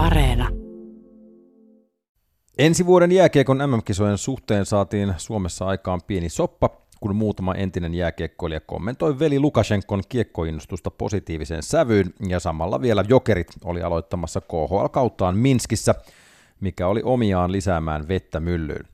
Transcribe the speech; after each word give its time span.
Areena. 0.00 0.48
Ensi 2.58 2.86
vuoden 2.86 3.12
jääkiekon 3.12 3.58
MM-kisojen 3.58 4.18
suhteen 4.18 4.66
saatiin 4.66 5.14
Suomessa 5.16 5.66
aikaan 5.66 6.00
pieni 6.06 6.28
soppa, 6.28 6.70
kun 7.00 7.16
muutama 7.16 7.54
entinen 7.54 7.94
jääkiekkoilija 7.94 8.60
kommentoi 8.60 9.18
veli 9.18 9.40
Lukashenkon 9.40 10.02
kiekkoinnostusta 10.08 10.90
positiiviseen 10.90 11.62
sävyyn, 11.62 12.14
ja 12.28 12.40
samalla 12.40 12.80
vielä 12.80 13.04
Jokerit 13.08 13.48
oli 13.64 13.82
aloittamassa 13.82 14.40
KHL-kauttaan 14.40 15.36
Minskissä, 15.36 15.94
mikä 16.60 16.86
oli 16.86 17.00
omiaan 17.04 17.52
lisäämään 17.52 18.08
vettä 18.08 18.40
myllyyn. 18.40 18.89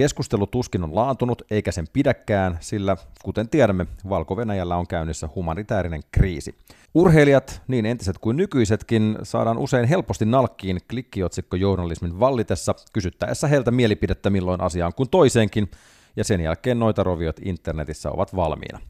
Keskustelu 0.00 0.46
tuskin 0.46 0.84
on 0.84 0.94
laantunut, 0.94 1.42
eikä 1.50 1.72
sen 1.72 1.86
pidäkään, 1.92 2.58
sillä 2.60 2.96
kuten 3.24 3.48
tiedämme, 3.48 3.86
valko 4.08 4.36
on 4.76 4.86
käynnissä 4.86 5.28
humanitaarinen 5.34 6.02
kriisi. 6.12 6.58
Urheilijat, 6.94 7.62
niin 7.68 7.86
entiset 7.86 8.18
kuin 8.18 8.36
nykyisetkin, 8.36 9.18
saadaan 9.22 9.58
usein 9.58 9.88
helposti 9.88 10.24
nalkkiin 10.24 10.80
klikkiotsikkojournalismin 10.90 12.20
vallitessa, 12.20 12.74
kysyttäessä 12.92 13.48
heiltä 13.48 13.70
mielipidettä 13.70 14.30
milloin 14.30 14.60
asiaan 14.60 14.94
kuin 14.94 15.10
toiseenkin, 15.10 15.70
ja 16.16 16.24
sen 16.24 16.40
jälkeen 16.40 16.78
noita 16.78 17.02
roviot 17.02 17.36
internetissä 17.44 18.10
ovat 18.10 18.36
valmiina. 18.36 18.80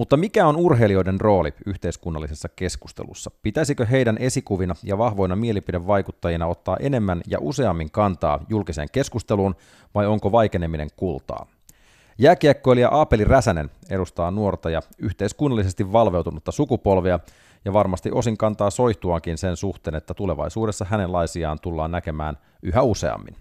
Mutta 0.00 0.16
mikä 0.16 0.46
on 0.46 0.56
urheilijoiden 0.56 1.20
rooli 1.20 1.54
yhteiskunnallisessa 1.66 2.48
keskustelussa? 2.48 3.30
Pitäisikö 3.42 3.86
heidän 3.86 4.16
esikuvina 4.20 4.74
ja 4.82 4.98
vahvoina 4.98 5.36
mielipidevaikuttajina 5.36 6.46
ottaa 6.46 6.76
enemmän 6.76 7.20
ja 7.26 7.38
useammin 7.40 7.90
kantaa 7.90 8.44
julkiseen 8.48 8.88
keskusteluun, 8.92 9.56
vai 9.94 10.06
onko 10.06 10.32
vaikeneminen 10.32 10.88
kultaa? 10.96 11.46
Jääkiekkoilija 12.18 12.88
Aapeli 12.88 13.24
Räsänen 13.24 13.70
edustaa 13.90 14.30
nuorta 14.30 14.70
ja 14.70 14.82
yhteiskunnallisesti 14.98 15.92
valveutunutta 15.92 16.52
sukupolvia, 16.52 17.20
ja 17.64 17.72
varmasti 17.72 18.10
osin 18.12 18.36
kantaa 18.36 18.70
soihtuaankin 18.70 19.38
sen 19.38 19.56
suhteen, 19.56 19.94
että 19.94 20.14
tulevaisuudessa 20.14 20.84
hänenlaisiaan 20.84 21.58
tullaan 21.60 21.90
näkemään 21.90 22.38
yhä 22.62 22.82
useammin. 22.82 23.36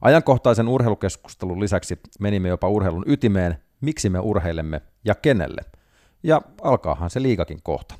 Ajankohtaisen 0.00 0.68
urheilukeskustelun 0.68 1.60
lisäksi 1.60 1.98
menimme 2.20 2.48
jopa 2.48 2.68
urheilun 2.68 3.04
ytimeen, 3.06 3.65
miksi 3.86 4.10
me 4.10 4.18
urheilemme 4.18 4.80
ja 5.04 5.14
kenelle. 5.14 5.62
Ja 6.22 6.42
alkaahan 6.62 7.10
se 7.10 7.22
liikakin 7.22 7.62
kohta. 7.62 7.94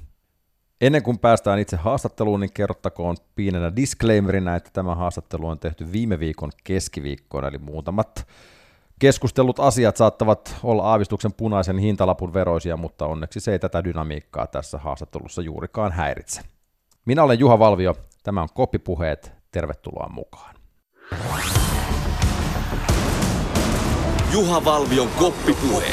Ennen 0.81 1.03
kuin 1.03 1.19
päästään 1.19 1.59
itse 1.59 1.77
haastatteluun, 1.77 2.41
niin 2.41 2.53
kerrottakoon 2.53 3.17
pienenä 3.35 3.77
disclaimerina, 3.77 4.57
että 4.57 4.71
tämä 4.73 4.95
haastattelu 4.95 5.49
on 5.49 5.59
tehty 5.59 5.93
viime 5.93 6.19
viikon 6.19 6.51
keskiviikkoon, 6.65 7.45
eli 7.45 7.59
muutamat 7.59 8.27
keskustellut 8.99 9.61
asiat 9.61 9.97
saattavat 9.97 10.57
olla 10.63 10.83
aavistuksen 10.83 11.33
punaisen 11.33 11.79
hintalapun 11.79 12.35
veroisia, 12.35 12.77
mutta 12.77 13.07
onneksi 13.07 13.41
se 13.41 13.53
ei 13.53 13.59
tätä 13.59 13.85
dynamiikkaa 13.85 14.47
tässä 14.47 14.79
haastattelussa 14.79 15.43
juurikaan 15.43 15.93
häiritse. 15.93 16.41
Minä 17.05 17.23
olen 17.23 17.39
Juha 17.39 17.59
Valvio, 17.59 17.95
tämä 18.23 18.43
on 18.43 18.49
Koppipuheet, 18.55 19.33
tervetuloa 19.53 20.09
mukaan. 20.09 20.57
Juha 24.37 24.65
Valvion 24.65 25.09
koppipuhe. 25.19 25.87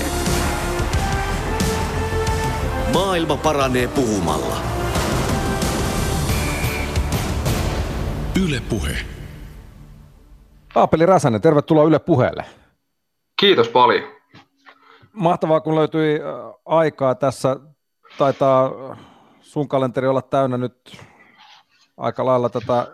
Maailma 2.94 3.38
paranee 3.38 3.88
puhumalla. 3.88 4.56
Yle 8.46 8.62
Puhe. 8.70 8.98
Aapeli 10.76 11.06
Räsänen, 11.06 11.42
tervetuloa 11.42 11.84
Yle 11.84 12.00
Puheelle. 12.00 12.46
Kiitos 13.40 13.70
paljon. 13.70 14.04
Mahtavaa, 15.14 15.62
kun 15.62 15.76
löytyi 15.76 16.20
aikaa 16.66 17.16
tässä. 17.16 17.58
Taitaa 18.18 18.72
sun 19.42 19.68
kalenteri 19.68 20.08
olla 20.08 20.22
täynnä 20.22 20.58
nyt 20.58 21.02
aika 21.98 22.26
lailla 22.26 22.50
tätä 22.50 22.88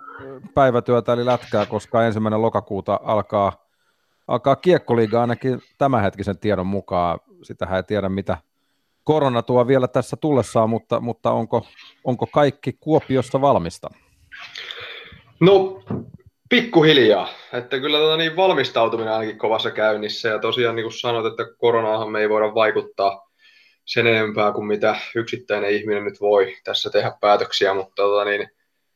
päivätyötä 0.53 1.14
eli 1.14 1.25
lätkää, 1.25 1.66
koska 1.66 2.05
ensimmäinen 2.05 2.42
lokakuuta 2.42 3.00
alkaa 3.03 3.69
alkaa 4.30 4.55
kiekkoliiga 4.55 5.22
ainakin 5.22 5.61
tämänhetkisen 5.77 6.39
tiedon 6.39 6.67
mukaan. 6.67 7.20
Sitähän 7.43 7.77
ei 7.77 7.83
tiedä, 7.83 8.09
mitä 8.09 8.37
korona 9.04 9.42
tuo 9.42 9.67
vielä 9.67 9.87
tässä 9.87 10.17
tullessaan, 10.17 10.70
mutta, 10.70 10.99
mutta 10.99 11.31
onko, 11.31 11.65
onko 12.04 12.26
kaikki 12.26 12.73
Kuopiossa 12.80 13.42
valmista? 13.42 13.89
No, 15.39 15.83
pikkuhiljaa. 16.49 17.30
Että 17.54 17.80
kyllä 17.80 17.98
tota, 17.98 18.17
niin 18.17 18.36
valmistautuminen 18.36 19.14
ainakin 19.14 19.37
kovassa 19.37 19.71
käynnissä. 19.71 20.30
Ja 20.30 20.39
tosiaan 20.39 20.75
niin 20.75 20.83
kuin 20.83 20.93
sanoit, 20.93 21.25
että 21.25 21.43
koronaahan 21.58 22.11
me 22.11 22.20
ei 22.20 22.30
voida 22.30 22.55
vaikuttaa 22.55 23.30
sen 23.86 24.08
enempää 24.08 24.52
kuin 24.52 24.65
mitä 24.65 24.95
yksittäinen 25.15 25.71
ihminen 25.71 26.04
nyt 26.04 26.21
voi 26.21 26.55
tässä 26.64 26.89
tehdä 26.89 27.11
päätöksiä, 27.21 27.73
mutta 27.73 27.95
tota, 27.95 28.25
niin, 28.25 28.49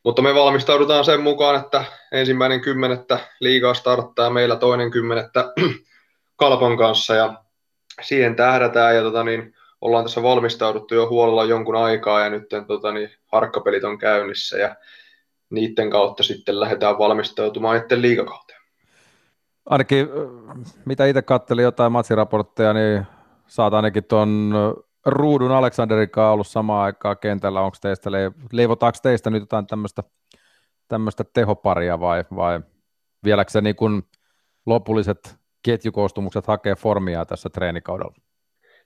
mutta 0.04 0.22
me 0.22 0.36
valmistaudutaan 0.36 1.06
sen 1.06 1.22
mukaan, 1.22 1.60
että 1.60 1.86
ensimmäinen 2.12 2.62
kymmenettä 2.62 3.20
liigaa 3.40 3.74
starttaa 3.74 4.30
meillä 4.30 4.56
toinen 4.56 4.92
kymmenettä 4.92 5.54
Kalpon 6.40 6.78
kanssa 6.78 7.16
ja 7.16 7.44
siihen 8.02 8.36
tähdätään 8.36 8.96
ja 8.96 9.02
tota, 9.02 9.24
niin, 9.24 9.56
ollaan 9.82 10.06
tässä 10.06 10.24
valmistauduttu 10.24 10.96
jo 10.96 11.10
huolella 11.10 11.44
jonkun 11.44 11.76
aikaa 11.76 12.20
ja 12.20 12.30
nyt 12.30 12.44
tota, 12.68 12.92
niin, 12.92 13.10
harkkapelit 13.32 13.84
on 13.84 13.98
käynnissä 13.98 14.58
ja 14.58 14.76
niiden 15.50 15.90
kautta 15.90 16.24
sitten 16.24 16.60
lähdetään 16.60 16.98
valmistautumaan 16.98 17.78
sitten 17.78 18.02
liigakauteen. 18.02 18.60
Ainakin 19.66 20.10
mitä 20.86 21.06
itse 21.06 21.22
katselin 21.22 21.64
jotain 21.64 21.92
matsiraportteja, 21.92 22.74
niin 22.74 23.04
saat 23.48 23.74
ainakin 23.74 24.04
tuon 24.04 24.54
Ruudun 25.06 25.52
Aleksanderin 25.52 26.10
kanssa 26.10 26.32
ollut 26.32 26.48
samaan 26.48 26.86
aikaan 26.86 27.18
kentällä. 27.18 27.62
Onko 27.62 27.78
teistä, 27.82 28.10
leivotaanko 28.52 29.00
teistä 29.04 29.30
nyt 29.30 29.42
jotain 29.42 29.68
tämmöistä, 30.88 31.24
tehoparia 31.34 32.00
vai, 32.00 32.24
vai 32.36 32.60
vieläkö 33.24 33.52
se 33.52 33.62
niin 33.62 33.76
kuin 33.76 34.04
lopulliset 34.66 35.36
ketjukoostumukset 35.64 36.48
hakee 36.48 36.76
formia 36.76 37.26
tässä 37.26 37.50
treenikaudella? 37.50 38.14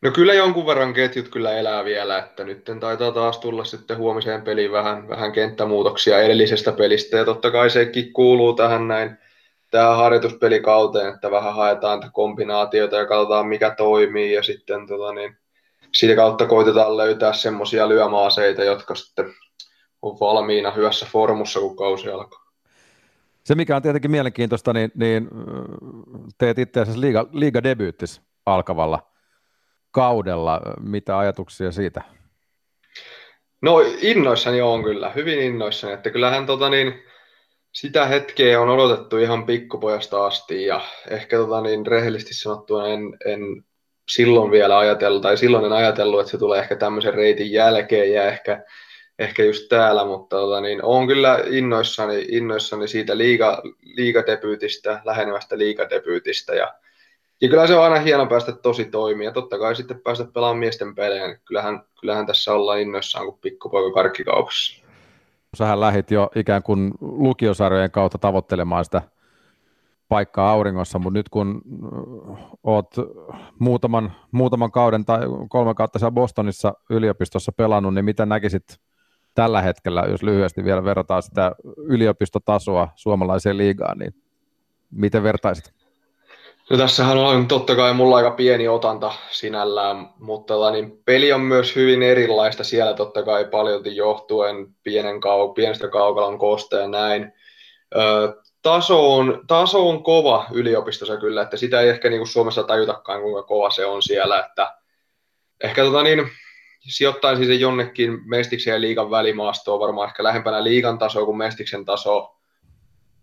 No 0.02 0.12
kyllä 0.12 0.34
jonkun 0.34 0.66
verran 0.66 0.94
ketjut 0.94 1.30
kyllä 1.30 1.52
elää 1.52 1.86
vielä, 1.86 2.20
että 2.20 2.44
nyt 2.44 2.66
taitaa 2.80 3.12
taas 3.12 3.38
tulla 3.38 3.64
sitten 3.64 3.98
huomiseen 3.98 4.42
peliin 4.42 4.72
vähän, 4.72 5.10
vähän 5.10 5.32
kenttämuutoksia 5.32 6.22
edellisestä 6.22 6.72
pelistä, 6.72 7.18
ja 7.18 7.26
totta 7.26 7.52
kai 7.52 7.70
sekin 7.70 8.14
kuuluu 8.14 8.54
tähän 8.54 8.88
näin, 8.88 9.18
tähän 9.72 9.98
harjoituspelikauteen, 9.98 11.14
että 11.14 11.32
vähän 11.32 11.56
haetaan 11.56 12.12
kombinaatioita 12.14 12.96
ja 12.96 13.06
katsotaan 13.06 13.48
mikä 13.48 13.70
toimii, 13.70 14.34
ja 14.34 14.44
sitten 14.44 14.88
tota 14.88 15.14
niin, 15.14 15.38
sitä 15.94 16.16
kautta 16.16 16.46
koitetaan 16.46 16.98
löytää 16.98 17.34
semmoisia 17.34 17.90
lyömaaseita, 17.90 18.64
jotka 18.64 18.96
sitten 18.96 19.34
on 20.02 20.20
valmiina 20.20 20.72
hyvässä 20.72 21.08
formussa, 21.12 21.60
kun 21.60 21.78
kausi 21.78 22.10
alkaa. 22.10 22.48
Se, 23.44 23.56
mikä 23.56 23.76
on 23.76 23.82
tietenkin 23.82 24.12
mielenkiintoista, 24.12 24.74
niin, 24.74 24.92
niin 24.96 25.30
teet 26.38 26.60
itse 26.60 26.80
asiassa 26.80 27.02
liiga, 27.02 27.28
liigadebyyttis 27.32 28.22
alkavalla 28.46 29.00
kaudella. 29.92 30.62
Mitä 30.80 31.18
ajatuksia 31.18 31.72
siitä? 31.72 32.02
No 33.62 33.80
innoissani 34.02 34.62
on 34.62 34.84
kyllä, 34.84 35.10
hyvin 35.10 35.40
innoissani. 35.40 35.94
Että 35.94 36.10
kyllähän 36.10 36.46
tota 36.46 36.70
niin, 36.70 37.04
sitä 37.72 38.06
hetkeä 38.06 38.62
on 38.62 38.70
odotettu 38.70 39.18
ihan 39.18 39.46
pikkupojasta 39.46 40.26
asti 40.26 40.66
ja 40.66 40.82
ehkä 41.10 41.38
tota 41.38 41.62
niin, 41.62 41.88
rehellisesti 41.88 42.34
sanottuna 42.34 42.88
en, 42.88 43.18
en 43.26 43.66
silloin 44.10 44.52
vielä 44.52 44.78
ajatellut, 44.78 45.22
tai 45.22 45.38
silloin 45.38 45.66
en 45.66 45.72
ajatellut, 45.72 46.20
että 46.20 46.32
se 46.32 46.38
tulee 46.38 46.60
ehkä 46.60 46.76
tämmöisen 46.76 47.14
reitin 47.14 47.52
jälkeen 47.52 48.14
ja 48.14 48.24
ehkä, 48.24 48.64
ehkä 49.20 49.44
just 49.44 49.70
täällä, 49.70 50.06
mutta 50.06 50.36
tota, 50.36 50.62
niin, 50.62 50.84
olen 50.84 51.08
kyllä 51.08 51.40
innoissani, 51.50 52.26
innoissani 52.30 52.88
siitä 52.88 53.18
liiga, 53.18 53.62
liigadebyytistä, 53.82 55.02
lähenevästä 55.06 55.58
liigadebyytistä 55.58 56.56
ja, 56.56 56.74
ja 57.42 57.50
kyllä 57.50 57.68
se 57.68 57.76
on 57.76 57.84
aina 57.84 58.00
hieno 58.00 58.26
päästä 58.26 58.52
tosi 58.52 58.86
toimia. 58.86 59.32
Totta 59.32 59.60
kai 59.60 59.76
sitten 59.76 60.00
päästä 60.00 60.26
pelaamaan 60.34 60.60
miesten 60.60 60.96
pelejä, 60.96 61.28
niin 61.28 61.40
kyllähän, 61.46 61.82
kyllähän 62.00 62.26
tässä 62.26 62.54
ollaan 62.54 62.80
innoissaan 62.80 63.26
kuin 63.26 63.38
pikkupoika 63.42 63.94
karkkikaupassa. 63.94 64.84
Sähän 65.58 65.80
lähit 65.80 66.12
jo 66.12 66.30
ikään 66.36 66.64
kuin 66.64 66.92
lukiosarjojen 67.02 67.92
kautta 67.92 68.18
tavoittelemaan 68.18 68.86
sitä 68.86 69.02
paikkaa 70.10 70.52
auringossa, 70.52 71.00
mutta 71.00 71.20
nyt 71.20 71.30
kun 71.30 71.62
oot 72.64 72.96
muutaman, 73.60 74.16
muutaman 74.32 74.72
kauden 74.72 75.06
tai 75.06 75.20
kolme 75.50 75.74
kautta 75.74 76.00
siellä 76.00 76.12
Bostonissa 76.12 76.74
yliopistossa 76.90 77.52
pelannut, 77.52 77.94
niin 77.94 78.06
miten 78.06 78.30
näkisit 78.30 78.64
tällä 79.36 79.62
hetkellä, 79.62 80.04
jos 80.10 80.24
lyhyesti 80.24 80.64
vielä 80.64 80.84
verrataan 80.84 81.24
sitä 81.24 81.52
yliopistotasoa 81.78 82.90
suomalaiseen 82.96 83.58
liigaan, 83.58 83.98
niin 83.98 84.14
miten 84.92 85.24
vertaisit? 85.24 85.74
No 86.70 86.78
tässähän 86.78 87.18
on 87.18 87.48
totta 87.48 87.76
kai 87.76 87.94
mulla 87.94 88.18
aika 88.18 88.32
pieni 88.32 88.68
otanta 88.68 89.12
sinällään, 89.30 90.10
mutta 90.20 90.54
tota, 90.54 90.72
niin 90.72 91.02
peli 91.06 91.34
on 91.34 91.42
myös 91.42 91.76
hyvin 91.76 92.04
erilaista 92.04 92.64
siellä 92.64 92.94
totta 92.94 93.24
kai 93.24 93.46
paljolti 93.46 93.96
johtuen 93.96 94.68
pienen 94.84 95.16
kau- 95.16 95.54
pienestä 95.56 95.88
kaukalon 95.88 96.38
koosta 96.38 96.78
ja 96.78 96.88
näin. 96.88 97.34
Ö, 97.96 98.36
taso 98.68 99.16
on, 99.16 99.42
taso 99.48 99.90
on 99.90 100.04
kova 100.04 100.46
yliopistossa 100.52 101.18
kyllä, 101.18 101.42
että 101.42 101.58
sitä 101.58 101.82
ei 101.82 101.90
ehkä 101.90 102.10
niin 102.10 102.20
kuin 102.20 102.28
Suomessa 102.28 102.64
tajutakaan, 102.64 103.22
kuinka 103.22 103.44
kova 103.44 103.70
se 103.70 103.86
on 103.86 104.02
siellä, 104.02 104.40
että 104.40 104.76
ehkä 105.64 105.84
tota 105.84 106.04
niin, 106.04 106.30
sijoittaisin 106.80 107.48
sen 107.48 107.60
jonnekin 107.60 108.20
Mestiksen 108.26 108.72
ja 108.72 108.82
liikan 108.82 109.12
välimaastoon, 109.12 109.80
varmaan 109.80 110.08
ehkä 110.08 110.24
lähempänä 110.24 110.64
liikan 110.64 110.98
tasoa 110.98 111.26
kuin 111.26 111.38
Mestiksen 111.38 111.86
tasoa. 111.86 112.38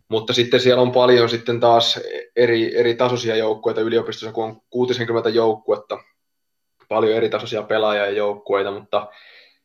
Mutta 0.08 0.32
sitten 0.32 0.60
siellä 0.60 0.82
on 0.82 0.92
paljon 0.92 1.28
sitten 1.28 1.60
taas 1.60 2.00
eri, 2.36 2.78
eri 2.78 2.94
tasoisia 2.94 3.36
joukkueita 3.36 3.80
yliopistossa, 3.80 4.32
kun 4.32 4.44
on 4.44 4.60
60 4.70 5.28
joukkuetta, 5.28 5.98
paljon 6.88 7.16
eri 7.16 7.28
tasoisia 7.28 7.62
pelaajia 7.62 8.06
ja 8.06 8.12
joukkueita, 8.12 8.70
mutta 8.70 9.06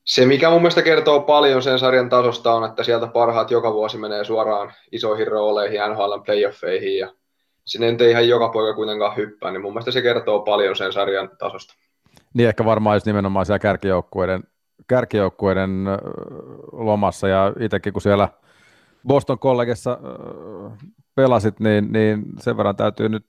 se, 0.09 0.25
mikä 0.25 0.49
mun 0.49 0.61
mielestä 0.61 0.81
kertoo 0.81 1.19
paljon 1.19 1.61
sen 1.61 1.79
sarjan 1.79 2.09
tasosta, 2.09 2.53
on, 2.53 2.69
että 2.69 2.83
sieltä 2.83 3.07
parhaat 3.07 3.51
joka 3.51 3.73
vuosi 3.73 3.97
menee 3.97 4.23
suoraan 4.23 4.73
isoihin 4.91 5.27
rooleihin, 5.27 5.79
NHL 5.89 6.19
playoffeihin, 6.25 6.97
ja 6.97 7.13
sinne 7.65 7.95
ei 7.99 8.11
ihan 8.11 8.27
joka 8.27 8.49
poika 8.49 8.75
kuitenkaan 8.75 9.17
hyppää, 9.17 9.51
niin 9.51 9.61
mun 9.61 9.73
mielestä 9.73 9.91
se 9.91 10.01
kertoo 10.01 10.39
paljon 10.39 10.75
sen 10.75 10.93
sarjan 10.93 11.29
tasosta. 11.39 11.73
Niin 12.33 12.47
ehkä 12.47 12.65
varmaan 12.65 12.95
just 12.95 13.05
nimenomaan 13.05 13.45
siellä 13.45 13.59
kärkijoukkueiden, 13.59 14.43
kärkijoukkueiden 14.87 15.85
lomassa, 16.71 17.27
ja 17.27 17.53
itsekin 17.59 17.93
kun 17.93 18.01
siellä 18.01 18.29
Boston 19.07 19.39
kollegessa 19.39 19.99
pelasit, 21.15 21.59
niin, 21.59 21.91
niin 21.91 22.23
sen 22.39 22.57
verran 22.57 22.75
täytyy 22.75 23.09
nyt 23.09 23.25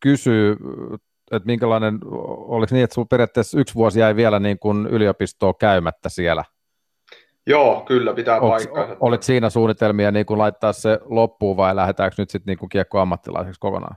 kysyä 0.00 0.56
että 1.32 1.46
minkälainen, 1.46 1.98
oliko 2.28 2.74
niin, 2.74 2.84
että 2.84 2.94
sinulla 2.94 3.08
periaatteessa 3.08 3.60
yksi 3.60 3.74
vuosi 3.74 4.00
jäi 4.00 4.16
vielä 4.16 4.38
niin 4.38 4.58
kuin 4.58 4.86
yliopistoa 4.86 5.54
käymättä 5.54 6.08
siellä? 6.08 6.44
Joo, 7.46 7.80
kyllä 7.80 8.14
pitää 8.14 8.40
paikkaa. 8.40 8.96
Olit 9.00 9.22
siinä 9.22 9.50
suunnitelmia 9.50 10.10
niin 10.10 10.26
kuin 10.26 10.38
laittaa 10.38 10.72
se 10.72 10.98
loppuun 11.04 11.56
vai 11.56 11.76
lähdetäänkö 11.76 12.14
nyt 12.18 12.30
sitten 12.30 12.56
niin 12.60 12.68
kiekko 12.68 12.98
ammattilaiseksi 12.98 13.60
kokonaan? 13.60 13.96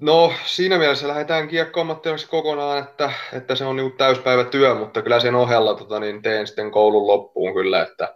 No 0.00 0.32
siinä 0.44 0.78
mielessä 0.78 1.08
lähdetään 1.08 1.48
kiekko 1.48 1.80
ammattilaiseksi 1.80 2.30
kokonaan, 2.30 2.78
että, 2.78 3.12
että 3.32 3.54
se 3.54 3.64
on 3.64 3.76
niin 3.76 3.92
täyspäivä 3.92 4.44
työ, 4.44 4.74
mutta 4.74 5.02
kyllä 5.02 5.20
sen 5.20 5.34
ohella 5.34 5.74
tota, 5.74 6.00
niin 6.00 6.22
teen 6.22 6.46
sitten 6.46 6.70
koulun 6.70 7.06
loppuun 7.06 7.54
kyllä, 7.54 7.82
että, 7.82 8.14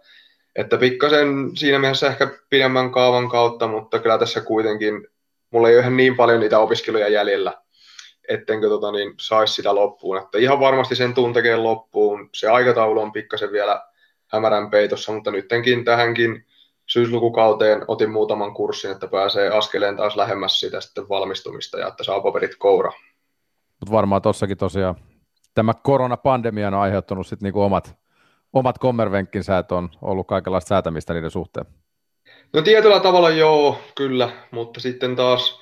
että 0.55 0.77
pikkasen 0.77 1.51
siinä 1.55 1.79
mielessä 1.79 2.07
ehkä 2.07 2.27
pidemmän 2.49 2.91
kaavan 2.91 3.29
kautta, 3.29 3.67
mutta 3.67 3.99
kyllä 3.99 4.17
tässä 4.17 4.41
kuitenkin 4.41 5.07
mulla 5.51 5.69
ei 5.69 5.75
ole 5.75 5.81
ihan 5.81 5.97
niin 5.97 6.15
paljon 6.15 6.39
niitä 6.39 6.59
opiskeluja 6.59 7.07
jäljellä, 7.07 7.53
ettenkö 8.29 8.69
tota, 8.69 8.91
niin, 8.91 9.13
saisi 9.19 9.53
sitä 9.53 9.75
loppuun. 9.75 10.17
Että 10.17 10.37
ihan 10.37 10.59
varmasti 10.59 10.95
sen 10.95 11.13
tuun 11.13 11.33
tekemään 11.33 11.63
loppuun. 11.63 12.29
Se 12.35 12.47
aikataulu 12.47 12.99
on 12.99 13.11
pikkasen 13.11 13.51
vielä 13.51 13.83
hämärän 14.27 14.69
peitossa, 14.69 15.11
mutta 15.11 15.31
nyttenkin 15.31 15.85
tähänkin 15.85 16.45
syyslukukauteen 16.85 17.85
otin 17.87 18.11
muutaman 18.11 18.53
kurssin, 18.53 18.91
että 18.91 19.07
pääsee 19.07 19.49
askeleen 19.49 19.97
taas 19.97 20.15
lähemmäs 20.15 20.59
sitä 20.59 20.81
sitten 20.81 21.09
valmistumista 21.09 21.79
ja 21.79 21.87
että 21.87 22.03
saa 22.03 22.21
paperit 22.21 22.55
koura. 22.55 22.91
Mutta 23.79 23.91
varmaan 23.91 24.21
tossakin 24.21 24.57
tosiaan 24.57 24.95
tämä 25.55 25.73
koronapandemia 25.73 26.67
on 26.67 26.73
aiheuttanut 26.73 27.27
sitten 27.27 27.47
niinku 27.47 27.61
omat, 27.61 27.95
omat 28.53 28.77
kommervenkkinsä, 28.77 29.57
että 29.57 29.75
on 29.75 29.89
ollut 30.01 30.27
kaikenlaista 30.27 30.67
säätämistä 30.67 31.13
niiden 31.13 31.31
suhteen. 31.31 31.65
No 32.53 32.61
tietyllä 32.61 32.99
tavalla 32.99 33.29
joo, 33.29 33.77
kyllä, 33.95 34.29
mutta 34.51 34.79
sitten 34.79 35.15
taas 35.15 35.59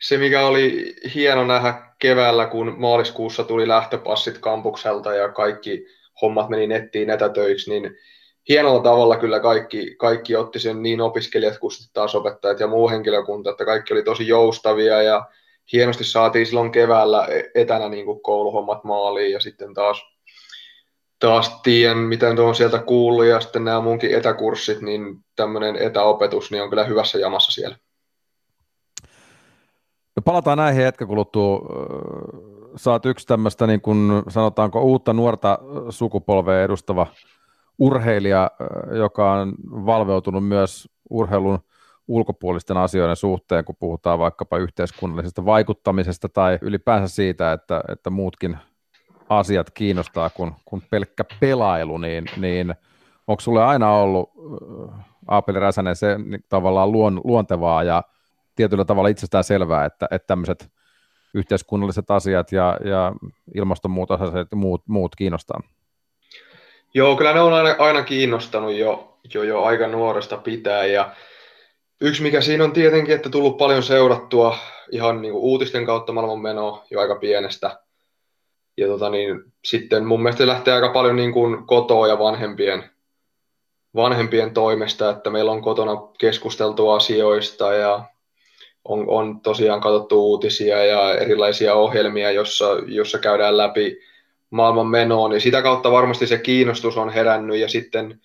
se, 0.00 0.18
mikä 0.18 0.46
oli 0.46 0.94
hieno 1.14 1.44
nähdä 1.44 1.74
keväällä, 1.98 2.46
kun 2.46 2.74
maaliskuussa 2.78 3.44
tuli 3.44 3.68
lähtöpassit 3.68 4.38
kampukselta 4.38 5.14
ja 5.14 5.28
kaikki 5.28 5.86
hommat 6.22 6.48
meni 6.48 6.66
nettiin 6.66 7.10
etätöiksi, 7.10 7.70
niin 7.70 7.96
hienolla 8.48 8.82
tavalla 8.82 9.16
kyllä 9.16 9.40
kaikki, 9.40 9.94
kaikki 9.98 10.36
otti 10.36 10.58
sen 10.58 10.82
niin 10.82 11.00
opiskelijat 11.00 11.58
kuin 11.58 11.72
taas 11.92 12.14
opettajat 12.14 12.60
ja 12.60 12.66
muu 12.66 12.90
henkilökunta, 12.90 13.50
että 13.50 13.64
kaikki 13.64 13.92
oli 13.94 14.02
tosi 14.02 14.28
joustavia 14.28 15.02
ja 15.02 15.26
hienosti 15.72 16.04
saatiin 16.04 16.46
silloin 16.46 16.72
keväällä 16.72 17.28
etänä 17.54 17.88
niin 17.88 18.04
kuin 18.04 18.22
kouluhommat 18.22 18.84
maaliin 18.84 19.32
ja 19.32 19.40
sitten 19.40 19.74
taas 19.74 20.02
taas 21.20 21.60
tiedän, 21.62 21.98
miten 21.98 22.38
on 22.40 22.54
sieltä 22.54 22.78
kuullut 22.78 23.24
ja 23.24 23.40
sitten 23.40 23.64
nämä 23.64 23.80
munkin 23.80 24.14
etäkurssit, 24.14 24.80
niin 24.80 25.16
tämmöinen 25.36 25.76
etäopetus 25.76 26.50
niin 26.50 26.62
on 26.62 26.68
kyllä 26.68 26.84
hyvässä 26.84 27.18
jamassa 27.18 27.52
siellä. 27.52 27.76
No 30.16 30.22
palataan 30.24 30.58
näihin 30.58 30.84
hetken 30.84 31.08
kuluttua. 31.08 31.60
Saat 32.76 33.06
yksi 33.06 33.26
tämmöistä, 33.26 33.66
niin 33.66 33.80
kuin 33.80 34.22
sanotaanko, 34.28 34.82
uutta 34.82 35.12
nuorta 35.12 35.58
sukupolvea 35.90 36.62
edustava 36.62 37.06
urheilija, 37.78 38.50
joka 38.96 39.32
on 39.32 39.54
valveutunut 39.70 40.48
myös 40.48 40.88
urheilun 41.10 41.58
ulkopuolisten 42.08 42.76
asioiden 42.76 43.16
suhteen, 43.16 43.64
kun 43.64 43.76
puhutaan 43.78 44.18
vaikkapa 44.18 44.58
yhteiskunnallisesta 44.58 45.44
vaikuttamisesta 45.44 46.28
tai 46.28 46.58
ylipäänsä 46.62 47.14
siitä, 47.14 47.52
että, 47.52 47.82
että 47.88 48.10
muutkin 48.10 48.58
asiat 49.30 49.70
kiinnostaa 49.70 50.30
kuin, 50.30 50.52
kuin 50.64 50.82
pelkkä 50.90 51.24
pelailu, 51.40 51.98
niin, 51.98 52.24
niin 52.36 52.74
onko 53.26 53.40
sulle 53.40 53.64
aina 53.64 53.92
ollut 53.92 54.30
äh, 54.90 55.06
Aapeli 55.28 55.60
Räsänen 55.60 55.96
se 55.96 56.18
niin 56.18 56.44
tavallaan 56.48 56.92
luon, 56.92 57.20
luontevaa 57.24 57.82
ja 57.82 58.02
tietyllä 58.56 58.84
tavalla 58.84 59.08
itsestään 59.08 59.44
selvää, 59.44 59.84
että, 59.84 60.08
että 60.10 60.26
tämmöiset 60.26 60.68
yhteiskunnalliset 61.34 62.10
asiat 62.10 62.52
ja, 62.52 62.78
ja 62.84 63.12
ilmastonmuutosasiat 63.54 64.48
ja 64.50 64.56
muut, 64.56 64.82
muut 64.88 65.16
kiinnostaa? 65.16 65.60
Joo, 66.94 67.16
kyllä 67.16 67.32
ne 67.32 67.40
on 67.40 67.52
aina, 67.52 67.76
aina 67.78 68.02
kiinnostanut 68.02 68.72
jo, 68.72 69.18
jo, 69.34 69.42
jo 69.42 69.62
aika 69.62 69.86
nuoresta 69.86 70.36
pitää 70.36 70.86
ja 70.86 71.14
yksi 72.00 72.22
mikä 72.22 72.40
siinä 72.40 72.64
on 72.64 72.72
tietenkin, 72.72 73.14
että 73.14 73.30
tullut 73.30 73.58
paljon 73.58 73.82
seurattua 73.82 74.56
ihan 74.92 75.22
niin 75.22 75.32
kuin 75.32 75.42
uutisten 75.42 75.86
kautta 75.86 76.12
maailman 76.12 76.40
meno 76.40 76.84
jo 76.90 77.00
aika 77.00 77.14
pienestä– 77.14 77.76
ja 78.80 78.86
tota 78.86 79.10
niin, 79.10 79.44
sitten 79.64 80.04
mun 80.04 80.22
mielestä 80.22 80.46
lähtee 80.46 80.74
aika 80.74 80.88
paljon 80.88 81.16
niin 81.16 81.32
kuin 81.32 81.66
kotoa 81.66 82.08
ja 82.08 82.18
vanhempien, 82.18 82.90
vanhempien 83.94 84.54
toimesta, 84.54 85.10
että 85.10 85.30
meillä 85.30 85.52
on 85.52 85.62
kotona 85.62 85.96
keskusteltu 86.18 86.90
asioista 86.90 87.72
ja 87.72 88.04
on, 88.84 89.04
on 89.08 89.40
tosiaan 89.40 89.80
katsottu 89.80 90.30
uutisia 90.30 90.84
ja 90.84 91.14
erilaisia 91.14 91.74
ohjelmia, 91.74 92.30
jossa, 92.30 92.66
jossa 92.86 93.18
käydään 93.18 93.56
läpi 93.56 93.98
maailman 94.50 94.86
menoa, 94.86 95.28
niin 95.28 95.40
sitä 95.40 95.62
kautta 95.62 95.90
varmasti 95.90 96.26
se 96.26 96.38
kiinnostus 96.38 96.96
on 96.96 97.10
herännyt 97.10 97.56
ja 97.56 97.68
sitten 97.68 98.20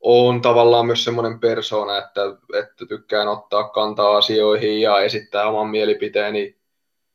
on 0.00 0.40
tavallaan 0.40 0.86
myös 0.86 1.04
semmoinen 1.04 1.40
persona, 1.40 1.98
että, 1.98 2.22
että 2.58 2.86
tykkään 2.86 3.28
ottaa 3.28 3.68
kantaa 3.68 4.16
asioihin 4.16 4.80
ja 4.80 5.00
esittää 5.00 5.48
oman 5.48 5.68
mielipiteeni 5.68 6.61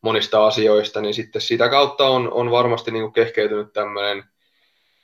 monista 0.08 0.48
asioista, 0.48 1.02
niin 1.02 1.14
sitten 1.14 1.42
sitä 1.42 1.70
kautta 1.70 2.08
on, 2.08 2.34
on 2.34 2.52
varmasti 2.52 2.92
niin 2.92 3.04
kuin 3.04 3.14
kehkeytynyt 3.14 3.74
tämmöinen 3.74 4.24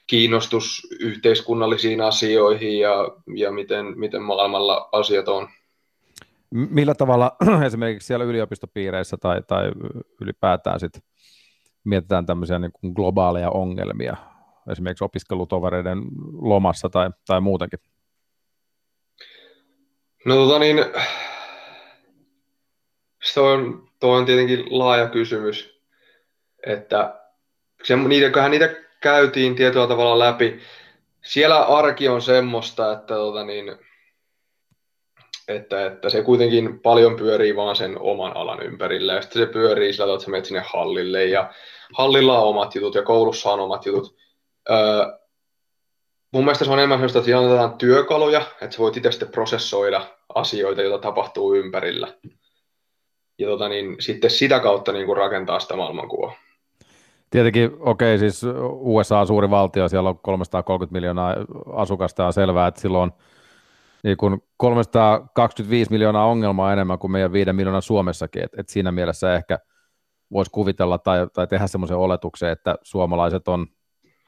kiinnostus 0.08 0.88
yhteiskunnallisiin 1.00 2.02
asioihin 2.02 2.80
ja, 2.80 2.94
ja 3.36 3.52
miten, 3.52 3.86
miten 4.00 4.22
maailmalla 4.22 4.90
asiat 4.92 5.28
on. 5.28 5.50
Millä 6.52 6.96
tavalla 6.96 7.36
esimerkiksi 7.68 8.08
siellä 8.08 8.26
yliopistopiireissä 8.26 9.18
tai, 9.18 9.42
tai 9.48 9.72
ylipäätään 10.22 10.80
sit 10.80 10.94
mietitään 11.84 12.26
tämmöisiä 12.26 12.60
niin 12.60 12.72
kuin 12.72 12.94
globaaleja 12.94 13.50
ongelmia, 13.50 14.18
esimerkiksi 14.72 15.04
opiskelutovereiden 15.04 16.02
lomassa 16.42 16.90
tai, 16.90 17.10
tai 17.28 17.42
muutenkin? 17.42 17.80
No 20.26 20.36
tota 20.36 20.60
niin, 20.60 20.78
se 23.24 23.40
on 23.40 23.88
tuo 24.04 24.16
on 24.16 24.26
tietenkin 24.26 24.66
laaja 24.70 25.10
kysymys, 25.10 25.80
että 26.66 27.20
se, 27.84 27.96
niitä, 27.96 28.50
niitä 28.50 28.76
käytiin 29.02 29.56
tietyllä 29.56 29.88
tavalla 29.88 30.20
läpi. 30.20 30.60
Siellä 31.22 31.62
arki 31.62 32.08
on 32.08 32.22
semmoista, 32.22 32.94
että, 32.94 33.14
tota 33.16 33.44
niin, 33.44 33.76
että, 35.48 35.86
että 35.86 36.10
se 36.10 36.22
kuitenkin 36.22 36.80
paljon 36.80 37.16
pyörii 37.16 37.56
vaan 37.56 37.76
sen 37.76 38.00
oman 38.00 38.38
alan 38.38 38.62
ympärillä. 38.64 39.14
Ja 39.14 39.22
sitten 39.22 39.42
se 39.42 39.54
pyörii 39.54 39.94
sillä 39.94 40.04
tavalla, 40.04 40.16
että 40.16 40.26
sä 40.26 40.32
menet 40.32 40.46
sinne 40.46 40.64
hallille 40.66 41.26
ja 41.26 41.54
hallilla 41.94 42.40
on 42.40 42.48
omat 42.48 42.76
jutut 42.76 42.96
ja 42.96 43.04
koulussa 43.04 43.52
on 43.52 43.60
omat 43.60 43.86
jutut. 43.86 44.16
Öö, 44.70 44.78
mun 46.32 46.44
mielestä 46.44 46.66
se 46.66 46.72
on 46.72 46.80
enemmän 46.80 46.98
sellaista, 46.98 47.20
että 47.20 47.26
siinä 47.26 47.40
annetaan 47.40 47.78
työkaluja, 47.78 48.42
että 48.62 48.76
sä 48.76 48.80
voit 48.80 48.98
itse 48.98 49.12
sitten 49.12 49.32
prosessoida 49.32 50.08
asioita, 50.36 50.82
joita 50.82 50.98
tapahtuu 50.98 51.56
ympärillä 51.56 52.14
ja 53.44 53.50
tota, 53.50 53.70
niin, 53.70 53.96
sitten 54.00 54.30
sitä 54.30 54.60
kautta 54.60 54.92
niin 54.92 55.06
kuin 55.06 55.18
rakentaa 55.18 55.60
sitä 55.60 55.76
maailmankuvaa. 55.76 56.34
Tietenkin, 57.30 57.72
okei, 57.80 58.20
siis 58.20 58.42
USA 58.70 59.20
on 59.20 59.28
suuri 59.28 59.50
valtio, 59.50 59.90
siellä 59.90 60.10
on 60.10 60.20
330 60.20 60.94
miljoonaa 60.94 61.36
asukasta, 61.74 62.24
ja 62.24 62.32
selvää, 62.32 62.68
että 62.68 62.82
silloin 62.82 63.12
niin 64.04 64.18
kuin 64.18 64.44
325 64.58 65.92
miljoonaa 65.92 66.26
ongelmaa 66.26 66.74
enemmän 66.74 67.00
kuin 67.00 67.12
meidän 67.12 67.34
5 67.34 67.54
miljoonaa 67.54 67.82
Suomessakin, 67.82 68.44
että 68.44 68.62
et 68.62 68.70
siinä 68.70 68.92
mielessä 68.92 69.36
ehkä 69.36 69.60
voisi 70.32 70.52
kuvitella 70.52 70.98
tai, 70.98 71.28
tai 71.34 71.48
tehdä 71.48 71.68
semmoisen 71.68 71.98
oletuksen, 71.98 72.50
että 72.50 72.76
suomalaiset 72.82 73.48
on 73.48 73.68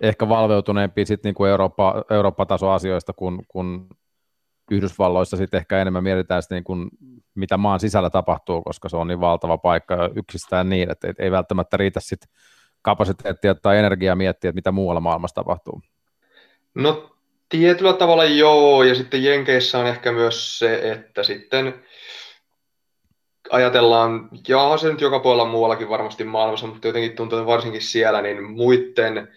ehkä 0.01 0.29
valveutuneempi 0.29 1.05
sit 1.05 1.23
niin 1.23 1.35
kuin 1.35 1.49
Eurooppa, 1.49 2.03
Eurooppa-tason 2.09 2.71
asioista 2.71 3.13
kuin, 3.13 3.45
kuin 3.47 3.87
Yhdysvalloissa 4.71 5.37
sitten 5.37 5.57
ehkä 5.57 5.81
enemmän 5.81 6.03
mietitään 6.03 6.43
sitä 6.43 6.55
niin 6.55 6.63
kuin, 6.63 6.89
mitä 7.35 7.57
maan 7.57 7.79
sisällä 7.79 8.09
tapahtuu, 8.09 8.61
koska 8.61 8.89
se 8.89 8.97
on 8.97 9.07
niin 9.07 9.19
valtava 9.19 9.57
paikka 9.57 10.09
yksistään 10.15 10.69
niin, 10.69 10.91
että 10.91 11.13
ei, 11.19 11.31
välttämättä 11.31 11.77
riitä 11.77 11.99
sitten 11.99 12.29
kapasiteettia 12.81 13.55
tai 13.55 13.77
energiaa 13.77 14.15
miettiä, 14.15 14.49
että 14.49 14.57
mitä 14.57 14.71
muualla 14.71 14.99
maailmassa 15.01 15.35
tapahtuu? 15.35 15.81
No 16.75 17.15
tietyllä 17.49 17.93
tavalla 17.93 18.25
joo, 18.25 18.83
ja 18.83 18.95
sitten 18.95 19.23
Jenkeissä 19.23 19.79
on 19.79 19.87
ehkä 19.87 20.11
myös 20.11 20.59
se, 20.59 20.91
että 20.91 21.23
sitten 21.23 21.85
ajatellaan, 23.49 24.29
ja 24.47 24.77
se 24.77 24.89
nyt 24.89 25.01
joka 25.01 25.19
puolella 25.19 25.51
muuallakin 25.51 25.89
varmasti 25.89 26.23
maailmassa, 26.23 26.67
mutta 26.67 26.87
jotenkin 26.87 27.15
tuntuu, 27.15 27.39
että 27.39 27.47
varsinkin 27.47 27.81
siellä, 27.81 28.21
niin 28.21 28.43
muiden 28.43 29.27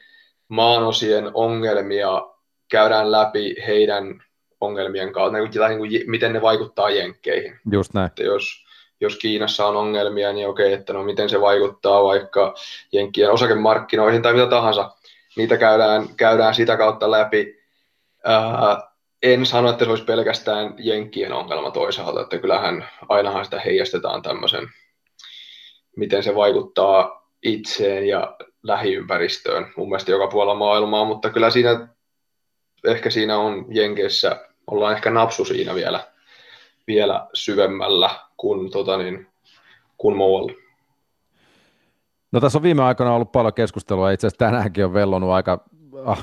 maanosien 0.48 1.30
ongelmia 1.34 2.22
käydään 2.70 3.12
läpi 3.12 3.56
heidän 3.66 4.22
ongelmien 4.60 5.12
kautta, 5.12 5.38
tai 5.58 5.68
niin 5.68 5.78
kuin, 5.78 5.90
miten 6.06 6.32
ne 6.32 6.42
vaikuttaa 6.42 6.90
jenkkeihin. 6.90 7.60
Just 7.72 7.94
näin. 7.94 8.06
Että 8.06 8.22
jos, 8.22 8.64
jos 9.00 9.18
Kiinassa 9.18 9.66
on 9.66 9.76
ongelmia, 9.76 10.32
niin 10.32 10.48
okei, 10.48 10.72
että 10.72 10.92
no 10.92 11.02
miten 11.02 11.28
se 11.28 11.40
vaikuttaa 11.40 12.04
vaikka 12.04 12.54
jenkkien 12.92 13.30
osakemarkkinoihin 13.30 14.22
tai 14.22 14.32
mitä 14.32 14.46
tahansa. 14.46 14.90
Niitä 15.36 15.56
käydään, 15.56 16.08
käydään 16.16 16.54
sitä 16.54 16.76
kautta 16.76 17.10
läpi. 17.10 17.58
Ää, 18.24 18.88
en 19.22 19.46
sano, 19.46 19.70
että 19.70 19.84
se 19.84 19.90
olisi 19.90 20.04
pelkästään 20.04 20.74
jenkkien 20.78 21.32
ongelma 21.32 21.70
toisaalta, 21.70 22.20
että 22.20 22.38
kyllähän 22.38 22.88
ainahan 23.08 23.44
sitä 23.44 23.60
heijastetaan 23.60 24.22
tämmöisen, 24.22 24.68
miten 25.96 26.22
se 26.22 26.34
vaikuttaa 26.34 27.28
itseen 27.42 28.08
ja 28.08 28.36
lähiympäristöön, 28.62 29.72
mun 29.76 29.88
mielestä 29.88 30.10
joka 30.10 30.26
puolella 30.26 30.54
maailmaa, 30.54 31.04
mutta 31.04 31.30
kyllä 31.30 31.50
siinä, 31.50 31.88
ehkä 32.84 33.10
siinä 33.10 33.38
on 33.38 33.66
Jenkeissä, 33.68 34.47
ollaan 34.70 34.94
ehkä 34.94 35.10
napsu 35.10 35.44
siinä 35.44 35.74
vielä, 35.74 36.04
vielä 36.86 37.26
syvemmällä 37.34 38.10
kuin, 38.36 38.70
tota 38.70 38.98
niin, 38.98 39.26
kuin 39.98 40.16
muualla. 40.16 40.52
No 42.32 42.40
tässä 42.40 42.58
on 42.58 42.62
viime 42.62 42.82
aikoina 42.82 43.14
ollut 43.14 43.32
paljon 43.32 43.54
keskustelua, 43.54 44.10
itse 44.10 44.26
asiassa 44.26 44.44
tänäänkin 44.46 44.84
on 44.84 44.94
vellonut 44.94 45.30
aika, 45.30 45.64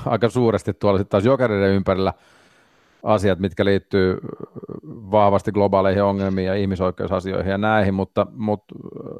aika 0.06 0.28
suuresti 0.28 0.74
tuolla 0.74 0.98
sitten 0.98 1.10
taas 1.10 1.24
jokereiden 1.24 1.70
ympärillä 1.70 2.12
asiat, 3.02 3.38
mitkä 3.38 3.64
liittyy 3.64 4.18
vahvasti 4.86 5.52
globaaleihin 5.52 6.02
ongelmiin 6.02 6.46
ja 6.46 6.54
ihmisoikeusasioihin 6.54 7.50
ja 7.50 7.58
näihin, 7.58 7.94
mutta, 7.94 8.26
mutta 8.32 8.74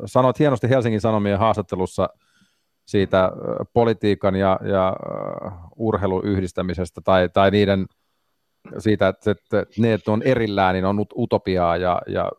sanoit 0.04 0.38
hienosti 0.38 0.68
Helsingin 0.68 1.00
Sanomien 1.00 1.38
haastattelussa– 1.38 2.08
siitä 2.86 3.32
politiikan 3.72 4.36
ja, 4.36 4.60
ja 4.62 4.96
urheilun 5.76 6.24
yhdistämisestä 6.24 7.00
tai, 7.00 7.28
tai 7.28 7.50
niiden 7.50 7.86
siitä, 8.78 9.08
että, 9.08 9.30
että 9.30 9.66
ne, 9.78 9.92
että 9.92 10.12
on 10.12 10.22
erillään, 10.22 10.74
niin 10.74 10.84
on 10.84 11.06
utopiaa 11.16 11.76
ja, 11.76 12.02
ja 12.06 12.32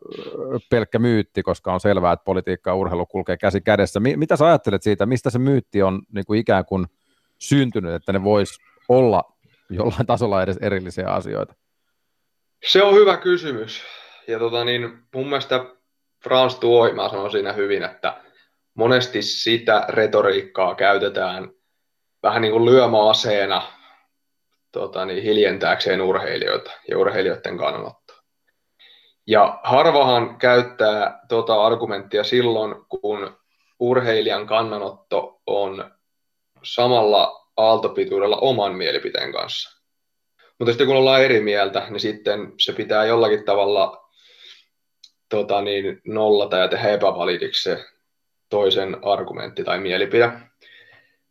pelkkä 0.70 0.98
myytti, 0.98 1.42
koska 1.42 1.72
on 1.72 1.80
selvää, 1.80 2.12
että 2.12 2.24
politiikka 2.24 2.70
ja 2.70 2.74
urheilu 2.74 3.06
kulkee 3.06 3.36
käsi 3.36 3.60
kädessä. 3.60 4.00
Mitä 4.00 4.36
sä 4.36 4.46
ajattelet 4.46 4.82
siitä, 4.82 5.06
mistä 5.06 5.30
se 5.30 5.38
myytti 5.38 5.82
on 5.82 6.02
niin 6.14 6.24
kuin 6.26 6.40
ikään 6.40 6.64
kuin 6.64 6.86
syntynyt, 7.38 7.94
että 7.94 8.12
ne 8.12 8.24
vois 8.24 8.58
olla 8.88 9.24
jollain 9.70 10.06
tasolla 10.06 10.42
edes 10.42 10.56
erillisiä 10.56 11.08
asioita? 11.08 11.54
Se 12.66 12.82
on 12.82 12.94
hyvä 12.94 13.16
kysymys. 13.16 13.82
Ja 14.28 14.38
tota, 14.38 14.64
niin 14.64 14.98
mun 15.14 15.26
mielestä 15.26 15.64
Frans 16.24 16.54
Tuohimaa 16.54 17.08
sanoi 17.08 17.30
siinä 17.30 17.52
hyvin, 17.52 17.82
että 17.82 18.20
monesti 18.74 19.22
sitä 19.22 19.84
retoriikkaa 19.88 20.74
käytetään 20.74 21.50
vähän 22.22 22.42
niin 22.42 22.52
kuin 22.52 22.64
lyömäaseena 22.64 23.62
tota 24.72 25.04
niin, 25.04 25.22
hiljentääkseen 25.22 26.00
urheilijoita 26.00 26.70
ja 26.88 26.98
urheilijoiden 26.98 27.58
kannanottoa. 27.58 28.16
Ja 29.26 29.60
harvahan 29.62 30.38
käyttää 30.38 31.20
tuota 31.28 31.66
argumenttia 31.66 32.24
silloin, 32.24 32.74
kun 32.88 33.38
urheilijan 33.78 34.46
kannanotto 34.46 35.40
on 35.46 35.90
samalla 36.64 37.46
aaltopituudella 37.56 38.36
oman 38.36 38.74
mielipiteen 38.74 39.32
kanssa. 39.32 39.78
Mutta 40.58 40.72
sitten 40.72 40.86
kun 40.86 40.96
ollaan 40.96 41.22
eri 41.22 41.40
mieltä, 41.40 41.86
niin 41.90 42.00
sitten 42.00 42.52
se 42.58 42.72
pitää 42.72 43.04
jollakin 43.04 43.44
tavalla 43.44 44.08
tota 45.28 45.62
niin, 45.62 46.00
nollata 46.06 46.56
ja 46.56 46.68
tehdä 46.68 46.88
epävalidiksi 46.88 47.62
se 47.62 47.84
toisen 48.48 48.96
argumentti 49.02 49.64
tai 49.64 49.78
mielipide. 49.78 50.32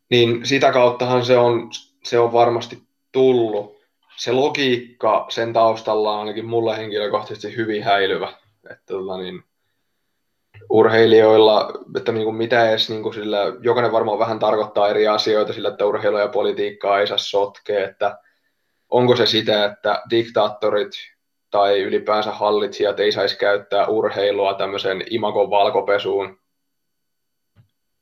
Niin 0.10 0.46
sitä 0.46 0.72
kauttahan 0.72 1.26
se 1.26 1.38
on, 1.38 1.70
se 2.04 2.20
on 2.20 2.34
varmasti 2.34 2.87
tullut. 3.18 3.78
Se 4.18 4.32
logiikka 4.32 5.26
sen 5.30 5.54
taustalla 5.54 6.12
on 6.12 6.20
ainakin 6.20 6.46
mulle 6.46 6.78
henkilökohtaisesti 6.78 7.56
hyvin 7.56 7.84
häilyvä. 7.84 8.34
Että 8.72 8.86
tota 8.86 9.18
niin, 9.18 9.44
urheilijoilla, 10.70 11.74
että 11.98 12.12
niin 12.12 12.24
kuin 12.24 12.36
mitä 12.36 12.70
edes 12.70 12.90
niin 12.90 13.04
kuin 13.04 13.14
sillä, 13.14 13.38
jokainen 13.62 13.92
varmaan 13.92 14.20
vähän 14.20 14.40
tarkoittaa 14.40 14.90
eri 14.90 15.08
asioita 15.08 15.54
sillä, 15.54 15.70
että 15.70 15.86
urheilu 15.86 16.18
ja 16.18 16.28
politiikkaa 16.28 17.00
ei 17.00 17.08
saa 17.08 17.18
sotkea, 17.18 17.90
että 17.90 18.20
onko 18.90 19.16
se 19.16 19.26
sitä, 19.26 19.66
että 19.66 20.04
diktaattorit 20.10 20.92
tai 21.52 21.82
ylipäänsä 21.82 22.32
hallitsijat 22.32 23.00
ei 23.00 23.12
saisi 23.12 23.38
käyttää 23.38 23.88
urheilua 23.88 24.54
tämmöisen 24.54 25.04
imagon 25.10 25.50
valkopesuun, 25.50 26.40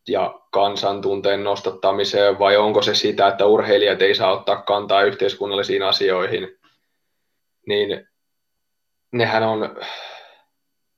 ja 0.08 0.40
kansantunteen 0.52 1.44
nostattamiseen, 1.44 2.40
vai 2.40 2.58
onko 2.58 2.82
se 2.82 2.96
sitä, 2.96 3.28
että 3.28 3.46
urheilijat 3.46 4.02
ei 4.02 4.16
saa 4.16 4.32
ottaa 4.32 4.62
kantaa 4.62 5.04
yhteiskunnallisiin 5.04 5.84
asioihin, 5.84 6.58
niin 7.68 8.08
nehän 9.12 9.44
on, 9.44 9.76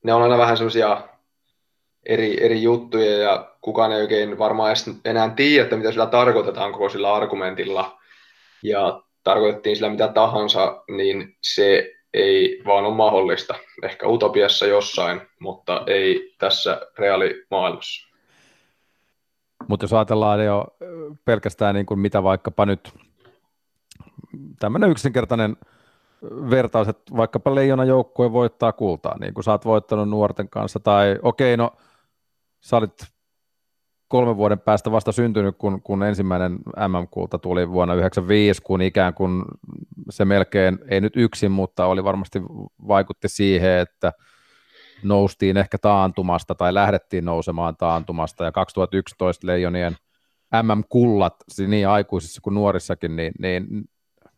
ne 0.04 0.14
on 0.14 0.22
aina 0.22 0.38
vähän 0.38 0.56
semmoisia 0.56 1.08
eri, 2.06 2.44
eri 2.44 2.62
juttuja, 2.62 3.16
ja 3.18 3.54
kukaan 3.60 3.92
ei 3.92 4.00
oikein 4.00 4.38
varmaan 4.38 4.68
edes 4.68 4.90
enää 5.04 5.30
tiedä, 5.36 5.62
että 5.62 5.76
mitä 5.76 5.90
sillä 5.90 6.06
tarkoitetaan 6.06 6.72
koko 6.72 6.88
sillä 6.88 7.14
argumentilla, 7.14 7.98
ja 8.62 9.02
tarkoitettiin 9.24 9.76
sillä 9.76 9.90
mitä 9.90 10.08
tahansa, 10.08 10.82
niin 10.90 11.36
se 11.42 11.92
ei 12.14 12.62
vaan 12.66 12.84
ole 12.84 12.94
mahdollista. 12.94 13.54
Ehkä 13.82 14.06
utopiassa 14.06 14.66
jossain, 14.66 15.20
mutta 15.40 15.82
ei 15.86 16.34
tässä 16.38 16.80
reaalimaailmassa. 16.98 18.07
Mutta 19.66 19.84
jos 19.84 19.92
ajatellaan 19.92 20.44
jo 20.44 20.66
pelkästään 21.24 21.74
niin 21.74 21.86
kuin 21.86 22.00
mitä 22.00 22.22
vaikkapa 22.22 22.66
nyt 22.66 22.94
tämmöinen 24.58 24.90
yksinkertainen 24.90 25.56
vertaus, 26.50 26.88
että 26.88 27.16
vaikkapa 27.16 27.54
leijona 27.54 27.84
joukkue 27.84 28.32
voittaa 28.32 28.72
kultaa, 28.72 29.18
niin 29.20 29.34
kuin 29.34 29.44
sä 29.44 29.50
oot 29.50 29.64
voittanut 29.64 30.08
nuorten 30.08 30.48
kanssa, 30.48 30.80
tai 30.80 31.18
okei, 31.22 31.54
okay, 31.54 31.56
no 31.56 31.76
sä 32.60 32.76
olit 32.76 32.92
kolmen 34.08 34.36
vuoden 34.36 34.60
päästä 34.60 34.90
vasta 34.90 35.12
syntynyt, 35.12 35.56
kun, 35.58 35.82
kun 35.82 36.02
ensimmäinen 36.02 36.52
MM-kulta 36.88 37.38
tuli 37.38 37.70
vuonna 37.70 37.94
1995, 37.94 38.62
kun 38.62 38.82
ikään 38.82 39.14
kuin 39.14 39.44
se 40.10 40.24
melkein, 40.24 40.78
ei 40.88 41.00
nyt 41.00 41.16
yksin, 41.16 41.52
mutta 41.52 41.86
oli 41.86 42.04
varmasti 42.04 42.42
vaikutti 42.88 43.28
siihen, 43.28 43.78
että– 43.78 44.12
noustiin 45.02 45.56
ehkä 45.56 45.78
taantumasta 45.78 46.54
tai 46.54 46.74
lähdettiin 46.74 47.24
nousemaan 47.24 47.76
taantumasta. 47.76 48.44
Ja 48.44 48.52
2011 48.52 49.46
Leijonien 49.46 49.96
MM-kullat 50.62 51.36
niin 51.66 51.88
aikuisissa 51.88 52.40
kuin 52.40 52.54
nuorissakin, 52.54 53.16
niin, 53.16 53.32
niin 53.38 53.84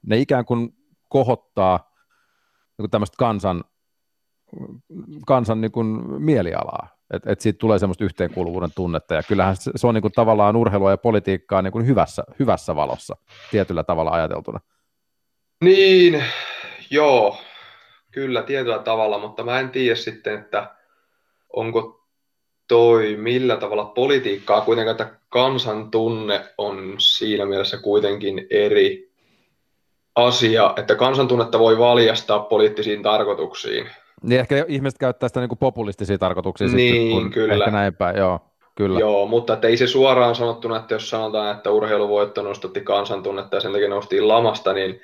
ne 0.06 0.18
ikään 0.18 0.44
kuin 0.44 0.74
kohottaa 1.08 1.90
niin 2.78 2.90
tämmöistä 2.90 3.16
kansan, 3.18 3.64
kansan 5.26 5.60
niin 5.60 5.72
kuin 5.72 5.86
mielialaa, 6.22 6.88
että 7.14 7.32
et 7.32 7.40
siitä 7.40 7.58
tulee 7.58 7.78
semmoista 7.78 8.04
yhteenkuuluvuuden 8.04 8.70
tunnetta. 8.74 9.14
Ja 9.14 9.22
kyllähän 9.22 9.56
se, 9.56 9.70
se 9.76 9.86
on 9.86 9.94
niin 9.94 10.02
kuin 10.02 10.12
tavallaan 10.12 10.56
urheilua 10.56 10.90
ja 10.90 10.98
politiikkaa 10.98 11.62
niin 11.62 11.72
kuin 11.72 11.86
hyvässä, 11.86 12.24
hyvässä 12.38 12.76
valossa 12.76 13.16
tietyllä 13.50 13.84
tavalla 13.84 14.10
ajateltuna. 14.10 14.60
Niin, 15.64 16.24
joo, 16.90 17.38
Kyllä, 18.10 18.42
tietyllä 18.42 18.78
tavalla, 18.78 19.18
mutta 19.18 19.44
mä 19.44 19.60
en 19.60 19.70
tiedä 19.70 19.94
sitten, 19.94 20.34
että 20.34 20.70
onko 21.52 22.06
toi 22.68 23.16
millä 23.16 23.56
tavalla 23.56 23.84
politiikkaa 23.84 24.60
kuitenkaan, 24.60 24.92
että 24.92 25.18
kansan 25.28 25.90
tunne 25.90 26.44
on 26.58 26.94
siinä 26.98 27.46
mielessä 27.46 27.78
kuitenkin 27.78 28.46
eri 28.50 29.10
asia, 30.14 30.74
että 30.76 30.94
kansantunnetta 30.94 31.58
voi 31.58 31.78
valjastaa 31.78 32.38
poliittisiin 32.38 33.02
tarkoituksiin. 33.02 33.86
Niin 34.22 34.40
ehkä 34.40 34.64
ihmiset 34.68 34.98
käyttää 34.98 35.28
sitä 35.28 35.40
niin 35.40 35.58
populistisia 35.60 36.18
tarkoituksia 36.18 36.68
niin, 36.68 36.94
sitten, 36.94 37.10
kun 37.10 37.30
kyllä. 37.30 37.54
ehkä 37.54 37.70
näin 37.70 37.94
päin, 37.94 38.16
joo. 38.16 38.40
Kyllä. 38.74 38.98
Joo, 39.00 39.26
mutta 39.26 39.58
ei 39.62 39.76
se 39.76 39.86
suoraan 39.86 40.34
sanottuna, 40.34 40.76
että 40.76 40.94
jos 40.94 41.10
sanotaan, 41.10 41.56
että 41.56 41.70
urheiluvoitto 41.70 42.42
nostatti 42.42 42.80
kansantunnetta 42.80 43.56
ja 43.56 43.60
sen 43.60 43.72
takia 43.72 43.88
noustiin 43.88 44.28
lamasta, 44.28 44.72
niin 44.72 45.00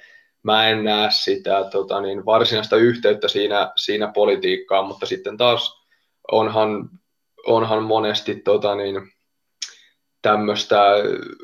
mä 0.47 0.69
en 0.69 0.85
näe 0.85 1.09
sitä 1.11 1.65
tota, 1.71 2.00
niin 2.00 2.26
varsinaista 2.26 2.76
yhteyttä 2.76 3.29
siinä, 3.29 3.73
siinä 3.76 4.12
politiikkaan, 4.15 4.87
mutta 4.87 5.07
sitten 5.07 5.37
taas 5.37 5.83
onhan, 6.33 6.88
onhan 7.47 7.83
monesti 7.83 8.35
tota, 8.35 8.75
niin, 8.75 9.12
tämmöistä, 10.23 10.81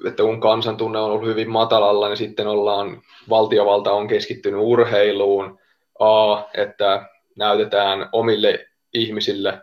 että 0.06 0.23
kun 0.23 0.40
kansantunne 0.40 0.99
on 0.99 1.11
ollut 1.11 1.28
hyvin 1.28 1.50
matalalla, 1.50 2.09
niin 2.09 2.16
sitten 2.16 2.47
ollaan, 2.47 3.02
valtiovalta 3.28 3.92
on 3.92 4.09
keskittynyt 4.09 4.61
urheiluun, 4.61 5.59
A, 5.99 6.42
että 6.54 7.06
näytetään 7.37 8.09
omille 8.12 8.66
ihmisille 8.94 9.62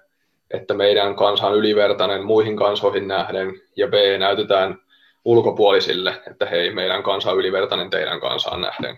että 0.52 0.74
meidän 0.74 1.16
kansa 1.16 1.48
on 1.48 1.56
ylivertainen 1.56 2.26
muihin 2.26 2.58
kansoihin 2.58 3.08
nähden, 3.08 3.62
ja 3.76 3.88
B, 3.88 3.94
näytetään 4.20 4.78
ulkopuolisille, 5.26 6.22
että 6.32 6.46
hei, 6.46 6.74
meidän 6.74 7.04
kansa 7.04 7.32
on 7.32 7.38
ylivertainen 7.38 7.90
teidän 7.90 8.20
kansaan 8.20 8.62
nähden. 8.62 8.98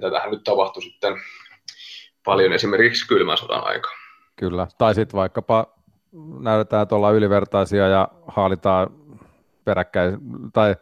Ja 0.00 0.10
tätähän 0.10 0.30
nyt 0.30 0.44
tapahtui 0.44 0.82
sitten 0.82 1.14
paljon 2.24 2.52
esimerkiksi 2.52 3.08
kylmän 3.08 3.38
sodan 3.38 3.64
aikaa. 3.64 3.92
Kyllä, 4.36 4.66
tai 4.78 4.94
sitten 4.94 5.18
vaikkapa 5.18 5.66
näytetään, 6.40 6.82
että 6.82 6.94
ollaan 6.94 7.14
ylivertaisia 7.14 7.88
ja 7.88 8.08
haalitaan 8.28 8.88
peräkkäin, 9.64 10.18
tai 10.52 10.76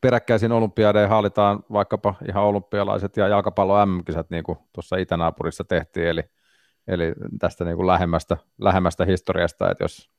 peräkkäisin 0.00 0.52
olympiadeihin 0.52 1.10
haalitaan 1.10 1.64
vaikkapa 1.72 2.14
ihan 2.28 2.44
olympialaiset 2.44 3.16
ja 3.16 3.28
jalkapallo 3.28 3.86
MM-kisat, 3.86 4.30
niin 4.30 4.44
kuin 4.44 4.58
tuossa 4.72 4.96
itänaapurissa 4.96 5.64
tehtiin, 5.64 6.06
eli, 6.06 6.22
eli 6.88 7.12
tästä 7.38 7.64
niin 7.64 7.76
kuin 7.76 7.86
lähemmästä, 7.86 8.36
lähemmästä 8.60 9.04
historiasta, 9.04 9.70
että 9.70 9.84
jos 9.84 10.10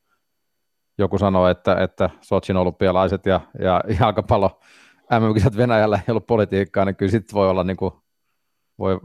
joku 0.97 1.17
sanoo, 1.17 1.47
että, 1.47 1.75
että 1.75 2.09
Sotsin 2.21 2.57
olympialaiset 2.57 3.25
ja, 3.25 3.41
ja 3.59 3.83
jalkapallo 3.99 4.59
MM-kisat 5.19 5.57
Venäjällä 5.57 5.95
ei 5.95 6.11
ollut 6.11 6.27
politiikkaa, 6.27 6.85
niin 6.85 6.95
kyllä 6.95 7.11
sitten 7.11 7.33
voi 7.33 7.49
olla 7.49 7.63
niin 7.63 7.77
kuin, 7.77 7.93
voi 8.79 8.99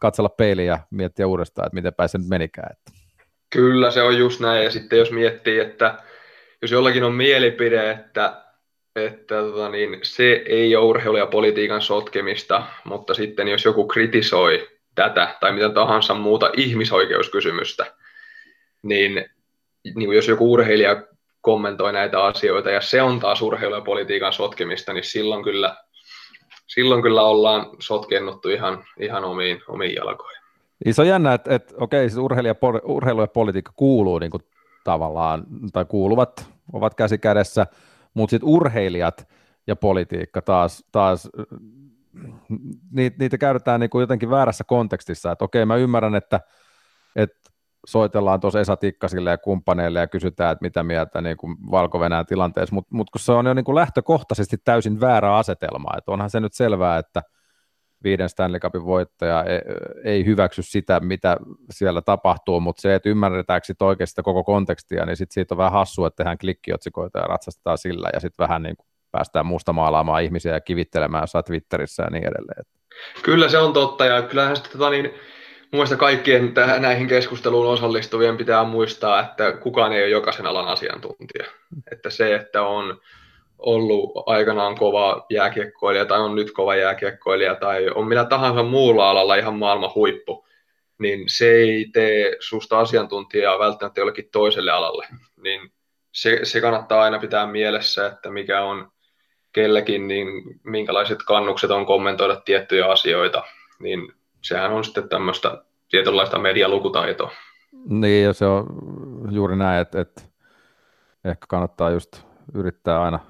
katsella 0.00 0.28
peiliä 0.28 0.64
ja 0.64 0.78
miettiä 0.90 1.26
uudestaan, 1.26 1.66
että 1.66 1.74
miten 1.74 2.08
se 2.08 2.18
nyt 2.18 2.28
menikään. 2.28 2.68
Että. 2.72 3.00
Kyllä, 3.50 3.90
se 3.90 4.02
on 4.02 4.18
just 4.18 4.40
näin. 4.40 4.64
Ja 4.64 4.70
sitten 4.70 4.98
jos 4.98 5.10
miettii, 5.10 5.58
että 5.58 5.98
jos 6.62 6.70
jollakin 6.70 7.04
on 7.04 7.14
mielipide, 7.14 7.90
että, 7.90 8.44
että 8.96 9.34
tota 9.34 9.68
niin, 9.68 9.98
se 10.02 10.42
ei 10.46 10.76
ole 10.76 10.84
urheilu- 10.84 11.16
ja 11.16 11.26
politiikan 11.26 11.82
sotkemista, 11.82 12.66
mutta 12.84 13.14
sitten 13.14 13.48
jos 13.48 13.64
joku 13.64 13.86
kritisoi 13.86 14.68
tätä 14.94 15.36
tai 15.40 15.52
mitä 15.52 15.68
tahansa 15.68 16.14
muuta 16.14 16.50
ihmisoikeuskysymystä, 16.56 17.94
niin, 18.82 19.30
niin 19.94 20.12
jos 20.12 20.28
joku 20.28 20.52
urheilija 20.52 21.02
kommentoi 21.40 21.92
näitä 21.92 22.24
asioita 22.24 22.70
ja 22.70 22.80
se 22.80 23.02
on 23.02 23.20
taas 23.20 23.42
urheilu- 23.42 23.74
ja 23.74 23.80
politiikan 23.80 24.32
sotkemista, 24.32 24.92
niin 24.92 25.04
silloin 25.04 25.44
kyllä, 25.44 25.76
silloin 26.74 27.02
kyllä 27.02 27.22
ollaan 27.22 27.66
sotkennuttu 27.78 28.48
ihan, 28.48 28.84
ihan 29.00 29.24
omiin, 29.24 29.62
omiin 29.68 29.94
jalkoihin. 29.94 30.42
Niin 30.84 30.94
se 30.94 31.02
on 31.02 31.08
jännä, 31.08 31.34
että, 31.34 31.54
että 31.54 31.74
okei, 31.78 32.10
siis 32.10 32.18
urheilija, 32.18 32.54
urheilu 32.84 33.20
ja 33.20 33.26
politiikka 33.26 33.72
kuuluu 33.76 34.18
niin 34.18 34.30
kuin 34.30 34.42
tavallaan, 34.84 35.44
tai 35.72 35.84
kuuluvat, 35.84 36.50
ovat 36.72 36.94
käsi 36.94 37.18
kädessä, 37.18 37.66
mutta 38.14 38.30
sitten 38.30 38.48
urheilijat 38.48 39.28
ja 39.66 39.76
politiikka 39.76 40.42
taas, 40.42 40.84
taas 40.92 41.28
niitä, 43.18 43.38
käytetään 43.38 43.80
niin 43.80 43.90
kuin 43.90 44.00
jotenkin 44.00 44.30
väärässä 44.30 44.64
kontekstissa, 44.64 45.32
että 45.32 45.44
okei, 45.44 45.64
mä 45.64 45.76
ymmärrän, 45.76 46.14
että, 46.14 46.40
että 47.16 47.50
soitellaan 47.86 48.40
tuossa 48.40 48.60
Esa 48.60 48.76
Tikkasille 48.76 49.30
ja 49.30 49.38
kumppaneille 49.38 50.00
ja 50.00 50.06
kysytään, 50.06 50.52
että 50.52 50.64
mitä 50.64 50.82
mieltä 50.82 51.20
niin 51.20 51.36
kuin 51.36 51.56
valko 51.70 51.98
tilanteessa, 52.28 52.74
mutta 52.74 52.94
mut 52.94 53.10
kun 53.10 53.20
se 53.20 53.32
on 53.32 53.46
jo 53.46 53.54
niin 53.54 53.64
kuin 53.64 53.74
lähtökohtaisesti 53.74 54.56
täysin 54.64 55.00
väärä 55.00 55.36
asetelma, 55.36 55.98
että 55.98 56.12
onhan 56.12 56.30
se 56.30 56.40
nyt 56.40 56.52
selvää, 56.52 56.98
että– 56.98 57.22
viiden 58.04 58.28
Stanley 58.28 58.60
Cupin 58.60 58.84
voittaja 58.84 59.44
ei, 59.44 59.60
ei 60.04 60.24
hyväksy 60.24 60.62
sitä, 60.62 61.00
mitä 61.00 61.36
siellä 61.70 62.02
tapahtuu, 62.02 62.60
mutta 62.60 62.82
se, 62.82 62.94
että 62.94 63.08
ymmärretäänkö 63.08 63.66
sitten 63.66 63.88
oikeasti 63.88 64.22
koko 64.22 64.44
kontekstia, 64.44 65.06
niin 65.06 65.16
sitten 65.16 65.34
siitä 65.34 65.54
on 65.54 65.58
vähän 65.58 65.72
hassua, 65.72 66.06
että 66.06 66.16
tehdään 66.16 66.38
klikkiotsikoita 66.38 67.18
ja 67.18 67.24
ratsastetaan 67.24 67.78
sillä, 67.78 68.10
ja 68.14 68.20
sitten 68.20 68.44
vähän 68.44 68.62
niin 68.62 68.76
kuin 68.76 68.86
päästään 69.10 69.46
mustamaalaamaan 69.46 70.22
ihmisiä 70.22 70.52
ja 70.52 70.60
kivittelemään 70.60 71.22
jossain 71.22 71.44
Twitterissä 71.44 72.02
ja 72.02 72.10
niin 72.10 72.28
edelleen. 72.28 72.64
Kyllä 73.22 73.48
se 73.48 73.58
on 73.58 73.72
totta, 73.72 74.04
ja 74.04 74.22
kyllähän 74.22 74.56
sitten 74.56 74.72
tota 74.72 74.90
niin, 74.90 75.10
Muista 75.72 75.96
kaikkien 75.96 76.52
näihin 76.78 77.08
keskusteluun 77.08 77.66
osallistuvien 77.66 78.36
pitää 78.36 78.64
muistaa, 78.64 79.20
että 79.20 79.52
kukaan 79.52 79.92
ei 79.92 80.02
ole 80.02 80.08
jokaisen 80.08 80.46
alan 80.46 80.68
asiantuntija. 80.68 81.44
Että 81.92 82.10
se, 82.10 82.34
että 82.34 82.62
on 82.62 83.00
ollut 83.58 84.12
aikanaan 84.26 84.74
kova 84.74 85.26
jääkiekkoilija 85.30 86.04
tai 86.04 86.20
on 86.20 86.34
nyt 86.34 86.52
kova 86.52 86.76
jääkiekkoilija 86.76 87.54
tai 87.54 87.90
on 87.94 88.06
millä 88.08 88.24
tahansa 88.24 88.62
muulla 88.62 89.10
alalla 89.10 89.34
ihan 89.34 89.54
maailman 89.54 89.94
huippu, 89.94 90.46
niin 90.98 91.24
se 91.26 91.50
ei 91.50 91.86
tee 91.92 92.36
susta 92.40 92.78
asiantuntijaa 92.78 93.58
välttämättä 93.58 94.00
jollekin 94.00 94.28
toiselle 94.32 94.70
alalle. 94.70 95.06
Niin 95.42 95.72
se, 96.12 96.40
se 96.42 96.60
kannattaa 96.60 97.02
aina 97.02 97.18
pitää 97.18 97.46
mielessä, 97.46 98.06
että 98.06 98.30
mikä 98.30 98.62
on 98.62 98.92
kellekin, 99.52 100.08
niin 100.08 100.26
minkälaiset 100.64 101.18
kannukset 101.26 101.70
on 101.70 101.86
kommentoida 101.86 102.36
tiettyjä 102.36 102.86
asioita, 102.86 103.42
niin 103.78 104.12
sehän 104.42 104.72
on 104.72 104.84
sitten 104.84 105.08
tämmöistä 105.08 105.64
tietynlaista 105.90 106.38
medialukutaitoa. 106.38 107.30
Niin, 107.88 108.24
ja 108.24 108.32
se 108.32 108.46
on 108.46 108.66
juuri 109.30 109.56
näin, 109.56 109.80
että, 109.80 110.00
että 110.00 110.22
ehkä 111.24 111.46
kannattaa 111.48 111.90
just 111.90 112.22
yrittää 112.54 113.02
aina 113.02 113.20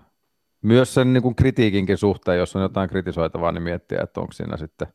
myös 0.63 0.95
sen 0.95 1.13
niin 1.13 1.23
kuin 1.23 1.35
kritiikinkin 1.35 1.99
suhteen, 1.99 2.39
jos 2.39 2.57
on 2.57 2.63
jotain 2.63 2.91
kritisoitavaa, 2.91 3.53
niin 3.53 3.63
miettiä, 3.63 4.01
että 4.03 4.21
onko 4.21 4.33
siinä 4.33 4.57
sitten 4.57 4.89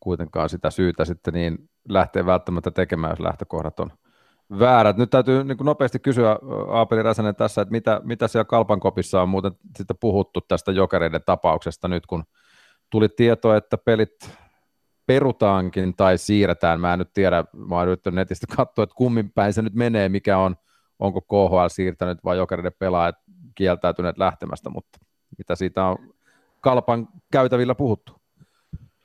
kuitenkaan 0.00 0.48
sitä 0.48 0.70
syytä 0.70 1.04
sitten 1.04 1.34
niin 1.34 1.70
lähteä 1.88 2.26
välttämättä 2.26 2.70
tekemään, 2.70 3.10
jos 3.12 3.20
lähtökohdat 3.20 3.80
on 3.80 3.92
väärät. 4.58 4.96
Nyt 4.96 5.10
täytyy 5.10 5.44
niin 5.44 5.56
kuin 5.56 5.64
nopeasti 5.64 5.98
kysyä 5.98 6.38
Aapeli 6.68 7.02
Räsänen 7.02 7.36
tässä, 7.36 7.62
että 7.62 7.72
mitä, 7.72 8.00
mitä 8.04 8.28
siellä 8.28 8.44
Kalpankopissa 8.44 9.22
on 9.22 9.28
muuten 9.28 9.52
sitten 9.76 9.96
puhuttu 10.00 10.40
tästä 10.40 10.72
jokereiden 10.72 11.22
tapauksesta 11.26 11.88
nyt, 11.88 12.06
kun 12.06 12.24
tuli 12.90 13.08
tieto, 13.08 13.54
että 13.54 13.78
pelit 13.78 14.30
perutaankin 15.06 15.96
tai 15.96 16.18
siirretään. 16.18 16.80
Mä 16.80 16.92
en 16.92 16.98
nyt 16.98 17.12
tiedä, 17.14 17.44
mä 17.52 17.74
oon 17.74 17.88
yrittänyt 17.88 18.14
netistä 18.14 18.46
katsoa, 18.56 18.82
että 18.82 18.94
kummin 18.96 19.30
päin 19.30 19.52
se 19.52 19.62
nyt 19.62 19.74
menee, 19.74 20.08
mikä 20.08 20.38
on, 20.38 20.56
onko 20.98 21.20
KHL 21.20 21.68
siirtänyt 21.68 22.18
vai 22.24 22.36
jokereiden 22.36 22.72
pelaajat 22.78 23.16
kieltäytyneet 23.54 24.18
lähtemästä, 24.18 24.70
mutta 24.70 24.98
mitä 25.38 25.54
siitä 25.54 25.84
on 25.84 25.96
kalpan 26.60 27.08
käytävillä 27.32 27.74
puhuttu? 27.74 28.12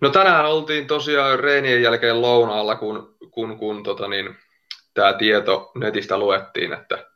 No 0.02 0.10
tänään 0.10 0.46
oltiin 0.46 0.88
tosiaan 0.88 1.40
reenien 1.40 1.82
jälkeen 1.82 2.22
lounaalla, 2.22 2.76
kun, 2.76 3.16
kun, 3.32 3.58
kun 3.58 3.84
tota 3.84 4.08
niin, 4.08 4.36
tämä 4.94 5.14
tieto 5.14 5.72
netistä 5.76 6.18
luettiin, 6.18 6.74
että, 6.74 7.08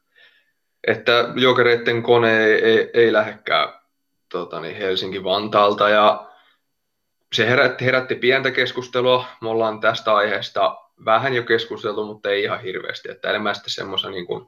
että 0.87 1.29
jokereiden 1.35 2.03
kone 2.03 2.45
ei, 2.45 2.63
ei, 2.63 2.89
ei 2.93 3.13
lähdekään 3.13 3.69
tota 4.31 4.59
niin, 4.59 4.75
Helsinki-Vantaalta 4.75 5.89
ja 5.89 6.27
se 7.35 7.49
herätti, 7.49 7.85
herätti 7.85 8.15
pientä 8.15 8.51
keskustelua. 8.51 9.25
Me 9.41 9.49
ollaan 9.49 9.79
tästä 9.79 10.15
aiheesta 10.15 10.77
vähän 11.05 11.33
jo 11.33 11.43
keskusteltu, 11.43 12.05
mutta 12.05 12.29
ei 12.29 12.43
ihan 12.43 12.61
hirveästi. 12.61 13.11
Että 13.11 13.29
enemmän 13.29 13.55
sitten 13.55 13.73
semmoisen 13.73 14.11
niin 14.11 14.27
kuin 14.27 14.47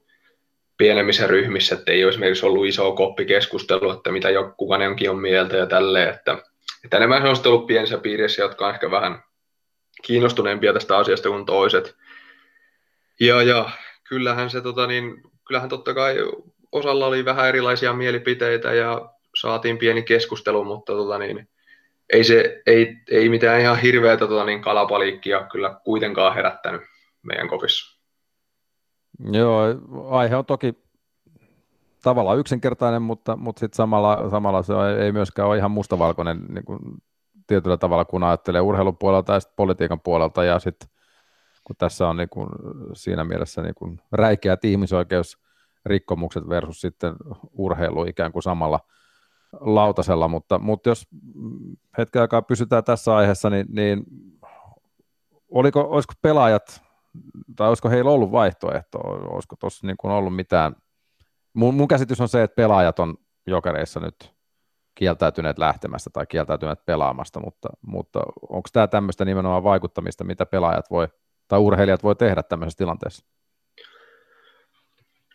pienemmissä 0.78 1.28
ryhmissä, 1.28 1.76
että 1.76 1.91
ei 1.91 2.04
ole 2.04 2.10
esimerkiksi 2.10 2.45
ollut 2.45 2.65
iso 2.65 2.91
koppikeskustelu, 2.91 3.91
että 3.91 4.12
mitä 4.12 4.30
jo 4.30 4.54
kukaan 4.58 4.82
on 5.10 5.19
mieltä 5.19 5.58
ja 5.58 5.65
tälleen, 5.65 6.10
että, 6.10 6.38
että 6.84 6.97
enemmän 6.97 7.21
se 7.21 7.28
on 7.28 7.36
sitten 7.36 7.52
ollut 7.52 7.67
pienissä 7.67 7.97
piirissä, 7.97 8.41
jotka 8.41 8.67
on 8.67 8.73
ehkä 8.73 8.91
vähän 8.91 9.23
kiinnostuneempia 10.04 10.73
tästä 10.73 10.97
asiasta 10.97 11.30
kuin 11.30 11.45
toiset. 11.45 11.95
Ja, 13.19 13.41
ja 13.41 13.69
kyllähän 14.10 14.50
se 14.50 14.62
tota 14.62 14.88
niin, 14.88 15.21
kyllähän 15.47 15.69
totta 15.69 15.93
kai 15.93 16.15
osalla 16.71 17.08
oli 17.08 17.26
vähän 17.26 17.47
erilaisia 17.50 17.93
mielipiteitä 17.93 18.73
ja 18.73 19.10
saatiin 19.36 19.78
pieni 19.78 20.04
keskustelu, 20.04 20.63
mutta 20.63 20.93
tota 20.93 21.17
niin, 21.17 21.50
ei, 22.13 22.24
se, 22.24 22.62
ei, 22.65 22.98
ei 23.12 23.30
mitään 23.30 23.62
ihan 23.62 23.80
hirveätä 23.80 24.28
tota 24.28 24.46
niin 24.46 24.62
kalapaliikkia 24.62 25.48
kyllä 25.52 25.80
kuitenkaan 25.84 26.36
herättänyt 26.36 26.82
meidän 27.22 27.48
kopissa. 27.48 27.98
Joo, 29.32 29.62
aihe 30.10 30.36
on 30.36 30.46
toki 30.46 30.74
tavallaan 32.04 32.39
yksinkertainen, 32.39 33.02
mutta, 33.02 33.36
mutta 33.36 33.60
sitten 33.60 33.78
samalla, 33.78 34.30
samalla 34.30 34.63
se 34.63 34.74
ei 35.00 35.12
myöskään 35.12 35.48
ole 35.48 35.58
ihan 35.58 35.72
mustavalkoinen 35.72 36.39
niin 36.50 36.65
kuin 36.65 36.80
tietyllä 37.48 37.78
tavalla, 37.78 38.06
kun 38.06 38.24
ajattelee 38.24 38.62
urheilun 38.62 38.98
puolelta 38.98 39.34
ja 39.34 39.39
politiikan 39.56 40.00
puolelta, 40.00 40.43
ja 40.43 40.60
sitten 40.60 40.89
kun 41.63 41.76
tässä 41.76 42.08
on 42.08 42.17
niin 42.17 42.30
kuin, 42.30 42.50
siinä 42.93 43.24
mielessä 43.24 43.62
niin 43.62 43.76
kuin 43.76 44.02
räikeät 44.12 44.65
ihmisoikeusrikkomukset 44.65 46.50
versus 46.50 46.82
sitten 46.82 47.13
urheilu 47.52 48.06
ikään 48.06 48.32
kuin 48.32 48.43
samalla 48.43 48.80
lautasella, 49.60 50.28
mutta, 50.28 50.60
mutta 50.60 50.90
jos 50.90 51.08
hetken 51.98 52.22
aikaa 52.22 52.42
pysytään 52.42 52.84
tässä 52.84 53.16
aiheessa, 53.16 53.50
niin, 53.50 53.66
niin 53.70 54.04
oliko, 55.52 55.82
olisiko 55.82 56.14
pelaajat 56.22 56.82
tai 57.56 57.68
olisiko 57.68 57.90
heillä 57.90 58.12
ollut 58.12 58.32
vaihtoehto, 58.32 58.98
olisiko 59.00 59.56
tuossa 59.56 59.88
niin 59.88 59.98
kuin 59.98 60.12
ollut 60.12 60.36
mitään, 60.36 60.76
mun, 61.54 61.76
mun 61.76 61.88
käsitys 61.88 62.22
on 62.22 62.30
se, 62.30 62.44
että 62.44 62.56
pelaajat 62.56 63.00
on 63.00 63.18
jokereissa 63.48 64.00
nyt 64.00 64.34
kieltäytyneet 64.96 65.58
lähtemästä 65.58 66.10
tai 66.14 66.26
kieltäytyneet 66.26 66.86
pelaamasta, 66.86 67.40
mutta, 67.40 67.70
mutta 67.82 68.20
onko 68.50 68.70
tämä 68.74 68.88
tämmöistä 68.88 69.26
nimenomaan 69.26 69.64
vaikuttamista, 69.64 70.24
mitä 70.24 70.46
pelaajat 70.46 70.86
voi 70.92 71.08
tai 71.48 71.60
urheilijat 71.60 72.04
voi 72.04 72.16
tehdä 72.16 72.44
tämmöisessä 72.44 72.78
tilanteessa? 72.78 73.26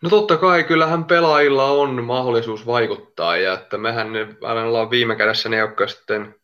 No 0.03 0.11
totta 0.11 0.37
kai, 0.37 0.65
kyllähän 0.65 1.05
pelaajilla 1.05 1.71
on 1.71 2.05
mahdollisuus 2.05 2.67
vaikuttaa, 2.67 3.37
ja 3.37 3.53
että 3.53 3.79
mehän 3.79 4.09
aivan 4.43 4.67
ollaan 4.67 4.91
viime 4.91 5.17
kädessä 5.17 5.49
ne, 5.49 5.57
jotka 5.57 5.87
sitten 5.87 6.35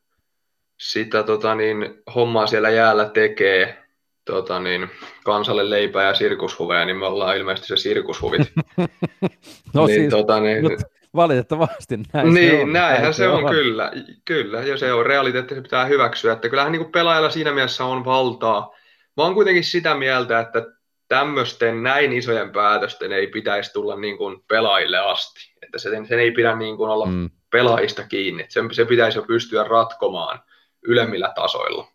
sitä 0.80 1.22
tota 1.22 1.54
niin, 1.54 2.02
hommaa 2.14 2.46
siellä 2.46 2.70
jäällä 2.70 3.04
tekee, 3.08 3.84
tota 4.24 4.60
niin, 4.60 4.90
kansalle 5.24 5.70
leipää 5.70 6.04
ja 6.04 6.14
sirkushuveja, 6.14 6.84
niin 6.84 6.96
me 6.96 7.06
ollaan 7.06 7.36
ilmeisesti 7.36 7.68
se 7.68 7.76
sirkushuvit. 7.76 8.52
no 9.74 9.86
niin, 9.86 10.00
siis, 10.00 10.10
tota, 10.10 10.40
niin, 10.40 10.64
nyt 10.64 10.80
valitettavasti 11.16 11.98
näin 12.12 12.34
niin, 12.34 12.50
se 12.50 12.62
on. 12.62 12.72
näinhän 12.72 13.02
näin 13.02 13.14
se 13.14 13.28
on, 13.28 13.44
on, 13.44 13.50
kyllä. 13.50 13.92
Kyllä, 14.24 14.62
ja 14.62 14.76
se 14.76 14.92
on 14.92 15.06
realiteetti, 15.06 15.54
se 15.54 15.60
pitää 15.60 15.84
hyväksyä. 15.84 16.32
Että 16.32 16.48
kyllähän 16.48 16.72
niin 16.72 16.82
kuin 16.82 16.92
pelaajalla 16.92 17.30
siinä 17.30 17.52
mielessä 17.52 17.84
on 17.84 18.04
valtaa. 18.04 18.74
Mä 19.16 19.22
oon 19.22 19.34
kuitenkin 19.34 19.64
sitä 19.64 19.94
mieltä, 19.94 20.40
että 20.40 20.77
tämmöisten 21.08 21.82
näin 21.82 22.12
isojen 22.12 22.52
päätösten 22.52 23.12
ei 23.12 23.26
pitäisi 23.26 23.72
tulla 23.72 23.96
niin 23.96 24.18
kuin 24.18 24.44
pelaajille 24.48 24.98
asti. 24.98 25.52
Että 25.62 25.78
sen, 25.78 26.06
sen 26.06 26.18
ei 26.18 26.30
pidä 26.30 26.56
niin 26.56 26.76
kuin 26.76 26.90
olla 26.90 27.06
mm. 27.06 27.30
pelaajista 27.50 28.04
kiinni. 28.04 28.46
Sen, 28.48 28.74
se 28.74 28.84
pitäisi 28.84 29.18
jo 29.18 29.22
pystyä 29.22 29.64
ratkomaan 29.64 30.40
ylemmillä 30.82 31.32
tasoilla. 31.34 31.88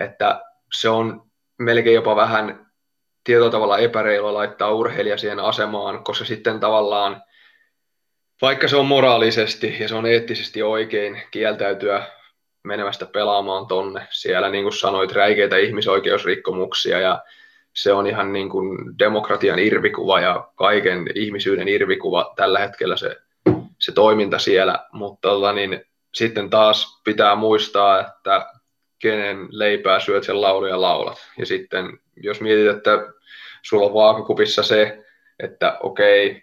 Että 0.00 0.42
se 0.74 0.88
on 0.88 1.22
melkein 1.58 1.94
jopa 1.94 2.16
vähän 2.16 2.66
tietyllä 3.24 3.50
tavalla 3.50 3.78
epäreilua 3.78 4.34
laittaa 4.34 4.72
urheilija 4.72 5.18
siihen 5.18 5.40
asemaan, 5.40 6.04
koska 6.04 6.24
sitten 6.24 6.60
tavallaan, 6.60 7.22
vaikka 8.42 8.68
se 8.68 8.76
on 8.76 8.86
moraalisesti 8.86 9.76
ja 9.80 9.88
se 9.88 9.94
on 9.94 10.06
eettisesti 10.06 10.62
oikein 10.62 11.22
kieltäytyä 11.30 12.06
menemästä 12.64 13.06
pelaamaan 13.06 13.66
tonne, 13.66 14.06
siellä 14.10 14.50
niin 14.50 14.64
kuin 14.64 14.72
sanoit, 14.72 15.12
räikeitä 15.12 15.56
ihmisoikeusrikkomuksia 15.56 17.00
ja 17.00 17.22
se 17.74 17.92
on 17.92 18.06
ihan 18.06 18.32
niin 18.32 18.48
kuin 18.50 18.98
demokratian 18.98 19.58
irvikuva 19.58 20.20
ja 20.20 20.48
kaiken 20.54 21.06
ihmisyyden 21.14 21.68
irvikuva 21.68 22.32
tällä 22.36 22.58
hetkellä 22.58 22.96
se, 22.96 23.16
se 23.78 23.92
toiminta 23.92 24.38
siellä, 24.38 24.86
mutta 24.92 25.28
tota, 25.28 25.52
niin, 25.52 25.84
sitten 26.14 26.50
taas 26.50 27.00
pitää 27.04 27.34
muistaa, 27.34 28.00
että 28.00 28.46
kenen 28.98 29.48
leipää 29.50 30.00
syöt 30.00 30.24
sen 30.24 30.40
laulu 30.40 30.66
ja 30.66 30.80
laulat. 30.80 31.18
Ja 31.38 31.46
sitten 31.46 31.98
jos 32.16 32.40
mietit, 32.40 32.76
että 32.76 32.90
sulla 33.62 33.86
on 33.86 33.94
vaakakupissa 33.94 34.62
se, 34.62 35.04
että 35.38 35.78
okei, 35.80 36.42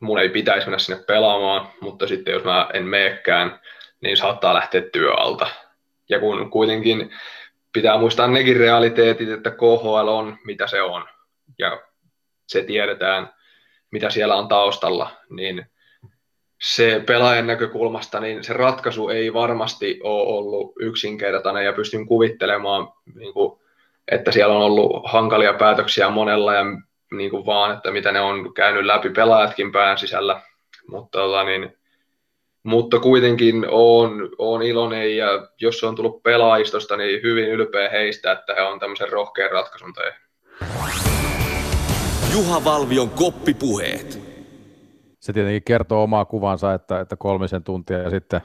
mun 0.00 0.18
ei 0.18 0.28
pitäisi 0.28 0.66
mennä 0.66 0.78
sinne 0.78 1.02
pelaamaan, 1.06 1.68
mutta 1.80 2.06
sitten 2.06 2.32
jos 2.32 2.44
mä 2.44 2.68
en 2.74 2.84
meekään, 2.84 3.60
niin 4.00 4.16
saattaa 4.16 4.54
lähteä 4.54 4.82
työalta. 4.92 5.46
Ja 6.08 6.20
kun 6.20 6.50
kuitenkin 6.50 7.10
pitää 7.78 7.98
muistaa 7.98 8.28
nekin 8.28 8.56
realiteetit, 8.56 9.28
että 9.28 9.50
KHL 9.50 10.08
on 10.08 10.36
mitä 10.44 10.66
se 10.66 10.82
on, 10.82 11.04
ja 11.58 11.82
se 12.46 12.62
tiedetään, 12.62 13.32
mitä 13.90 14.10
siellä 14.10 14.36
on 14.36 14.48
taustalla, 14.48 15.10
niin 15.30 15.66
se 16.62 17.02
pelaajan 17.06 17.46
näkökulmasta, 17.46 18.20
niin 18.20 18.44
se 18.44 18.52
ratkaisu 18.52 19.08
ei 19.08 19.34
varmasti 19.34 20.00
ole 20.02 20.38
ollut 20.38 20.72
yksinkertainen. 20.80 21.64
Ja 21.64 21.72
pystyn 21.72 22.06
kuvittelemaan, 22.06 22.88
niin 23.14 23.34
kuin, 23.34 23.60
että 24.08 24.32
siellä 24.32 24.54
on 24.54 24.62
ollut 24.62 25.02
hankalia 25.04 25.52
päätöksiä 25.52 26.10
monella 26.10 26.54
ja 26.54 26.64
niin 27.12 27.30
kuin 27.30 27.46
vaan, 27.46 27.76
että 27.76 27.90
mitä 27.90 28.12
ne 28.12 28.20
on 28.20 28.54
käynyt 28.54 28.84
läpi 28.84 29.10
pelaajatkin 29.10 29.72
pään 29.72 29.98
sisällä, 29.98 30.40
mutta, 30.88 31.18
tota, 31.18 31.44
niin, 31.44 31.77
mutta 32.68 33.00
kuitenkin 33.00 33.66
on, 33.70 34.28
on 34.38 34.62
iloinen 34.62 35.16
ja 35.16 35.48
jos 35.60 35.80
se 35.80 35.86
on 35.86 35.94
tullut 35.94 36.22
pelaajistosta, 36.22 36.96
niin 36.96 37.22
hyvin 37.22 37.48
ylpeä 37.48 37.88
heistä, 37.90 38.32
että 38.32 38.54
he 38.54 38.62
on 38.62 38.80
tämmöisen 38.80 39.08
rohkean 39.08 39.50
ratkaisun 39.50 39.92
tehnyt. 39.92 40.28
Juha 42.34 42.64
Valvion 42.64 43.10
koppipuheet 43.10 44.28
se 45.20 45.32
tietenkin 45.32 45.62
kertoo 45.64 46.02
omaa 46.02 46.24
kuvansa, 46.24 46.74
että, 46.74 47.00
että 47.00 47.16
kolmisen 47.16 47.64
tuntia 47.64 47.98
ja 47.98 48.10
sitten 48.10 48.40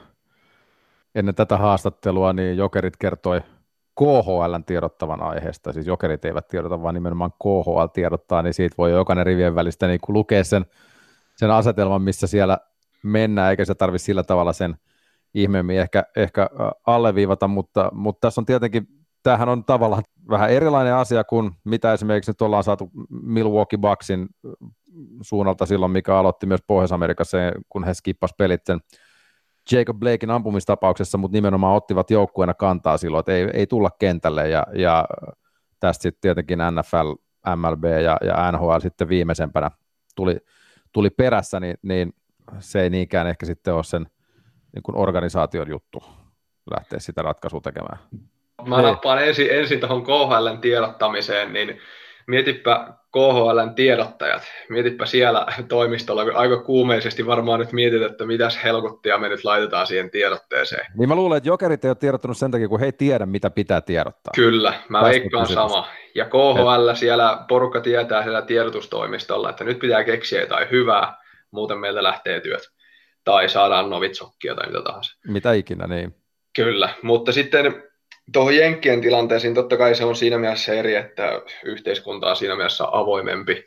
ennen 1.14 1.34
tätä 1.34 1.56
haastattelua 1.56 2.32
niin 2.32 2.56
Jokerit 2.56 2.96
kertoi 2.96 3.40
KHLn 3.98 4.64
tiedottavan 4.66 5.22
aiheesta, 5.22 5.72
siis 5.72 5.86
Jokerit 5.86 6.24
eivät 6.24 6.48
tiedota, 6.48 6.82
vaan 6.82 6.94
nimenomaan 6.94 7.32
KHL 7.32 7.86
tiedottaa, 7.92 8.42
niin 8.42 8.54
siitä 8.54 8.74
voi 8.78 8.90
jokainen 8.90 9.26
rivien 9.26 9.54
välistä 9.54 9.86
niin 9.86 10.00
lukea 10.08 10.44
sen, 10.44 10.66
sen 11.36 11.50
asetelman, 11.50 12.02
missä 12.02 12.26
siellä 12.26 12.58
mennään, 13.04 13.50
eikä 13.50 13.64
se 13.64 13.74
tarvitse 13.74 14.04
sillä 14.04 14.22
tavalla 14.22 14.52
sen 14.52 14.76
ihmeemmin 15.34 15.78
ehkä, 15.78 16.04
ehkä 16.16 16.50
alleviivata, 16.86 17.48
mutta, 17.48 17.90
mutta 17.92 18.20
tässä 18.20 18.40
on 18.40 18.46
tietenkin, 18.46 18.86
tämähän 19.22 19.48
on 19.48 19.64
tavallaan 19.64 20.02
vähän 20.30 20.50
erilainen 20.50 20.94
asia 20.94 21.24
kuin 21.24 21.50
mitä 21.64 21.92
esimerkiksi 21.92 22.30
nyt 22.30 22.42
ollaan 22.42 22.64
saatu 22.64 22.90
Milwaukee 23.10 23.78
Bucksin 23.78 24.28
suunnalta 25.22 25.66
silloin, 25.66 25.92
mikä 25.92 26.16
aloitti 26.16 26.46
myös 26.46 26.60
Pohjois-Amerikassa, 26.66 27.38
kun 27.68 27.84
he 27.84 27.94
skippas 27.94 28.34
pelit 28.38 28.60
sen 28.66 28.80
Jacob 29.72 29.98
Blakein 29.98 30.30
ampumistapauksessa, 30.30 31.18
mutta 31.18 31.36
nimenomaan 31.36 31.76
ottivat 31.76 32.10
joukkueena 32.10 32.54
kantaa 32.54 32.96
silloin, 32.96 33.20
että 33.20 33.32
ei, 33.32 33.48
ei 33.52 33.66
tulla 33.66 33.90
kentälle, 33.98 34.48
ja, 34.48 34.66
ja 34.74 35.04
tästä 35.80 36.02
sitten 36.02 36.20
tietenkin 36.20 36.58
NFL, 36.58 37.12
MLB 37.56 37.84
ja, 37.84 38.16
ja 38.26 38.52
NHL 38.52 38.78
sitten 38.78 39.08
viimeisempänä 39.08 39.70
tuli, 40.16 40.36
tuli 40.92 41.10
perässä, 41.10 41.60
niin, 41.60 41.76
niin 41.82 42.12
se 42.58 42.82
ei 42.82 42.90
niinkään 42.90 43.26
ehkä 43.26 43.46
sitten 43.46 43.74
ole 43.74 43.84
sen 43.84 44.06
niin 44.74 44.82
kuin 44.82 44.96
organisaation 44.96 45.68
juttu 45.68 46.02
lähteä 46.70 46.98
sitä 46.98 47.22
ratkaisua 47.22 47.60
tekemään. 47.60 47.98
Mä 48.66 48.76
niin. 48.76 48.86
nappaan 48.86 49.24
ensin, 49.24 49.50
ensin 49.50 49.80
tuohon 49.80 50.02
KHLn 50.02 50.58
tiedottamiseen, 50.60 51.52
niin 51.52 51.78
mietipä 52.26 52.92
KHLn 53.12 53.74
tiedottajat, 53.74 54.42
mietipä 54.68 55.06
siellä 55.06 55.46
toimistolla, 55.68 56.22
aika 56.34 56.62
kuumeisesti 56.62 57.26
varmaan 57.26 57.60
nyt 57.60 57.72
mietit, 57.72 58.02
että 58.02 58.26
mitäs 58.26 58.64
helkuttia 58.64 59.18
me 59.18 59.28
nyt 59.28 59.44
laitetaan 59.44 59.86
siihen 59.86 60.10
tiedotteeseen. 60.10 60.86
Niin 60.98 61.08
mä 61.08 61.14
luulen, 61.14 61.36
että 61.36 61.48
jokerit 61.48 61.84
ei 61.84 61.90
ole 61.90 61.94
tiedottanut 61.94 62.36
sen 62.36 62.50
takia, 62.50 62.68
kun 62.68 62.80
he 62.80 62.86
ei 62.86 62.92
tiedä, 62.92 63.26
mitä 63.26 63.50
pitää 63.50 63.80
tiedottaa. 63.80 64.32
Kyllä, 64.34 64.74
mä 64.88 65.02
veikkaan 65.02 65.46
sama. 65.46 65.86
Ja 66.14 66.24
KHL 66.24 66.94
siellä 66.94 67.44
porukka 67.48 67.80
tietää 67.80 68.22
siellä 68.22 68.42
tiedotustoimistolla, 68.42 69.50
että 69.50 69.64
nyt 69.64 69.78
pitää 69.78 70.04
keksiä 70.04 70.40
jotain 70.40 70.70
hyvää, 70.70 71.23
muuten 71.54 71.78
meiltä 71.78 72.02
lähtee 72.02 72.40
työt. 72.40 72.62
Tai 73.24 73.48
saadaan 73.48 73.90
novitsokkia 73.90 74.54
tai 74.54 74.66
mitä 74.66 74.82
tahansa. 74.82 75.18
Mitä 75.26 75.52
ikinä, 75.52 75.86
niin. 75.86 76.14
Kyllä, 76.56 76.88
mutta 77.02 77.32
sitten 77.32 77.82
Tuohon 78.32 78.56
Jenkkien 78.56 79.00
tilanteeseen 79.00 79.54
totta 79.54 79.76
kai 79.76 79.94
se 79.94 80.04
on 80.04 80.16
siinä 80.16 80.38
mielessä 80.38 80.72
eri, 80.72 80.94
että 80.94 81.42
yhteiskunta 81.64 82.30
on 82.30 82.36
siinä 82.36 82.56
mielessä 82.56 82.84
avoimempi. 82.92 83.64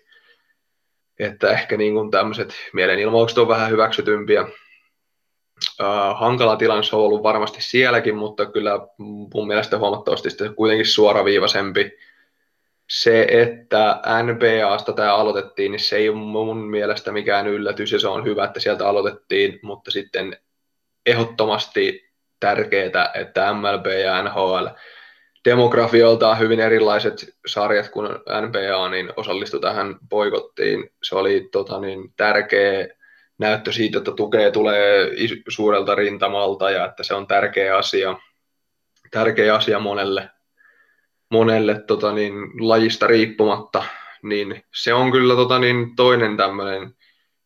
Että 1.19 1.51
ehkä 1.51 1.77
niin 1.77 1.93
kuin 1.93 2.11
tämmöiset 2.11 2.53
mielenilmaukset 2.73 3.37
on 3.37 3.47
vähän 3.47 3.71
hyväksytympiä. 3.71 4.41
Uh, 4.41 6.15
hankala 6.15 6.55
tilanne 6.55 6.83
on 6.93 6.99
ollut 6.99 7.23
varmasti 7.23 7.61
sielläkin, 7.61 8.15
mutta 8.15 8.45
kyllä 8.45 8.79
mun 9.33 9.47
mielestä 9.47 9.77
huomattavasti 9.77 10.29
sitten 10.29 10.55
kuitenkin 10.55 10.85
suoraviivaisempi. 10.85 11.91
Se, 12.87 13.27
että 13.29 14.01
NBAsta 14.23 14.93
tämä 14.93 15.15
aloitettiin, 15.15 15.71
niin 15.71 15.79
se 15.79 15.95
ei 15.95 16.09
ole 16.09 16.17
mun 16.17 16.57
mielestä 16.57 17.11
mikään 17.11 17.47
yllätys 17.47 17.91
ja 17.91 17.99
se 17.99 18.07
on 18.07 18.25
hyvä, 18.25 18.45
että 18.45 18.59
sieltä 18.59 18.87
aloitettiin, 18.87 19.59
mutta 19.61 19.91
sitten 19.91 20.37
ehdottomasti 21.05 22.11
tärkeää, 22.39 23.11
että 23.13 23.53
MLB 23.53 23.85
ja 23.85 24.23
NHL 24.23 24.67
demografioltaan 25.45 26.39
hyvin 26.39 26.59
erilaiset 26.59 27.35
sarjat 27.47 27.89
kuin 27.89 28.09
NBA, 28.47 28.89
niin 28.89 29.13
osallistui 29.17 29.59
tähän 29.59 29.95
boikottiin. 30.09 30.89
Se 31.03 31.15
oli 31.15 31.49
tota, 31.51 31.79
niin, 31.79 32.13
tärkeä 32.17 32.87
näyttö 33.37 33.71
siitä, 33.71 33.97
että 33.97 34.11
tukea 34.11 34.51
tulee 34.51 35.11
suurelta 35.49 35.95
rintamalta 35.95 36.71
ja 36.71 36.85
että 36.85 37.03
se 37.03 37.13
on 37.13 37.27
tärkeä 37.27 37.77
asia, 37.77 38.17
tärkeä 39.11 39.55
asia 39.55 39.79
monelle, 39.79 40.29
monelle 41.29 41.83
tota, 41.87 42.11
niin, 42.11 42.33
lajista 42.59 43.07
riippumatta. 43.07 43.83
Niin 44.23 44.63
se 44.75 44.93
on 44.93 45.11
kyllä 45.11 45.35
tota, 45.35 45.59
niin, 45.59 45.95
toinen 45.95 46.37
tämmöinen 46.37 46.95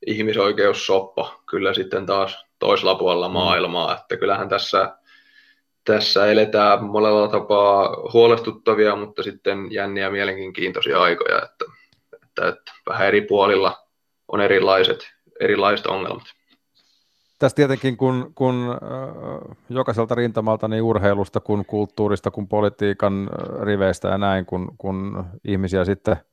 ihmisoikeussoppa 0.07 1.41
kyllä 1.49 1.73
sitten 1.73 2.05
taas 2.05 2.45
toisella 2.59 2.95
puolella 2.95 3.27
mm. 3.27 3.33
maailmaa, 3.33 3.97
että 3.97 4.17
kyllähän 4.17 4.49
tässä, 4.49 4.97
tässä 5.83 6.25
eletään 6.31 6.83
monella 6.83 7.27
tapaa 7.27 7.95
huolestuttavia, 8.13 8.95
mutta 8.95 9.23
sitten 9.23 9.71
jänniä 9.71 10.09
mielenkiintoisia 10.09 11.01
aikoja, 11.01 11.41
että, 11.41 11.65
että, 12.23 12.47
että 12.47 12.71
vähän 12.89 13.07
eri 13.07 13.21
puolilla 13.21 13.87
on 14.27 14.41
erilaiset, 14.41 15.11
erilaiset 15.39 15.85
ongelmat. 15.85 16.40
Tässä 17.41 17.55
tietenkin, 17.55 17.97
kun, 17.97 18.31
kun 18.35 18.55
äh, 18.69 19.57
jokaiselta 19.69 20.15
rintamalta 20.15 20.67
niin 20.67 20.83
urheilusta, 20.83 21.39
kun 21.39 21.65
kulttuurista, 21.65 22.31
kun 22.31 22.47
politiikan 22.47 23.29
riveistä 23.61 24.07
ja 24.07 24.17
näin, 24.17 24.45
kun, 24.45 24.75
kun 24.77 25.25
ihmisiä 25.43 25.85
sitten– 25.85 26.17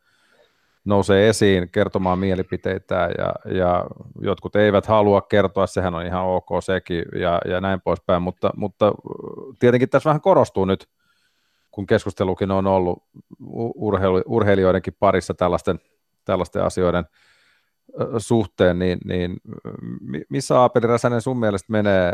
nousee 0.88 1.28
esiin 1.28 1.68
kertomaan 1.68 2.18
mielipiteitä 2.18 3.10
ja, 3.18 3.54
ja 3.54 3.86
jotkut 4.20 4.56
eivät 4.56 4.86
halua 4.86 5.20
kertoa, 5.20 5.66
sehän 5.66 5.94
on 5.94 6.06
ihan 6.06 6.24
ok 6.24 6.48
sekin 6.60 7.04
ja, 7.20 7.40
ja 7.44 7.60
näin 7.60 7.80
poispäin, 7.80 8.22
mutta, 8.22 8.50
mutta 8.56 8.92
tietenkin 9.58 9.88
tässä 9.88 10.08
vähän 10.08 10.20
korostuu 10.20 10.64
nyt, 10.64 10.88
kun 11.70 11.86
keskustelukin 11.86 12.50
on 12.50 12.66
ollut 12.66 13.02
urheilu, 13.74 14.22
urheilijoidenkin 14.26 14.96
parissa 15.00 15.34
tällaisten, 15.34 15.80
tällaisten 16.24 16.64
asioiden 16.64 17.04
suhteen, 18.18 18.78
niin, 18.78 18.98
niin 19.04 19.36
missä 20.28 20.60
Aapeli 20.60 20.86
Räsänen 20.86 21.20
sun 21.20 21.38
mielestä 21.38 21.72
menee, 21.72 22.12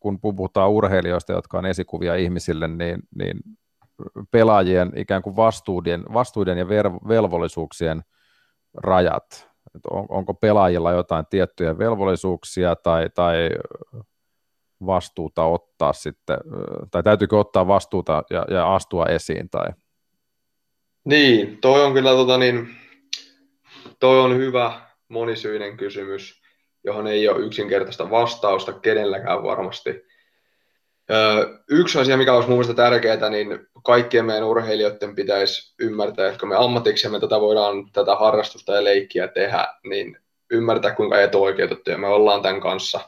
kun 0.00 0.20
puhutaan 0.20 0.70
urheilijoista, 0.70 1.32
jotka 1.32 1.58
on 1.58 1.66
esikuvia 1.66 2.14
ihmisille, 2.14 2.68
niin, 2.68 3.02
niin 3.18 3.40
pelaajien 4.30 4.92
ikään 4.96 5.22
kuin 5.22 5.36
vastuuden, 5.36 6.04
vastuuden 6.12 6.58
ja 6.58 6.68
ver, 6.68 6.90
velvollisuuksien 7.08 8.02
rajat? 8.74 9.48
on, 9.90 10.06
onko 10.08 10.34
pelaajilla 10.34 10.92
jotain 10.92 11.26
tiettyjä 11.30 11.78
velvollisuuksia 11.78 12.76
tai, 12.76 13.10
tai 13.14 13.50
vastuuta 14.86 15.44
ottaa 15.44 15.92
sitten, 15.92 16.38
tai 16.90 17.02
täytyykö 17.02 17.38
ottaa 17.38 17.66
vastuuta 17.66 18.22
ja, 18.30 18.44
ja 18.50 18.74
astua 18.74 19.06
esiin? 19.06 19.50
Tai... 19.50 19.66
Niin, 21.04 21.58
toi 21.60 21.84
on 21.84 21.92
kyllä 21.92 22.10
tota 22.10 22.38
niin, 22.38 22.68
toi 24.00 24.20
on 24.20 24.36
hyvä 24.36 24.80
monisyinen 25.08 25.76
kysymys, 25.76 26.42
johon 26.84 27.06
ei 27.06 27.28
ole 27.28 27.46
yksinkertaista 27.46 28.10
vastausta 28.10 28.72
kenelläkään 28.72 29.42
varmasti. 29.42 30.06
Yksi 31.70 31.98
asia, 31.98 32.16
mikä 32.16 32.34
olisi 32.34 32.48
mun 32.48 32.58
mielestä 32.58 32.82
tärkeää, 32.82 33.30
niin 33.30 33.66
kaikkien 33.84 34.24
meidän 34.24 34.44
urheilijoiden 34.44 35.14
pitäisi 35.14 35.74
ymmärtää, 35.80 36.26
että 36.26 36.38
kun 36.38 36.48
me 36.48 36.56
ammatiksemme 36.56 37.20
tätä 37.20 37.40
voidaan 37.40 37.92
tätä 37.92 38.16
harrastusta 38.16 38.72
ja 38.72 38.84
leikkiä 38.84 39.28
tehdä, 39.28 39.68
niin 39.88 40.18
ymmärtää, 40.50 40.94
kuinka 40.94 41.20
etuoikeutettuja 41.20 41.98
me 41.98 42.06
ollaan 42.06 42.42
tämän 42.42 42.60
kanssa 42.60 43.00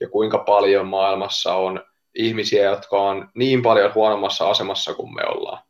ja 0.00 0.08
kuinka 0.08 0.38
paljon 0.38 0.86
maailmassa 0.86 1.54
on 1.54 1.84
ihmisiä, 2.14 2.70
jotka 2.70 3.00
on 3.00 3.28
niin 3.34 3.62
paljon 3.62 3.94
huonommassa 3.94 4.50
asemassa 4.50 4.94
kuin 4.94 5.14
me 5.14 5.22
ollaan. 5.26 5.62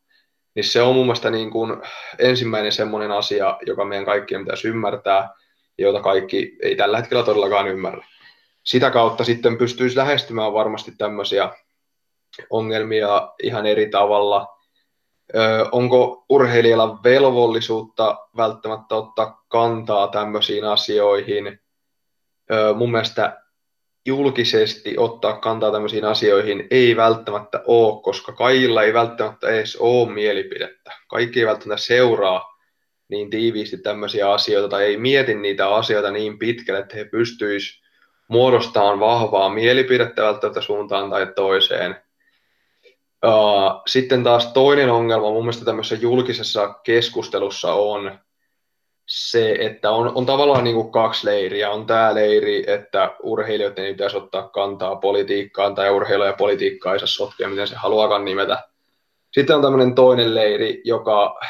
Niin 0.54 0.64
se 0.64 0.82
on 0.82 0.94
mun 0.94 1.06
mielestä 1.06 1.30
niin 1.30 1.50
kuin 1.50 1.82
ensimmäinen 2.18 2.72
semmoinen 2.72 3.10
asia, 3.10 3.58
joka 3.66 3.84
meidän 3.84 4.04
kaikkien 4.04 4.40
pitäisi 4.40 4.68
ymmärtää, 4.68 5.34
jota 5.78 6.00
kaikki 6.00 6.56
ei 6.62 6.76
tällä 6.76 6.96
hetkellä 6.96 7.22
todellakaan 7.22 7.68
ymmärrä 7.68 8.06
sitä 8.64 8.90
kautta 8.90 9.24
sitten 9.24 9.58
pystyisi 9.58 9.96
lähestymään 9.96 10.52
varmasti 10.52 10.92
tämmöisiä 10.98 11.50
ongelmia 12.50 13.32
ihan 13.42 13.66
eri 13.66 13.90
tavalla. 13.90 14.58
Ö, 15.34 15.66
onko 15.72 16.24
urheilijalla 16.28 16.98
velvollisuutta 17.04 18.18
välttämättä 18.36 18.94
ottaa 18.94 19.44
kantaa 19.48 20.08
tämmöisiin 20.08 20.64
asioihin? 20.64 21.60
Ö, 22.52 22.74
mun 22.74 22.90
mielestä 22.90 23.42
julkisesti 24.06 24.94
ottaa 24.98 25.38
kantaa 25.38 25.72
tämmöisiin 25.72 26.04
asioihin 26.04 26.66
ei 26.70 26.96
välttämättä 26.96 27.62
ole, 27.66 28.02
koska 28.02 28.32
kaikilla 28.32 28.82
ei 28.82 28.94
välttämättä 28.94 29.48
edes 29.48 29.76
ole 29.76 30.12
mielipidettä. 30.12 30.92
Kaikki 31.08 31.40
ei 31.40 31.46
välttämättä 31.46 31.84
seuraa 31.84 32.53
niin 33.14 33.30
tiiviisti 33.30 33.78
tämmöisiä 33.78 34.32
asioita 34.32 34.68
tai 34.68 34.84
ei 34.84 34.96
mieti 34.96 35.34
niitä 35.34 35.74
asioita 35.74 36.10
niin 36.10 36.38
pitkälle, 36.38 36.80
että 36.80 36.96
he 36.96 37.04
pystyisivät 37.04 37.84
muodostaa 38.28 39.00
vahvaa 39.00 39.48
mielipidettä 39.48 40.22
välttämättä 40.22 40.60
suuntaan 40.60 41.10
tai 41.10 41.26
toiseen. 41.36 41.96
Sitten 43.86 44.24
taas 44.24 44.52
toinen 44.52 44.90
ongelma 44.90 45.30
mun 45.30 45.42
mielestä 45.42 45.64
tämmöisessä 45.64 46.02
julkisessa 46.02 46.74
keskustelussa 46.84 47.72
on 47.72 48.18
se, 49.08 49.56
että 49.60 49.90
on, 49.90 50.12
on 50.14 50.26
tavallaan 50.26 50.64
niin 50.64 50.76
kuin 50.76 50.92
kaksi 50.92 51.26
leiriä. 51.26 51.70
On 51.70 51.86
tämä 51.86 52.14
leiri, 52.14 52.64
että 52.66 53.16
urheilijoiden 53.22 53.84
ei 53.84 53.92
pitäisi 53.92 54.16
ottaa 54.16 54.48
kantaa 54.48 54.96
politiikkaan 54.96 55.74
tai 55.74 55.90
urheilu 55.90 56.24
ja 56.24 56.32
politiikkaa 56.32 56.92
ei 56.92 56.98
saa 56.98 57.06
sotkea, 57.06 57.48
miten 57.48 57.68
se 57.68 57.76
haluakaan 57.76 58.24
nimetä. 58.24 58.68
Sitten 59.32 59.56
on 59.56 59.62
tämmöinen 59.62 59.94
toinen 59.94 60.34
leiri, 60.34 60.82
joka 60.84 61.40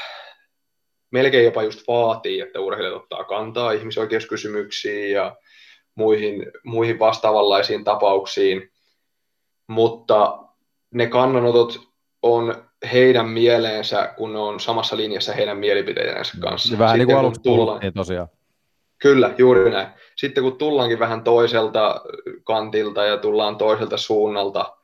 melkein 1.14 1.44
jopa 1.44 1.62
just 1.62 1.88
vaatii, 1.88 2.40
että 2.40 2.61
urheilijat 2.61 3.03
ottaa 3.03 3.24
kantaa 3.24 3.72
ihmisoikeuskysymyksiin 3.72 5.12
ja 5.12 5.37
muihin, 5.94 6.46
muihin 6.64 6.98
vastaavanlaisiin 6.98 7.85
tapauksiin, 7.85 8.70
mutta 9.66 10.38
ne 10.94 11.07
kannanotot 11.07 11.81
on 12.22 12.64
heidän 12.92 13.29
mieleensä, 13.29 14.14
kun 14.16 14.33
ne 14.33 14.38
on 14.38 14.61
samassa 14.61 14.96
linjassa 14.96 15.33
heidän 15.33 15.59
mielipiteidensä 15.59 16.33
kanssa. 16.40 16.79
Vähän 16.79 16.98
niin 16.98 17.07
kuin 17.07 17.18
aluksi 17.18 17.42
tullaan, 17.42 17.81
niin 17.81 17.94
tosiaan. 17.94 18.29
Kyllä, 18.98 19.35
juuri 19.38 19.70
näin. 19.70 19.88
Sitten 20.16 20.42
kun 20.44 20.59
tullaankin 20.59 20.98
vähän 20.98 21.24
toiselta 21.24 22.00
kantilta 22.44 23.05
ja 23.05 23.16
tullaan 23.16 23.57
toiselta 23.57 23.96
suunnalta, 23.96 24.77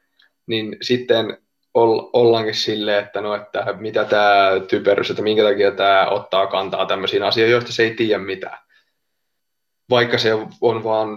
niin 0.47 0.77
sitten 0.83 1.39
ollaankin 1.75 2.55
silleen, 2.55 3.05
että 3.05 3.21
no, 3.21 3.35
että 3.35 3.65
mitä 3.79 4.05
tämä 4.05 4.51
typerys, 4.69 5.11
että 5.11 5.23
minkä 5.23 5.43
takia 5.43 5.71
tämä 5.71 6.07
ottaa 6.07 6.47
kantaa 6.47 6.87
tämmöisiin 6.87 7.23
asioihin, 7.23 7.53
joista 7.53 7.73
se 7.73 7.83
ei 7.83 7.95
tiedä 7.95 8.19
mitään 8.19 8.59
vaikka 9.91 10.19
se 10.19 10.31
on 10.61 10.85
vaan 10.85 11.09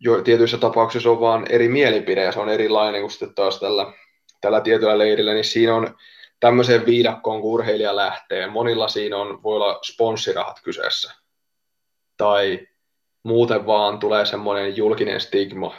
jo 0.00 0.22
tietyissä 0.22 0.58
tapauksissa 0.58 1.10
on 1.10 1.20
vaan 1.20 1.46
eri 1.48 1.68
mielipide 1.68 2.24
ja 2.24 2.32
se 2.32 2.40
on 2.40 2.48
erilainen 2.48 3.00
kuin 3.00 3.10
sitten 3.10 3.34
taas 3.34 3.60
tällä, 3.60 3.92
tällä 4.40 4.60
tietyllä 4.60 4.98
leirillä, 4.98 5.32
niin 5.32 5.44
siinä 5.44 5.74
on 5.74 5.96
tämmöiseen 6.40 6.86
viidakkoon, 6.86 7.40
kun 7.40 7.50
urheilija 7.50 7.96
lähtee. 7.96 8.46
Monilla 8.46 8.88
siinä 8.88 9.16
on, 9.16 9.42
voi 9.42 9.56
olla 9.56 9.78
sponssirahat 9.92 10.60
kyseessä. 10.64 11.14
Tai 12.16 12.66
muuten 13.22 13.66
vaan 13.66 13.98
tulee 13.98 14.26
semmoinen 14.26 14.76
julkinen 14.76 15.20
stigma, 15.20 15.74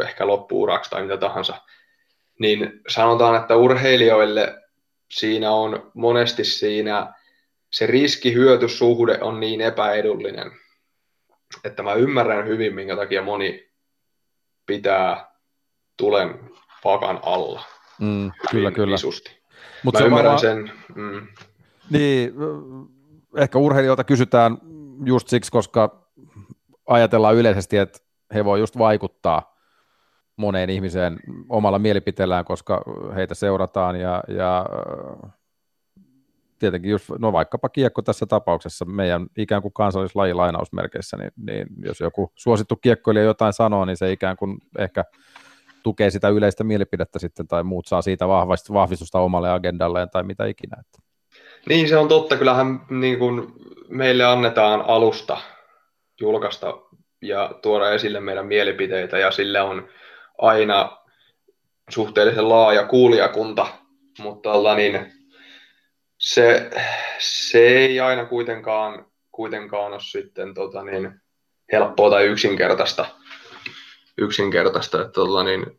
ehkä 0.00 0.26
loppuuraksi 0.26 0.90
tai 0.90 1.02
mitä 1.02 1.16
tahansa. 1.16 1.56
Niin 2.38 2.80
sanotaan, 2.88 3.36
että 3.36 3.56
urheilijoille 3.56 4.62
siinä 5.10 5.50
on 5.50 5.90
monesti 5.94 6.44
siinä 6.44 7.14
se 7.70 7.86
riski-hyötysuhde 7.86 9.18
on 9.20 9.40
niin 9.40 9.60
epäedullinen, 9.60 10.50
että 11.64 11.82
mä 11.82 11.94
ymmärrän 11.94 12.46
hyvin, 12.46 12.74
minkä 12.74 12.96
takia 12.96 13.22
moni 13.22 13.68
pitää 14.66 15.30
tulen 15.96 16.50
pakan 16.82 17.20
alla. 17.22 17.62
Mm, 18.00 18.32
kyllä, 18.50 18.70
kyllä. 18.70 18.96
Mut 19.82 19.94
mä 19.94 20.00
ymmärrän 20.00 20.24
varmaan, 20.24 20.38
sen. 20.38 20.72
Mm. 20.94 21.26
Niin, 21.90 22.32
ehkä 23.36 23.58
urheilijoilta 23.58 24.04
kysytään 24.04 24.58
just 25.04 25.28
siksi, 25.28 25.50
koska 25.50 26.08
ajatellaan 26.86 27.34
yleisesti, 27.34 27.76
että 27.76 27.98
he 28.34 28.44
voi 28.44 28.60
just 28.60 28.78
vaikuttaa 28.78 29.57
moneen 30.38 30.70
ihmiseen 30.70 31.18
omalla 31.48 31.78
mielipiteellään, 31.78 32.44
koska 32.44 32.82
heitä 33.14 33.34
seurataan 33.34 34.00
ja, 34.00 34.22
ja 34.28 34.66
tietenkin 36.58 36.90
just, 36.90 37.10
no 37.18 37.32
vaikkapa 37.32 37.68
kiekko 37.68 38.02
tässä 38.02 38.26
tapauksessa, 38.26 38.84
meidän 38.84 39.26
ikään 39.36 39.62
kuin 39.62 39.72
kansallislaji 39.72 40.34
lainausmerkeissä, 40.34 41.16
niin, 41.16 41.30
niin 41.46 41.66
jos 41.84 42.00
joku 42.00 42.32
suosittu 42.34 42.76
kiekkoilija 42.76 43.24
jotain 43.24 43.52
sanoo, 43.52 43.84
niin 43.84 43.96
se 43.96 44.12
ikään 44.12 44.36
kuin 44.36 44.58
ehkä 44.78 45.04
tukee 45.82 46.10
sitä 46.10 46.28
yleistä 46.28 46.64
mielipidettä 46.64 47.18
sitten, 47.18 47.48
tai 47.48 47.62
muut 47.64 47.86
saa 47.86 48.02
siitä 48.02 48.28
vahvistusta 48.72 49.18
omalle 49.18 49.50
agendalleen 49.50 50.10
tai 50.10 50.22
mitä 50.22 50.46
ikinä. 50.46 50.82
Niin, 51.68 51.88
se 51.88 51.96
on 51.96 52.08
totta. 52.08 52.36
Kyllähän 52.36 52.80
niin 52.90 53.18
kuin 53.18 53.52
meille 53.88 54.24
annetaan 54.24 54.84
alusta 54.86 55.38
julkaista 56.20 56.78
ja 57.22 57.50
tuoda 57.62 57.90
esille 57.90 58.20
meidän 58.20 58.46
mielipiteitä, 58.46 59.18
ja 59.18 59.30
sille 59.30 59.60
on 59.60 59.88
aina 60.38 60.98
suhteellisen 61.90 62.48
laaja 62.48 62.86
kuulijakunta, 62.86 63.66
mutta 64.18 64.74
niin, 64.76 65.12
se, 66.18 66.70
se 67.18 67.58
ei 67.58 68.00
aina 68.00 68.24
kuitenkaan, 68.24 69.06
kuitenkaan 69.32 69.92
ole 69.92 70.00
sitten 70.00 70.54
tota 70.54 70.84
niin, 70.84 71.20
helppoa 71.72 72.10
tai 72.10 72.24
yksinkertaista. 72.24 73.06
yksinkertaista 74.18 75.00
että 75.00 75.12
tota 75.12 75.42
niin, 75.42 75.78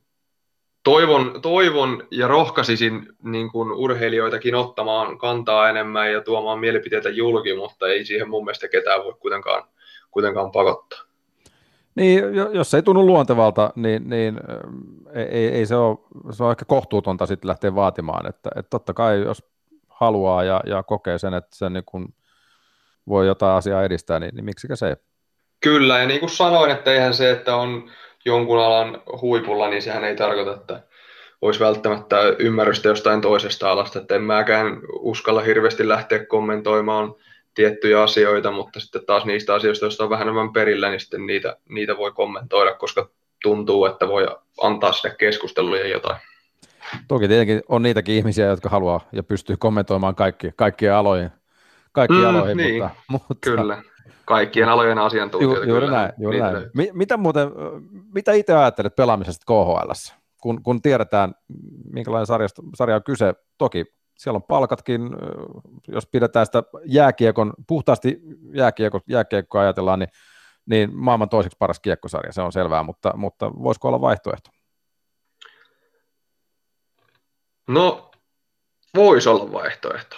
toivon, 0.83 1.41
toivon 1.41 2.07
ja 2.11 2.27
rohkaisisin 2.27 3.07
niin 3.23 3.51
kuin 3.51 3.71
urheilijoitakin 3.71 4.55
ottamaan 4.55 5.17
kantaa 5.17 5.69
enemmän 5.69 6.11
ja 6.11 6.21
tuomaan 6.21 6.59
mielipiteitä 6.59 7.09
julki, 7.09 7.55
mutta 7.55 7.87
ei 7.87 8.05
siihen 8.05 8.29
mun 8.29 8.45
mielestä 8.45 8.67
ketään 8.67 9.03
voi 9.03 9.13
kuitenkaan, 9.19 9.63
kuitenkaan 10.11 10.51
pakottaa. 10.51 11.08
Niin, 11.95 12.23
jos 12.33 12.71
se 12.71 12.77
ei 12.77 12.83
tunnu 12.83 13.05
luontevalta, 13.05 13.73
niin, 13.75 14.09
niin 14.09 14.39
ei, 15.13 15.47
ei 15.47 15.65
se, 15.65 15.75
ole, 15.75 15.97
se 16.31 16.43
on 16.43 16.51
ehkä 16.51 16.65
kohtuutonta 16.65 17.25
sitten 17.25 17.47
lähteä 17.47 17.75
vaatimaan. 17.75 18.29
Että, 18.29 18.49
että 18.55 18.69
totta 18.69 18.93
kai, 18.93 19.19
jos 19.21 19.43
haluaa 19.87 20.43
ja, 20.43 20.61
ja 20.65 20.83
kokee 20.83 21.17
sen, 21.17 21.33
että 21.33 21.55
se 21.55 21.69
niin 21.69 21.83
kuin 21.85 22.13
voi 23.07 23.27
jotain 23.27 23.57
asiaa 23.57 23.83
edistää, 23.83 24.19
niin, 24.19 24.35
niin 24.35 24.45
miksikä 24.45 24.75
se 24.75 24.87
ei? 24.87 24.95
Kyllä, 25.59 25.99
ja 25.99 26.07
niin 26.07 26.19
kuin 26.19 26.29
sanoin, 26.29 26.71
että 26.71 26.93
eihän 26.93 27.13
se, 27.13 27.31
että 27.31 27.55
on 27.55 27.89
jonkun 28.25 28.59
alan 28.59 29.01
huipulla, 29.21 29.69
niin 29.69 29.81
sehän 29.81 30.03
ei 30.03 30.15
tarkoita, 30.15 30.53
että 30.53 30.83
olisi 31.41 31.59
välttämättä 31.59 32.17
ymmärrystä 32.39 32.87
jostain 32.87 33.21
toisesta 33.21 33.71
alasta, 33.71 33.99
että 33.99 34.15
en 34.15 34.21
mäkään 34.21 34.81
uskalla 34.99 35.41
hirveästi 35.41 35.87
lähteä 35.87 36.25
kommentoimaan 36.25 37.15
tiettyjä 37.55 38.03
asioita, 38.03 38.51
mutta 38.51 38.79
sitten 38.79 39.05
taas 39.05 39.25
niistä 39.25 39.53
asioista, 39.53 39.85
joista 39.85 40.03
on 40.03 40.09
vähän 40.09 40.27
enemmän 40.27 40.53
perillä, 40.53 40.89
niin 40.89 40.99
sitten 40.99 41.25
niitä, 41.25 41.57
niitä 41.69 41.97
voi 41.97 42.11
kommentoida, 42.11 42.73
koska 42.73 43.09
tuntuu, 43.43 43.85
että 43.85 44.07
voi 44.07 44.27
antaa 44.61 44.91
sinne 44.91 45.15
keskustelulle 45.15 45.87
jotain. 45.87 46.17
Toki 47.07 47.27
tietenkin 47.27 47.61
on 47.67 47.81
niitäkin 47.81 48.15
ihmisiä, 48.15 48.45
jotka 48.45 48.69
haluaa 48.69 49.07
ja 49.11 49.23
pystyy 49.23 49.57
kommentoimaan 49.57 50.15
kaikki, 50.15 50.51
kaikkien 50.55 50.93
alojen, 50.93 51.31
kaikkiin 51.91 52.21
mm, 52.21 52.29
aloihin, 52.29 52.57
niin, 52.57 52.83
mutta, 52.83 53.01
mutta, 53.07 53.35
kyllä. 53.41 53.83
Kaikkien 54.25 54.69
alojen 54.69 54.97
asiantuntijoita. 54.97 55.65
Ju, 55.65 55.69
juuri 55.69 55.85
kyllä, 55.85 55.97
näin. 55.97 56.13
Juuri 56.17 56.39
näin. 56.39 56.57
Mitä, 56.93 57.17
muuten, 57.17 57.49
mitä 58.13 58.31
itse 58.33 58.53
ajattelet 58.53 58.95
pelaamisesta 58.95 59.45
KHL, 59.45 59.91
kun, 60.41 60.63
kun 60.63 60.81
tiedetään, 60.81 61.33
minkälainen 61.93 62.25
sarjasta, 62.25 62.61
sarja 62.75 62.95
on 62.95 63.03
kyse, 63.03 63.33
toki 63.57 63.85
siellä 64.19 64.37
on 64.37 64.43
palkatkin, 64.43 65.01
jos 65.87 66.07
pidetään 66.07 66.45
sitä 66.45 66.63
jääkiekon, 66.85 67.53
puhtaasti 67.67 68.19
jääkiekko, 68.53 68.99
jääkiekko 69.07 69.59
ajatellaan, 69.59 69.99
niin, 69.99 70.09
niin 70.65 70.95
maailman 70.95 71.29
toiseksi 71.29 71.57
paras 71.59 71.79
kiekkosarja, 71.79 72.33
se 72.33 72.41
on 72.41 72.51
selvää, 72.51 72.83
mutta, 72.83 73.13
mutta 73.15 73.51
voisiko 73.63 73.87
olla 73.87 74.01
vaihtoehto? 74.01 74.49
No, 77.67 78.11
voisi 78.95 79.29
olla 79.29 79.51
vaihtoehto, 79.51 80.15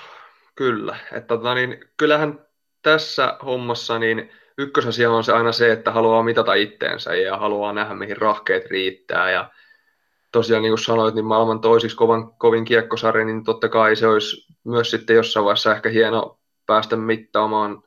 kyllä. 0.55 0.97
Että, 1.11 1.27
tota, 1.27 1.55
niin, 1.55 1.79
kyllähän 1.97 2.45
tässä 2.81 3.37
hommassa 3.45 3.99
niin 3.99 4.31
ykkösasia 4.57 5.11
on 5.11 5.23
se 5.23 5.33
aina 5.33 5.51
se, 5.51 5.71
että 5.71 5.91
haluaa 5.91 6.23
mitata 6.23 6.53
itteensä 6.53 7.15
ja 7.15 7.37
haluaa 7.37 7.73
nähdä, 7.73 7.93
mihin 7.93 8.17
rahkeet 8.17 8.65
riittää. 8.65 9.31
Ja 9.31 9.51
tosiaan 10.31 10.63
niin 10.63 10.71
kuin 10.71 10.83
sanoit, 10.83 11.15
niin 11.15 11.25
maailman 11.25 11.61
toisiksi 11.61 11.97
kovan, 11.97 12.33
kovin 12.33 12.65
kiekkosarja, 12.65 13.25
niin 13.25 13.43
totta 13.43 13.69
kai 13.69 13.95
se 13.95 14.07
olisi 14.07 14.55
myös 14.63 14.91
sitten 14.91 15.15
jossain 15.15 15.43
vaiheessa 15.43 15.75
ehkä 15.75 15.89
hieno 15.89 16.39
päästä 16.65 16.95
mittaamaan, 16.95 17.83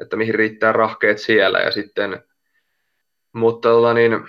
että 0.00 0.16
mihin 0.16 0.34
riittää 0.34 0.72
rahkeet 0.72 1.18
siellä. 1.18 1.58
Ja 1.58 1.70
sitten, 1.70 2.24
mutta 3.32 3.68
tota, 3.68 3.94
niin, 3.94 4.28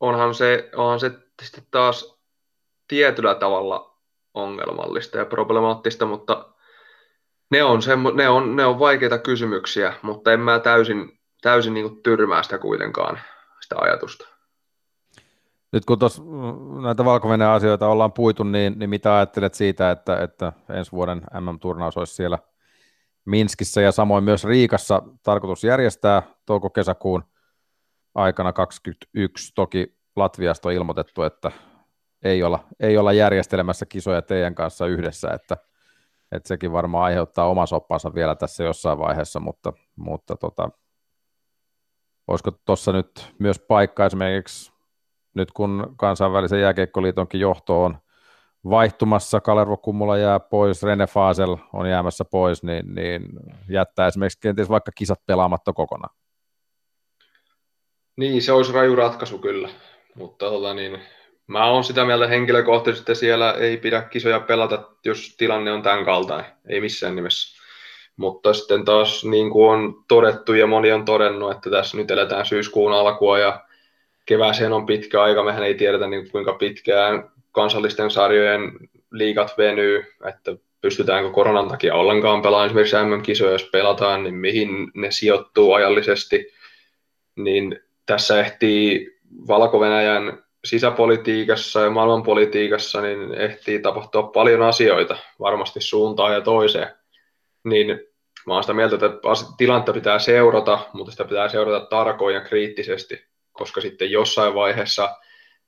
onhan 0.00 0.34
se, 0.34 0.70
onhan 0.76 1.00
se 1.00 1.10
sitten 1.42 1.66
taas 1.70 2.18
tietyllä 2.88 3.34
tavalla 3.34 3.98
ongelmallista 4.34 5.18
ja 5.18 5.26
problemaattista, 5.26 6.06
mutta 6.06 6.52
ne 7.50 7.64
on, 7.64 7.82
semmo, 7.82 8.10
ne 8.10 8.28
on, 8.28 8.56
ne 8.56 8.66
on 8.66 8.78
vaikeita 8.78 9.18
kysymyksiä, 9.18 9.94
mutta 10.02 10.32
en 10.32 10.40
mä 10.40 10.58
täysin, 10.58 11.20
täysin 11.42 11.74
niin 11.74 12.02
tyrmää 12.02 12.42
sitä 12.42 12.58
kuitenkaan, 12.58 13.20
sitä 13.60 13.76
ajatusta. 13.78 14.37
Nyt 15.72 15.84
kun 15.84 15.98
tuossa 15.98 16.22
mm, 16.22 16.82
näitä 16.82 17.04
valko 17.04 17.28
asioita 17.54 17.88
ollaan 17.88 18.12
puitu, 18.12 18.42
niin, 18.42 18.78
niin 18.78 18.90
mitä 18.90 19.16
ajattelet 19.16 19.54
siitä, 19.54 19.90
että, 19.90 20.16
että 20.22 20.52
ensi 20.70 20.92
vuoden 20.92 21.22
MM-turnaus 21.40 21.96
olisi 21.96 22.14
siellä 22.14 22.38
Minskissä 23.24 23.80
ja 23.80 23.92
samoin 23.92 24.24
myös 24.24 24.44
Riikassa 24.44 25.02
tarkoitus 25.22 25.64
järjestää 25.64 26.22
touko-kesäkuun 26.46 27.24
aikana 28.14 28.52
2021. 28.52 29.52
Toki 29.54 29.98
Latviasta 30.16 30.68
on 30.68 30.74
ilmoitettu, 30.74 31.22
että 31.22 31.52
ei 32.24 32.42
olla, 32.42 32.64
ei 32.80 32.98
olla 32.98 33.12
järjestelemässä 33.12 33.86
kisoja 33.86 34.22
teidän 34.22 34.54
kanssa 34.54 34.86
yhdessä, 34.86 35.30
että 35.30 35.56
että 36.32 36.48
sekin 36.48 36.72
varmaan 36.72 37.04
aiheuttaa 37.04 37.48
oma 37.48 37.66
soppansa 37.66 38.14
vielä 38.14 38.34
tässä 38.34 38.64
jossain 38.64 38.98
vaiheessa, 38.98 39.40
mutta, 39.40 39.72
mutta 39.96 40.36
tota, 40.36 40.70
olisiko 42.26 42.50
tuossa 42.50 42.92
nyt 42.92 43.34
myös 43.38 43.58
paikka 43.58 44.06
esimerkiksi 44.06 44.72
nyt 45.38 45.52
kun 45.52 45.94
kansainvälisen 45.96 46.60
jääkeikkoliitonkin 46.60 47.40
johto 47.40 47.84
on 47.84 47.98
vaihtumassa, 48.70 49.40
Kalervo 49.40 49.76
Kummula 49.76 50.18
jää 50.18 50.40
pois, 50.40 50.82
Rene 50.82 51.06
Fasel 51.06 51.56
on 51.72 51.90
jäämässä 51.90 52.24
pois, 52.24 52.62
niin, 52.62 52.94
niin 52.94 53.22
jättää 53.68 54.06
esimerkiksi 54.06 54.38
kenties 54.40 54.68
vaikka 54.68 54.92
kisat 54.94 55.26
pelaamatta 55.26 55.72
kokonaan. 55.72 56.14
Niin, 58.16 58.42
se 58.42 58.52
olisi 58.52 58.72
raju 58.72 58.96
ratkaisu 58.96 59.38
kyllä, 59.38 59.68
mutta 60.14 60.46
tota, 60.46 60.74
niin, 60.74 61.00
Mä 61.48 61.64
oon 61.64 61.84
sitä 61.84 62.04
mieltä 62.04 62.26
henkilökohtaisesti, 62.26 63.12
että 63.12 63.20
siellä 63.20 63.52
ei 63.52 63.76
pidä 63.76 64.02
kisoja 64.02 64.40
pelata, 64.40 64.82
jos 65.04 65.34
tilanne 65.38 65.72
on 65.72 65.82
tämän 65.82 66.04
kaltainen. 66.04 66.52
Ei 66.68 66.80
missään 66.80 67.16
nimessä. 67.16 67.58
Mutta 68.16 68.52
sitten 68.52 68.84
taas 68.84 69.24
niin 69.24 69.50
kuin 69.50 69.70
on 69.70 70.04
todettu 70.08 70.54
ja 70.54 70.66
moni 70.66 70.92
on 70.92 71.04
todennut, 71.04 71.52
että 71.52 71.70
tässä 71.70 71.96
nyt 71.96 72.10
eletään 72.10 72.46
syyskuun 72.46 72.92
alkua 72.92 73.38
ja 73.38 73.67
kevääseen 74.28 74.72
on 74.72 74.86
pitkä 74.86 75.22
aika. 75.22 75.44
Mehän 75.44 75.62
ei 75.62 75.74
tiedetä 75.74 76.06
niin 76.06 76.30
kuinka 76.30 76.52
pitkään 76.52 77.30
kansallisten 77.52 78.10
sarjojen 78.10 78.72
liigat 79.12 79.58
venyy, 79.58 80.04
että 80.28 80.56
pystytäänkö 80.80 81.30
koronan 81.30 81.68
takia 81.68 81.94
ollenkaan 81.94 82.42
pelaamaan 82.42 82.66
esimerkiksi 82.66 82.96
MM-kisoja, 82.96 83.52
jos 83.52 83.68
pelataan, 83.72 84.24
niin 84.24 84.34
mihin 84.34 84.68
ne 84.94 85.10
sijoittuu 85.10 85.72
ajallisesti. 85.72 86.52
Niin 87.36 87.80
tässä 88.06 88.40
ehtii 88.40 89.18
Valko-Venäjän 89.48 90.42
sisäpolitiikassa 90.64 91.80
ja 91.80 91.90
maailmanpolitiikassa 91.90 93.00
niin 93.00 93.34
ehtii 93.34 93.78
tapahtua 93.78 94.22
paljon 94.22 94.62
asioita 94.62 95.16
varmasti 95.40 95.80
suuntaan 95.80 96.34
ja 96.34 96.40
toiseen. 96.40 96.88
Niin 97.64 98.00
mä 98.46 98.54
oon 98.54 98.62
sitä 98.62 98.74
mieltä, 98.74 98.94
että 98.94 99.08
tilannetta 99.56 99.92
pitää 99.92 100.18
seurata, 100.18 100.78
mutta 100.92 101.12
sitä 101.12 101.24
pitää 101.24 101.48
seurata 101.48 101.86
tarkoin 101.86 102.34
ja 102.34 102.40
kriittisesti, 102.40 103.27
koska 103.58 103.80
sitten 103.80 104.10
jossain 104.10 104.54
vaiheessa 104.54 105.16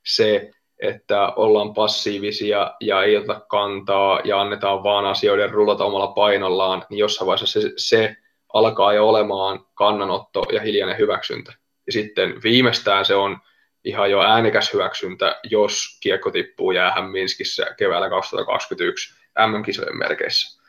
se, 0.07 0.51
että 0.79 1.33
ollaan 1.37 1.75
passiivisia 1.75 2.75
ja 2.81 3.03
ei 3.03 3.17
ota 3.17 3.41
kantaa 3.41 4.21
ja 4.25 4.41
annetaan 4.41 4.83
vaan 4.83 5.05
asioiden 5.05 5.51
rullata 5.51 5.85
omalla 5.85 6.07
painollaan, 6.07 6.87
niin 6.91 6.99
jossain 6.99 7.27
vaiheessa 7.27 7.61
se, 7.61 7.73
se 7.77 8.17
alkaa 8.53 8.93
jo 8.93 9.09
olemaan 9.09 9.67
kannanotto 9.75 10.43
ja 10.53 10.61
hiljainen 10.61 10.99
hyväksyntä. 10.99 11.53
Ja 11.87 11.93
sitten 11.93 12.43
viimeistään 12.43 13.05
se 13.05 13.15
on 13.15 13.39
ihan 13.85 14.11
jo 14.11 14.23
äänekäs 14.23 14.73
hyväksyntä, 14.73 15.41
jos 15.51 15.99
kiekko 16.03 16.31
tippuu 16.31 16.73
jäähän 16.73 17.11
Minskissä 17.11 17.67
keväällä 17.79 18.11
2021 18.11 19.15
MM-kisojen 19.39 19.97
merkeissä. 19.97 20.63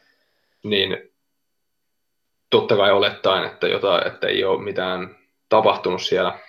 Niin 0.63 1.11
totta 2.49 2.75
kai 2.75 2.91
olettaen, 2.91 3.43
että, 3.43 3.67
jota, 3.67 4.05
että 4.05 4.27
ei 4.27 4.43
ole 4.43 4.63
mitään 4.63 5.15
tapahtunut 5.49 6.01
siellä 6.01 6.39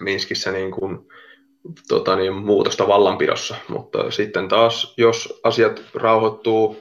Minskissä 0.00 0.52
niin 0.52 0.70
kuin, 0.70 1.08
tota 1.88 2.16
niin, 2.16 2.34
muutosta 2.34 2.88
vallanpidossa, 2.88 3.56
mutta 3.68 4.10
sitten 4.10 4.48
taas, 4.48 4.94
jos 4.96 5.40
asiat 5.44 5.82
rauhoittuu, 5.94 6.76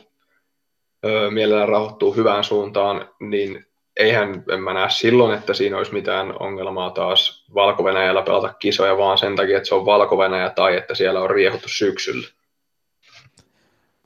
mielellään 1.30 1.70
rauhoittuu 1.70 2.16
hyvään 2.16 2.44
suuntaan, 2.44 3.10
niin 3.20 3.66
eihän 3.98 4.44
en 4.52 4.64
mä 4.64 4.74
näe 4.74 4.90
silloin, 4.90 5.38
että 5.38 5.54
siinä 5.54 5.78
olisi 5.78 5.94
mitään 5.94 6.42
ongelmaa 6.42 6.92
taas 6.92 7.46
valko 7.54 7.84
pelata 8.22 8.54
kisoja, 8.54 8.98
vaan 8.98 9.18
sen 9.18 9.36
takia, 9.36 9.58
että 9.58 9.70
se 9.70 9.76
on 9.76 9.86
valko 9.86 10.18
tai 10.56 10.78
että 10.78 10.96
siellä 10.96 11.22
on 11.22 11.30
riehuttu 11.30 11.70
syksyllä. 11.70 12.28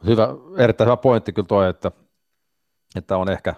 Hyvä, 0.05 0.27
erittäin 0.57 0.87
hyvä 0.87 0.97
pointti 0.97 1.33
kyllä 1.33 1.47
toi, 1.47 1.69
että, 1.69 1.91
että 2.95 3.17
on 3.17 3.31
ehkä 3.31 3.53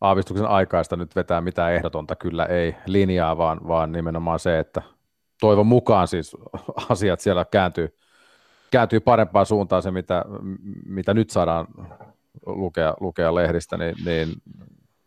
aavistuksen 0.00 0.46
aikaista 0.46 0.96
nyt 0.96 1.16
vetää 1.16 1.40
mitään 1.40 1.72
ehdotonta, 1.72 2.16
kyllä 2.16 2.44
ei 2.44 2.76
linjaa, 2.86 3.38
vaan, 3.38 3.60
vaan 3.68 3.92
nimenomaan 3.92 4.38
se, 4.38 4.58
että 4.58 4.82
toivon 5.40 5.66
mukaan 5.66 6.08
siis 6.08 6.36
asiat 6.90 7.20
siellä 7.20 7.44
kääntyy, 7.44 7.96
kääntyy 8.70 9.00
parempaan 9.00 9.46
suuntaan 9.46 9.82
se, 9.82 9.90
mitä, 9.90 10.24
mitä 10.86 11.14
nyt 11.14 11.30
saadaan 11.30 11.66
lukea, 12.46 12.94
lukea 13.00 13.34
lehdistä, 13.34 13.76
niin, 13.76 13.94
niin 14.04 14.28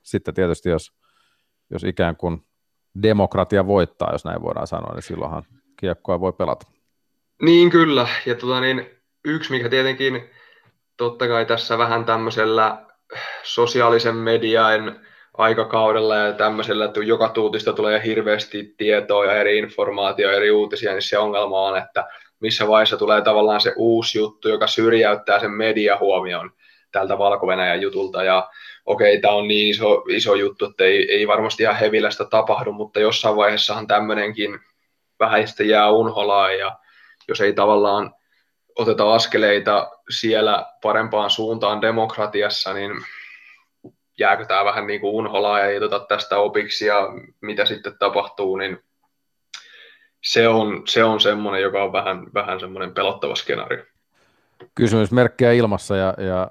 sitten 0.03 0.33
tietysti 0.33 0.69
jos, 0.69 0.93
jos 1.69 1.83
ikään 1.83 2.15
kuin 2.15 2.45
demokratia 3.03 3.67
voittaa, 3.67 4.11
jos 4.11 4.25
näin 4.25 4.41
voidaan 4.41 4.67
sanoa, 4.67 4.93
niin 4.93 5.03
silloinhan 5.03 5.43
kiekkoa 5.79 6.19
voi 6.19 6.33
pelata. 6.33 6.67
Niin 7.41 7.69
kyllä, 7.69 8.07
ja 8.25 8.35
tota 8.35 8.61
niin, 8.61 8.89
yksi 9.25 9.51
mikä 9.51 9.69
tietenkin 9.69 10.29
totta 10.97 11.27
kai 11.27 11.45
tässä 11.45 11.77
vähän 11.77 12.05
tämmöisellä 12.05 12.88
sosiaalisen 13.43 14.15
median 14.15 14.99
aikakaudella 15.37 16.15
ja 16.15 16.33
tämmöisellä, 16.33 16.85
että 16.85 16.99
joka 16.99 17.29
tuutista 17.29 17.73
tulee 17.73 18.01
hirveästi 18.05 18.73
tietoa 18.77 19.25
ja 19.25 19.35
eri 19.35 19.57
informaatioa, 19.57 20.31
eri 20.31 20.51
uutisia, 20.51 20.91
niin 20.91 21.01
se 21.01 21.17
ongelma 21.17 21.61
on, 21.61 21.77
että 21.77 22.07
missä 22.39 22.67
vaiheessa 22.67 22.97
tulee 22.97 23.21
tavallaan 23.21 23.61
se 23.61 23.73
uusi 23.77 24.17
juttu, 24.17 24.49
joka 24.49 24.67
syrjäyttää 24.67 25.39
sen 25.39 25.51
mediahuomion 25.51 26.51
tältä 26.91 27.17
valko 27.17 27.47
jutulta. 27.81 28.23
Ja 28.23 28.49
okei, 28.85 29.21
tämä 29.21 29.33
on 29.33 29.47
niin 29.47 29.69
iso, 29.69 30.03
iso 30.09 30.35
juttu, 30.35 30.65
että 30.65 30.83
ei, 30.83 31.11
ei 31.11 31.27
varmasti 31.27 31.63
ihan 31.63 31.75
hevilästä 31.75 32.25
tapahdu, 32.25 32.71
mutta 32.71 32.99
jossain 32.99 33.35
vaiheessahan 33.35 33.87
tämmöinenkin 33.87 34.59
vähän 35.19 35.47
sitten 35.47 35.69
jää 35.69 35.91
unholaan 35.91 36.57
ja 36.57 36.77
jos 37.27 37.41
ei 37.41 37.53
tavallaan 37.53 38.13
oteta 38.75 39.13
askeleita 39.13 39.91
siellä 40.09 40.65
parempaan 40.81 41.29
suuntaan 41.29 41.81
demokratiassa, 41.81 42.73
niin 42.73 42.91
jääkö 44.19 44.45
tämä 44.45 44.65
vähän 44.65 44.87
niin 44.87 45.01
kuin 45.01 45.13
unholaa 45.13 45.59
ja 45.59 45.65
ei 45.65 45.77
oteta 45.77 45.99
tästä 45.99 46.37
opiksi 46.37 46.85
ja 46.85 47.07
mitä 47.41 47.65
sitten 47.65 47.97
tapahtuu, 47.99 48.55
niin 48.55 48.79
se 50.23 50.47
on, 50.47 50.81
se 50.87 51.03
on 51.03 51.19
semmoinen, 51.19 51.61
joka 51.61 51.83
on 51.83 51.91
vähän, 51.91 52.27
vähän 52.33 52.59
semmoinen 52.59 52.93
pelottava 52.93 53.35
skenaario. 53.35 53.83
Kysymysmerkkejä 54.75 55.51
ilmassa 55.51 55.95
ja, 55.95 56.13
ja 56.17 56.47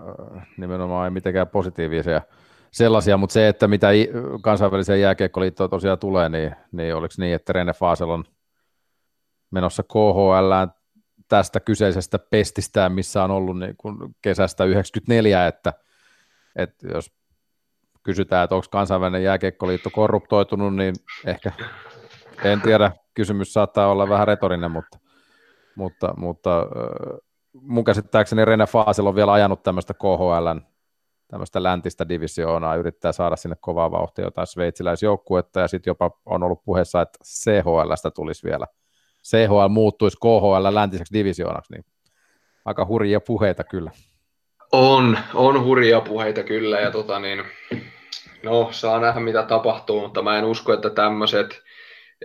nimenomaan 0.57 1.05
ei 1.05 1.11
mitenkään 1.11 1.49
positiivisia 1.49 2.21
sellaisia, 2.71 3.17
mutta 3.17 3.33
se, 3.33 3.49
että 3.49 3.69
mitä 3.69 3.89
kansainväliseen 4.43 5.01
jääkiekkoliittoon 5.01 5.71
tosiaan 5.71 5.99
tulee, 5.99 6.29
niin, 6.29 6.57
niin 6.73 6.95
oliko 6.95 7.15
niin, 7.19 7.35
että 7.35 7.53
Rene 7.53 7.73
Fasel 7.73 8.11
on 8.11 8.25
menossa 9.51 9.83
KHL 9.83 10.53
tästä 11.29 11.61
kyseisestä 11.61 12.19
pestistään, 12.19 12.93
missä 12.93 13.25
on 13.25 13.31
ollut 13.31 13.59
niin 13.59 13.77
kuin 13.77 13.97
kesästä 14.23 14.65
94, 14.65 15.47
että, 15.47 15.73
että 16.57 16.89
jos 16.89 17.19
kysytään, 18.03 18.45
että 18.45 18.55
onko 18.55 18.67
kansainvälinen 18.71 19.23
jääkiekkoliitto 19.23 19.91
korruptoitunut, 19.91 20.77
niin 20.77 20.95
ehkä 21.27 21.53
en 22.45 22.61
tiedä, 22.61 22.93
kysymys 23.15 23.53
saattaa 23.53 23.89
olla 23.89 24.09
vähän 24.09 24.27
retorinen, 24.27 24.71
mutta, 24.71 24.99
mutta, 25.77 26.15
mutta 26.17 26.67
mun 27.53 27.85
käsittääkseni 27.85 28.45
Rene 28.45 28.67
Faasel 28.67 29.07
on 29.07 29.15
vielä 29.15 29.33
ajanut 29.33 29.63
tämmöistä 29.63 29.95
KHL, 29.95 30.59
tämmöistä 31.29 31.63
läntistä 31.63 32.09
divisioonaa, 32.09 32.77
yrittää 32.77 33.13
saada 33.13 33.37
sinne 33.37 33.57
kovaa 33.61 33.91
vauhtia 33.91 34.25
jotain 34.25 34.47
sveitsiläisjoukkuetta, 34.47 35.61
ja 35.61 35.69
sitten 35.69 35.91
jopa 35.91 36.11
on 36.27 36.43
ollut 36.43 36.65
puheessa, 36.65 37.03
että 37.03 37.19
CHLstä 37.25 38.11
tulisi 38.11 38.49
vielä, 38.49 38.67
CHL 39.29 39.69
muuttuisi 39.69 40.17
KHL 40.17 40.67
läntiseksi 40.71 41.15
divisioonaksi, 41.15 41.73
niin 41.73 41.85
aika 42.65 42.87
hurjia 42.87 43.21
puheita 43.21 43.65
kyllä. 43.65 43.91
On, 44.73 45.19
on 45.35 45.65
hurjia 45.65 46.01
puheita 46.01 46.43
kyllä, 46.43 46.81
ja 46.81 46.91
tota 46.91 47.19
niin, 47.19 47.45
no 48.43 48.69
saa 48.71 49.01
nähdä 49.01 49.21
mitä 49.21 49.43
tapahtuu, 49.43 50.01
mutta 50.01 50.23
mä 50.23 50.39
en 50.39 50.45
usko, 50.45 50.73
että 50.73 50.91
tämmöiset 50.91 51.63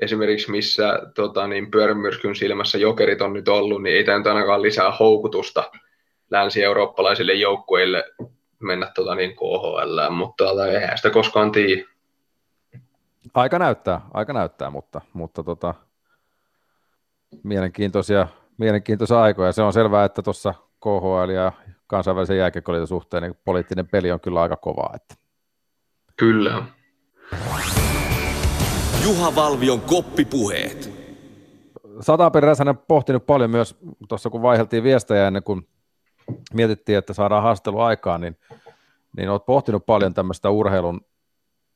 esimerkiksi 0.01 0.51
missä 0.51 0.99
tota, 1.16 1.47
niin 1.47 1.72
pyörämyrskyn 1.72 2.36
silmässä 2.36 2.78
jokerit 2.78 3.22
on 3.22 3.34
nyt 3.34 3.47
ollut, 3.47 3.84
niin 3.84 3.95
ei 3.95 4.04
tämä 4.04 4.18
nyt 4.18 4.28
ainakaan 4.28 4.62
lisää 4.62 4.91
houkutusta 4.91 5.72
länsi-eurooppalaisille 6.32 7.34
joukkueille 7.34 8.04
mennä 8.60 8.91
tota, 8.95 9.16
niin 9.16 9.36
KHL, 9.36 10.10
mutta 10.10 10.45
tota, 10.45 10.68
eihän 10.68 10.97
sitä 10.97 11.10
koskaan 11.10 11.51
tiedä. 11.51 11.84
Aika 13.34 13.60
näyttää, 13.60 14.01
aika 14.14 14.34
näyttää, 14.34 14.70
mutta, 14.70 15.01
mutta 15.14 15.43
tota, 15.43 15.74
mielenkiintoisia, 17.43 18.27
mielenkiintoisia 18.57 19.21
aikoja. 19.21 19.51
Se 19.51 19.61
on 19.61 19.73
selvää, 19.73 20.05
että 20.05 20.21
tuossa 20.21 20.53
KHL 20.84 21.29
ja 21.29 21.51
kansainvälisen 21.88 22.38
jääkiekkoliiton 22.38 22.88
suhteen 22.88 23.23
niin 23.23 23.38
poliittinen 23.45 23.88
peli 23.88 24.11
on 24.11 24.19
kyllä 24.19 24.41
aika 24.41 24.55
kovaa. 24.55 24.93
Että. 24.95 25.15
Kyllä. 26.17 26.63
Juha 29.03 29.36
Valvion 29.36 29.81
koppipuheet. 29.81 30.93
Sataperi 31.99 32.47
Räsänen 32.47 32.77
pohtinut 32.77 33.25
paljon 33.25 33.49
myös 33.49 33.77
tuossa, 34.09 34.29
kun 34.29 34.41
vaiheltiin 34.41 34.84
viestejä 34.84 35.27
ennen 35.27 35.43
kuin 35.43 35.67
mietittiin, 36.53 36.97
että 36.97 37.13
saadaan 37.13 37.43
haastelu 37.43 37.79
aikaan, 37.79 38.21
niin, 38.21 38.38
niin 39.17 39.29
olet 39.29 39.45
pohtinut 39.45 39.86
paljon 39.86 40.13
tämmöistä 40.13 40.49
urheilun 40.49 41.01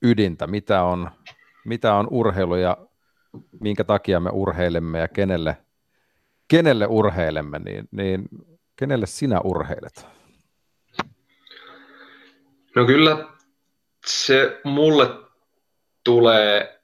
ydintä, 0.01 0.47
mitä 0.47 0.83
on, 0.83 1.09
mitä 1.65 1.93
on 1.93 2.07
urheilu 2.11 2.55
ja 2.55 2.77
minkä 3.59 3.83
takia 3.83 4.19
me 4.19 4.29
urheilemme 4.33 4.99
ja 4.99 5.07
kenelle, 5.07 5.57
kenelle 6.47 6.87
urheilemme, 6.87 7.59
niin, 7.59 7.87
niin 7.91 8.29
kenelle 8.75 9.05
sinä 9.05 9.41
urheilet? 9.43 10.07
No 12.75 12.85
kyllä 12.85 13.27
se 14.05 14.61
mulle 14.63 15.09
tulee 16.03 16.81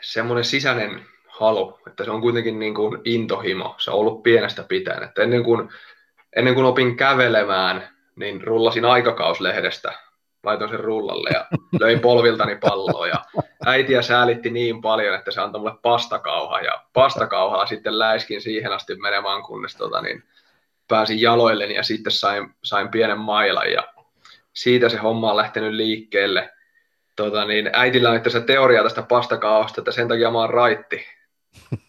semmoinen 0.00 0.44
sisäinen 0.44 1.06
halu, 1.28 1.78
että 1.86 2.04
se 2.04 2.10
on 2.10 2.20
kuitenkin 2.20 2.58
niin 2.58 2.74
kuin 2.74 2.98
intohimo, 3.04 3.74
se 3.78 3.90
on 3.90 3.96
ollut 3.98 4.22
pienestä 4.22 4.62
pitäen, 4.62 5.02
että 5.02 5.22
ennen 5.22 5.44
kuin, 5.44 5.68
ennen 6.36 6.54
kuin 6.54 6.66
opin 6.66 6.96
kävelemään, 6.96 7.88
niin 8.16 8.42
rullasin 8.46 8.84
aikakauslehdestä, 8.84 9.92
laitoin 10.44 10.70
sen 10.70 10.80
rullalle 10.80 11.30
ja 11.32 11.46
löin 11.80 12.00
polviltani 12.00 12.56
palloa 12.56 13.06
ja 13.06 13.24
äitiä 13.66 14.02
säälitti 14.02 14.50
niin 14.50 14.80
paljon, 14.80 15.14
että 15.14 15.30
se 15.30 15.40
antoi 15.40 15.60
mulle 15.60 15.74
pastakauha 15.82 16.60
ja 16.60 16.82
pastakauhaa 16.92 17.66
sitten 17.66 17.98
läiskin 17.98 18.42
siihen 18.42 18.72
asti 18.72 18.94
menemään, 18.94 19.42
kunnes 19.42 19.76
tota, 19.76 20.02
niin, 20.02 20.24
pääsin 20.88 21.20
jaloilleni 21.20 21.74
ja 21.74 21.82
sitten 21.82 22.12
sain, 22.12 22.54
sain 22.62 22.88
pienen 22.88 23.18
mailan 23.18 23.72
ja 23.72 23.88
siitä 24.52 24.88
se 24.88 24.96
homma 24.96 25.30
on 25.30 25.36
lähtenyt 25.36 25.72
liikkeelle– 25.72 26.50
tota, 27.16 27.44
niin 27.44 27.70
äitillä 27.72 28.10
on 28.10 28.16
itse 28.16 28.40
teoria 28.40 28.82
tästä 28.82 29.02
pastakausta, 29.02 29.80
että 29.80 29.92
sen 29.92 30.08
takia 30.08 30.30
mä 30.30 30.38
oon 30.38 30.50
raitti. 30.50 31.06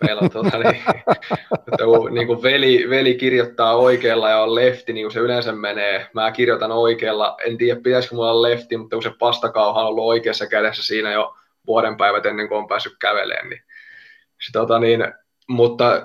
Meillä 0.04 0.22
on 0.22 0.30
tota, 0.30 0.58
niin, 0.58 0.84
että 1.68 1.84
kun, 1.86 2.14
niin 2.14 2.28
kuin 2.28 2.44
veli, 2.44 2.90
veli 2.90 3.16
kirjoittaa 3.16 3.76
oikealla 3.76 4.30
ja 4.30 4.42
on 4.42 4.56
lefti, 4.56 4.94
niin 4.94 5.06
kuin 5.06 5.12
se 5.12 5.20
yleensä 5.20 5.52
menee. 5.52 6.08
Mä 6.14 6.32
kirjoitan 6.32 6.72
oikealla, 6.72 7.38
en 7.46 7.58
tiedä 7.58 7.82
pitäisikö 7.82 8.16
mulla 8.16 8.32
olla 8.32 8.50
lefti, 8.50 8.78
mutta 8.78 8.96
kun 8.96 9.04
se 9.04 9.12
pastakauha 9.20 9.82
on 9.82 9.88
ollut 9.88 10.06
oikeassa 10.06 10.48
kädessä 10.48 10.84
siinä 10.84 11.12
jo 11.12 11.36
vuoden 11.68 11.98
päivät 11.98 12.26
ennen 12.26 12.48
kuin 12.48 12.58
on 12.58 12.68
päässyt 12.68 12.94
kävelemään. 13.00 13.50
Niin, 13.50 13.62
se, 14.46 14.52
tota, 14.52 14.80
niin, 14.80 15.14
mutta 15.50 16.04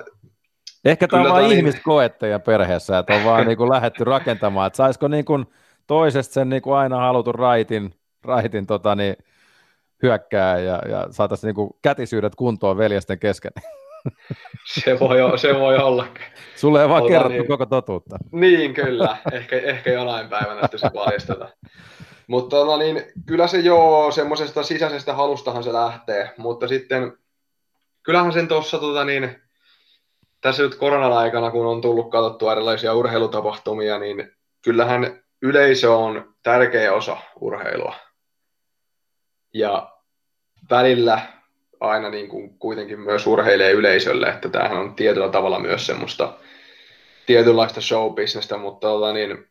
Ehkä 0.84 1.08
tämä 1.08 1.22
on 1.22 1.32
vain 1.32 1.48
niin... 1.48 1.56
ihmistä 1.56 1.80
koetteja 1.84 2.38
perheessä, 2.38 2.98
että 2.98 3.14
on 3.14 3.24
vaan 3.24 3.46
niin 3.46 3.58
kuin 3.58 3.70
lähdetty 3.70 4.04
rakentamaan, 4.04 4.66
että 4.66 4.76
saisiko 4.76 5.08
niin 5.08 5.24
kuin 5.24 5.46
toisesta 5.86 6.34
sen 6.34 6.48
niin 6.48 6.62
kuin 6.62 6.76
aina 6.76 6.96
halutun 6.96 7.34
raitin 7.34 7.94
raitin 8.24 8.66
tota, 8.66 8.94
niin, 8.94 9.16
hyökkää 10.02 10.58
ja, 10.58 10.82
ja 10.88 11.06
saataisiin 11.10 11.54
niin 11.54 11.70
kätisyydet 11.82 12.34
kuntoon 12.34 12.78
veljesten 12.78 13.18
kesken. 13.18 13.52
Se 14.66 15.00
voi, 15.00 15.38
se 15.38 15.54
voi 15.54 15.76
olla. 15.76 16.06
Sulle 16.56 16.82
ei 16.82 16.88
vaan 16.88 17.02
tota, 17.02 17.12
kerrottu 17.12 17.38
niin, 17.38 17.48
koko 17.48 17.66
totuutta. 17.66 18.16
Niin, 18.32 18.74
kyllä. 18.74 19.16
Ehkä, 19.32 19.58
ehkä 19.58 19.92
jonain 19.92 20.28
päivänä 20.28 20.60
sitten 20.60 20.80
se 20.80 20.90
paljasteta. 20.94 21.48
Mutta 22.26 22.56
tota, 22.56 22.76
niin, 22.76 23.02
kyllä 23.26 23.46
se 23.46 23.58
jo 23.58 24.08
semmoisesta 24.14 24.62
sisäisestä 24.62 25.14
halustahan 25.14 25.64
se 25.64 25.72
lähtee, 25.72 26.34
mutta 26.36 26.68
sitten 26.68 27.18
kyllähän 28.02 28.32
sen 28.32 28.48
tuossa 28.48 28.78
tota, 28.78 29.04
niin, 29.04 29.42
tässä 30.40 30.62
nyt 30.62 30.74
koronan 30.74 31.12
aikana, 31.12 31.50
kun 31.50 31.66
on 31.66 31.80
tullut 31.80 32.10
katsottua 32.10 32.52
erilaisia 32.52 32.94
urheilutapahtumia, 32.94 33.98
niin 33.98 34.32
kyllähän 34.64 35.22
yleisö 35.42 35.94
on 35.94 36.34
tärkeä 36.42 36.92
osa 36.92 37.16
urheilua 37.40 37.94
ja 39.58 39.92
välillä 40.70 41.20
aina 41.80 42.10
niin 42.10 42.28
kuin 42.28 42.58
kuitenkin 42.58 43.00
myös 43.00 43.26
urheilee 43.26 43.72
yleisölle, 43.72 44.26
että 44.26 44.48
tämähän 44.48 44.78
on 44.78 44.94
tietyllä 44.94 45.28
tavalla 45.28 45.58
myös 45.58 45.86
semmoista 45.86 46.38
tietynlaista 47.26 47.80
showbisnestä, 47.80 48.56
mutta 48.56 48.88
tota, 48.88 49.12
niin, 49.12 49.48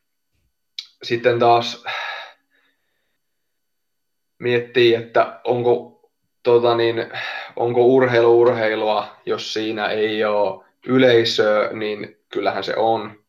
sitten 1.03 1.39
taas 1.39 1.83
miettii, 4.39 4.95
että 4.95 5.39
onko, 5.43 6.01
tota, 6.43 6.75
niin, 6.75 7.11
onko 7.55 7.85
urheilu 7.85 8.39
urheilua, 8.39 9.07
jos 9.25 9.53
siinä 9.53 9.87
ei 9.87 10.25
ole 10.25 10.65
yleisöä, 10.87 11.73
niin 11.73 12.17
kyllähän 12.29 12.63
se 12.63 12.75
on. 12.75 13.23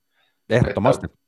Ehdottomasti. 0.51 1.07
Että, 1.07 1.19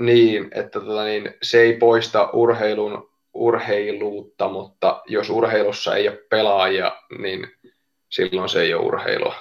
niin, 0.00 0.48
että 0.54 0.80
tota, 0.80 1.04
niin, 1.04 1.34
se 1.42 1.60
ei 1.60 1.76
poista 1.76 2.30
urheilun 2.32 3.07
urheiluutta, 3.38 4.48
mutta 4.48 5.02
jos 5.06 5.30
urheilussa 5.30 5.96
ei 5.96 6.08
ole 6.08 6.22
pelaajia, 6.30 6.92
niin 7.18 7.48
silloin 8.08 8.48
se 8.48 8.62
ei 8.62 8.74
ole 8.74 8.86
urheilua. 8.86 9.34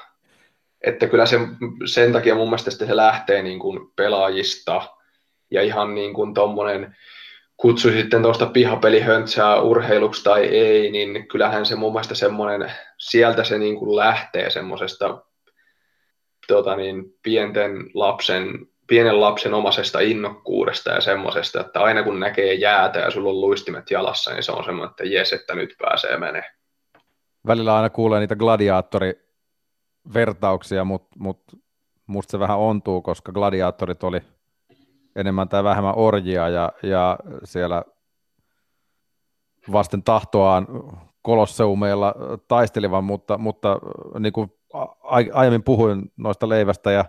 Että 0.81 1.07
kyllä 1.07 1.25
se, 1.25 1.39
sen 1.85 2.13
takia 2.13 2.35
mun 2.35 2.47
mielestä 2.47 2.71
se 2.71 2.95
lähtee 2.95 3.43
niin 3.43 3.59
kuin 3.59 3.91
pelaajista 3.95 4.81
ja 5.51 5.61
ihan 5.61 5.95
niin 5.95 6.13
kuin 6.13 6.33
tommonen, 6.33 6.95
kutsu 7.57 7.89
sitten 7.89 8.21
tuosta 8.21 8.45
pihapelihöntsää 8.45 9.61
urheiluksi 9.61 10.23
tai 10.23 10.45
ei, 10.45 10.91
niin 10.91 11.27
kyllähän 11.27 11.65
se 11.65 11.75
mun 11.75 11.93
mielestä 11.93 12.15
semmoinen, 12.15 12.71
sieltä 12.97 13.43
se 13.43 13.57
niin 13.57 13.75
kuin 13.75 13.95
lähtee 13.95 14.49
semmoisesta 14.49 15.23
tota 16.47 16.75
niin, 16.75 17.03
pienten 17.23 17.71
lapsen 17.93 18.67
pienen 18.87 19.21
lapsen 19.21 19.53
omaisesta 19.53 19.99
innokkuudesta 19.99 20.56
ja 20.85 21.01
semmoisesta, 21.01 21.61
että 21.61 21.81
aina 21.81 22.03
kun 22.03 22.19
näkee 22.19 22.53
jäätä 22.53 22.99
ja 22.99 23.11
sulla 23.11 23.29
on 23.29 23.41
luistimet 23.41 23.91
jalassa, 23.91 24.33
niin 24.33 24.43
se 24.43 24.51
on 24.51 24.63
semmoinen, 24.63 24.89
että 24.89 25.03
jes, 25.03 25.33
että 25.33 25.55
nyt 25.55 25.75
pääsee 25.79 26.17
menee. 26.17 26.43
Välillä 27.47 27.75
aina 27.75 27.89
kuulee 27.89 28.19
niitä 28.19 28.35
gladiaattorivertauksia, 28.35 30.83
mutta 30.83 31.15
mut, 31.19 31.41
musta 32.07 32.31
se 32.31 32.39
vähän 32.39 32.57
ontuu, 32.57 33.01
koska 33.01 33.31
gladiaattorit 33.31 34.03
oli 34.03 34.21
enemmän 35.15 35.49
tai 35.49 35.63
vähemmän 35.63 35.95
orjia 35.95 36.49
ja, 36.49 36.71
ja 36.83 37.19
siellä 37.43 37.83
vasten 39.71 40.03
tahtoaan 40.03 40.67
kolosseumeilla 41.21 42.15
taistelivan, 42.47 43.03
mutta, 43.03 43.37
mutta 43.37 43.79
niin 44.19 44.33
kuin 44.33 44.53
aiemmin 45.33 45.63
puhuin 45.63 46.11
noista 46.17 46.49
leivästä 46.49 46.91
ja 46.91 47.05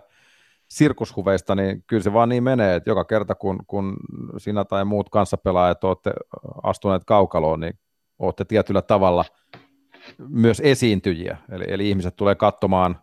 sirkushuveista, 0.69 1.55
niin 1.55 1.83
kyllä 1.87 2.03
se 2.03 2.13
vaan 2.13 2.29
niin 2.29 2.43
menee, 2.43 2.75
että 2.75 2.89
joka 2.89 3.05
kerta 3.05 3.35
kun, 3.35 3.59
kun 3.67 3.97
sinä 4.37 4.65
tai 4.65 4.85
muut 4.85 5.09
kanssapelaajat 5.09 5.83
olette 5.83 6.11
astuneet 6.63 7.03
kaukaloon, 7.05 7.59
niin 7.59 7.79
olette 8.19 8.45
tietyllä 8.45 8.81
tavalla 8.81 9.25
myös 10.29 10.61
esiintyjiä. 10.65 11.37
Eli, 11.51 11.65
eli 11.67 11.89
ihmiset 11.89 12.15
tulee 12.15 12.35
katsomaan 12.35 13.01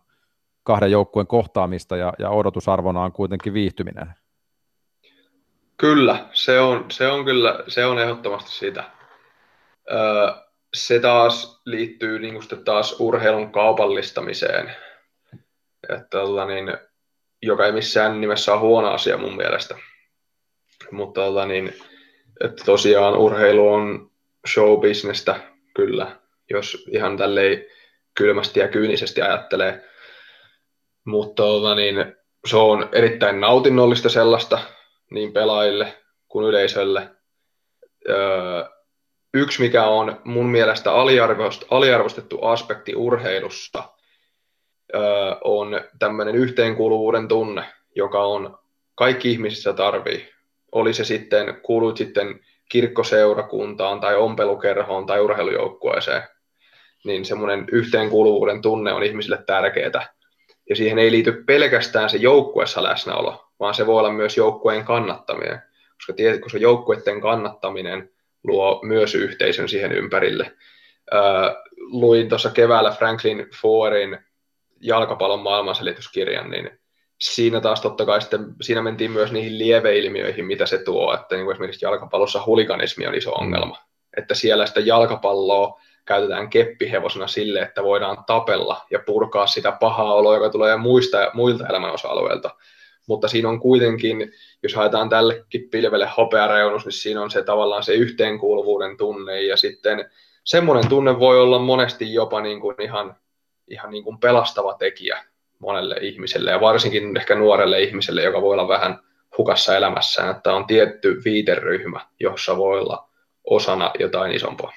kahden 0.63 0.91
joukkueen 0.91 1.27
kohtaamista 1.27 1.97
ja, 1.97 2.13
ja 2.19 2.29
odotusarvona 2.29 3.03
on 3.03 3.11
kuitenkin 3.11 3.53
viihtyminen. 3.53 4.13
Kyllä, 5.77 6.25
se 6.33 6.59
on, 6.59 6.85
se 6.91 7.07
on 7.07 7.25
kyllä, 7.25 7.63
se 7.67 7.85
on 7.85 7.99
ehdottomasti 7.99 8.51
sitä. 8.51 8.83
Öö, 9.91 10.31
se 10.73 10.99
taas 10.99 11.61
liittyy 11.65 12.19
niin 12.19 12.39
taas 12.65 12.99
urheilun 12.99 13.51
kaupallistamiseen. 13.51 14.75
Että, 15.89 16.07
tota 16.09 16.45
niin, 16.45 16.77
joka 17.41 17.65
ei 17.65 17.71
missään 17.71 18.21
nimessä 18.21 18.53
ole 18.53 18.59
huono 18.59 18.91
asia 18.91 19.17
mun 19.17 19.35
mielestä. 19.35 19.75
Mutta 20.91 21.21
tota, 21.21 21.45
niin, 21.45 21.73
että 22.43 22.63
tosiaan 22.65 23.17
urheilu 23.17 23.69
on 23.69 24.11
showbisnestä 24.53 25.39
kyllä, 25.75 26.19
jos 26.49 26.87
ihan 26.91 27.17
tälleen 27.17 27.65
kylmästi 28.17 28.59
ja 28.59 28.67
kyynisesti 28.67 29.21
ajattelee. 29.21 29.83
Mutta 31.05 31.43
tota, 31.43 31.75
niin, 31.75 32.15
se 32.45 32.57
on 32.57 32.89
erittäin 32.91 33.39
nautinnollista 33.39 34.09
sellaista 34.09 34.59
niin 35.11 35.33
pelaajille 35.33 35.93
kuin 36.27 36.45
yleisölle. 36.45 37.09
Öö, 38.09 38.63
yksi, 39.33 39.61
mikä 39.61 39.85
on 39.85 40.21
mun 40.23 40.45
mielestä 40.45 40.91
aliarvostettu 41.69 42.41
aspekti 42.41 42.95
urheilusta, 42.95 43.79
öö, 43.79 43.96
on 45.43 45.81
tämmöinen 45.99 46.35
yhteenkuuluvuuden 46.35 47.27
tunne, 47.27 47.63
joka 47.95 48.23
on 48.23 48.57
kaikki 48.95 49.31
ihmisissä 49.31 49.73
tarvii. 49.73 50.29
Oli 50.71 50.93
se 50.93 51.03
sitten, 51.03 51.61
kuuluit 51.61 51.97
sitten 51.97 52.39
kirkkoseurakuntaan 52.69 53.99
tai 53.99 54.15
ompelukerhoon 54.15 55.05
tai 55.05 55.21
urheilujoukkueeseen, 55.21 56.21
niin 57.03 57.25
semmoinen 57.25 57.65
yhteenkuuluvuuden 57.71 58.61
tunne 58.61 58.93
on 58.93 59.03
ihmisille 59.03 59.43
tärkeää. 59.45 60.13
Ja 60.69 60.75
siihen 60.75 60.99
ei 60.99 61.11
liity 61.11 61.43
pelkästään 61.45 62.09
se 62.09 62.17
joukkueessa 62.17 62.83
läsnäolo, 62.83 63.45
vaan 63.59 63.73
se 63.73 63.85
voi 63.85 63.99
olla 63.99 64.11
myös 64.11 64.37
joukkueen 64.37 64.83
kannattaminen. 64.83 65.61
Koska, 65.95 66.13
tiedät, 66.13 66.41
koska 66.41 66.57
joukkueiden 66.57 67.21
kannattaminen 67.21 68.09
luo 68.43 68.79
myös 68.83 69.15
yhteisön 69.15 69.69
siihen 69.69 69.91
ympärille. 69.91 70.53
Luin 71.77 72.29
tuossa 72.29 72.49
keväällä 72.49 72.91
Franklin 72.91 73.47
Foerin 73.61 74.17
jalkapallon 74.81 75.39
maailmanselityskirjan, 75.39 76.49
niin 76.51 76.79
siinä 77.19 77.61
taas 77.61 77.81
totta 77.81 78.05
kai 78.05 78.21
sitten, 78.21 78.45
siinä 78.61 78.81
mentiin 78.81 79.11
myös 79.11 79.31
niihin 79.31 79.59
lieveilmiöihin, 79.59 80.45
mitä 80.45 80.65
se 80.65 80.77
tuo, 80.77 81.13
että 81.13 81.35
niin 81.35 81.45
kuin 81.45 81.53
esimerkiksi 81.53 81.85
jalkapallossa 81.85 82.43
huliganismi 82.45 83.07
on 83.07 83.15
iso 83.15 83.31
ongelma, 83.31 83.77
että 84.17 84.35
siellä 84.35 84.65
sitä 84.65 84.79
jalkapalloa 84.79 85.79
käytetään 86.05 86.49
keppihevosena 86.49 87.27
sille, 87.27 87.59
että 87.59 87.83
voidaan 87.83 88.17
tapella 88.27 88.81
ja 88.91 88.99
purkaa 89.05 89.47
sitä 89.47 89.71
pahaa 89.71 90.13
oloa, 90.13 90.35
joka 90.35 90.49
tulee 90.49 90.77
muista, 90.77 91.31
muilta 91.33 91.67
elämän 91.67 91.93
osa-alueilta. 91.93 92.49
Mutta 93.07 93.27
siinä 93.27 93.49
on 93.49 93.59
kuitenkin, 93.59 94.31
jos 94.63 94.75
haetaan 94.75 95.09
tällekin 95.09 95.69
pilvelle 95.71 96.09
hopeareunus, 96.17 96.85
niin 96.85 96.93
siinä 96.93 97.21
on 97.21 97.31
se 97.31 97.43
tavallaan 97.43 97.83
se 97.83 97.93
yhteenkuuluvuuden 97.93 98.97
tunne 98.97 99.41
ja 99.41 99.57
sitten 99.57 100.09
semmoinen 100.43 100.89
tunne 100.89 101.19
voi 101.19 101.39
olla 101.39 101.59
monesti 101.59 102.13
jopa 102.13 102.41
niin 102.41 102.61
kuin 102.61 102.81
ihan, 102.81 103.15
ihan 103.67 103.91
niin 103.91 104.03
kuin 104.03 104.17
pelastava 104.17 104.73
tekijä 104.73 105.23
monelle 105.59 105.95
ihmiselle 106.01 106.51
ja 106.51 106.61
varsinkin 106.61 107.17
ehkä 107.17 107.35
nuorelle 107.35 107.81
ihmiselle, 107.81 108.23
joka 108.23 108.41
voi 108.41 108.53
olla 108.53 108.67
vähän 108.67 108.99
hukassa 109.37 109.77
elämässään, 109.77 110.35
että 110.35 110.53
on 110.53 110.67
tietty 110.67 111.21
viiteryhmä, 111.25 111.99
jossa 112.19 112.57
voi 112.57 112.79
olla 112.79 113.09
osana 113.43 113.91
jotain 113.99 114.31
isompaa. 114.31 114.73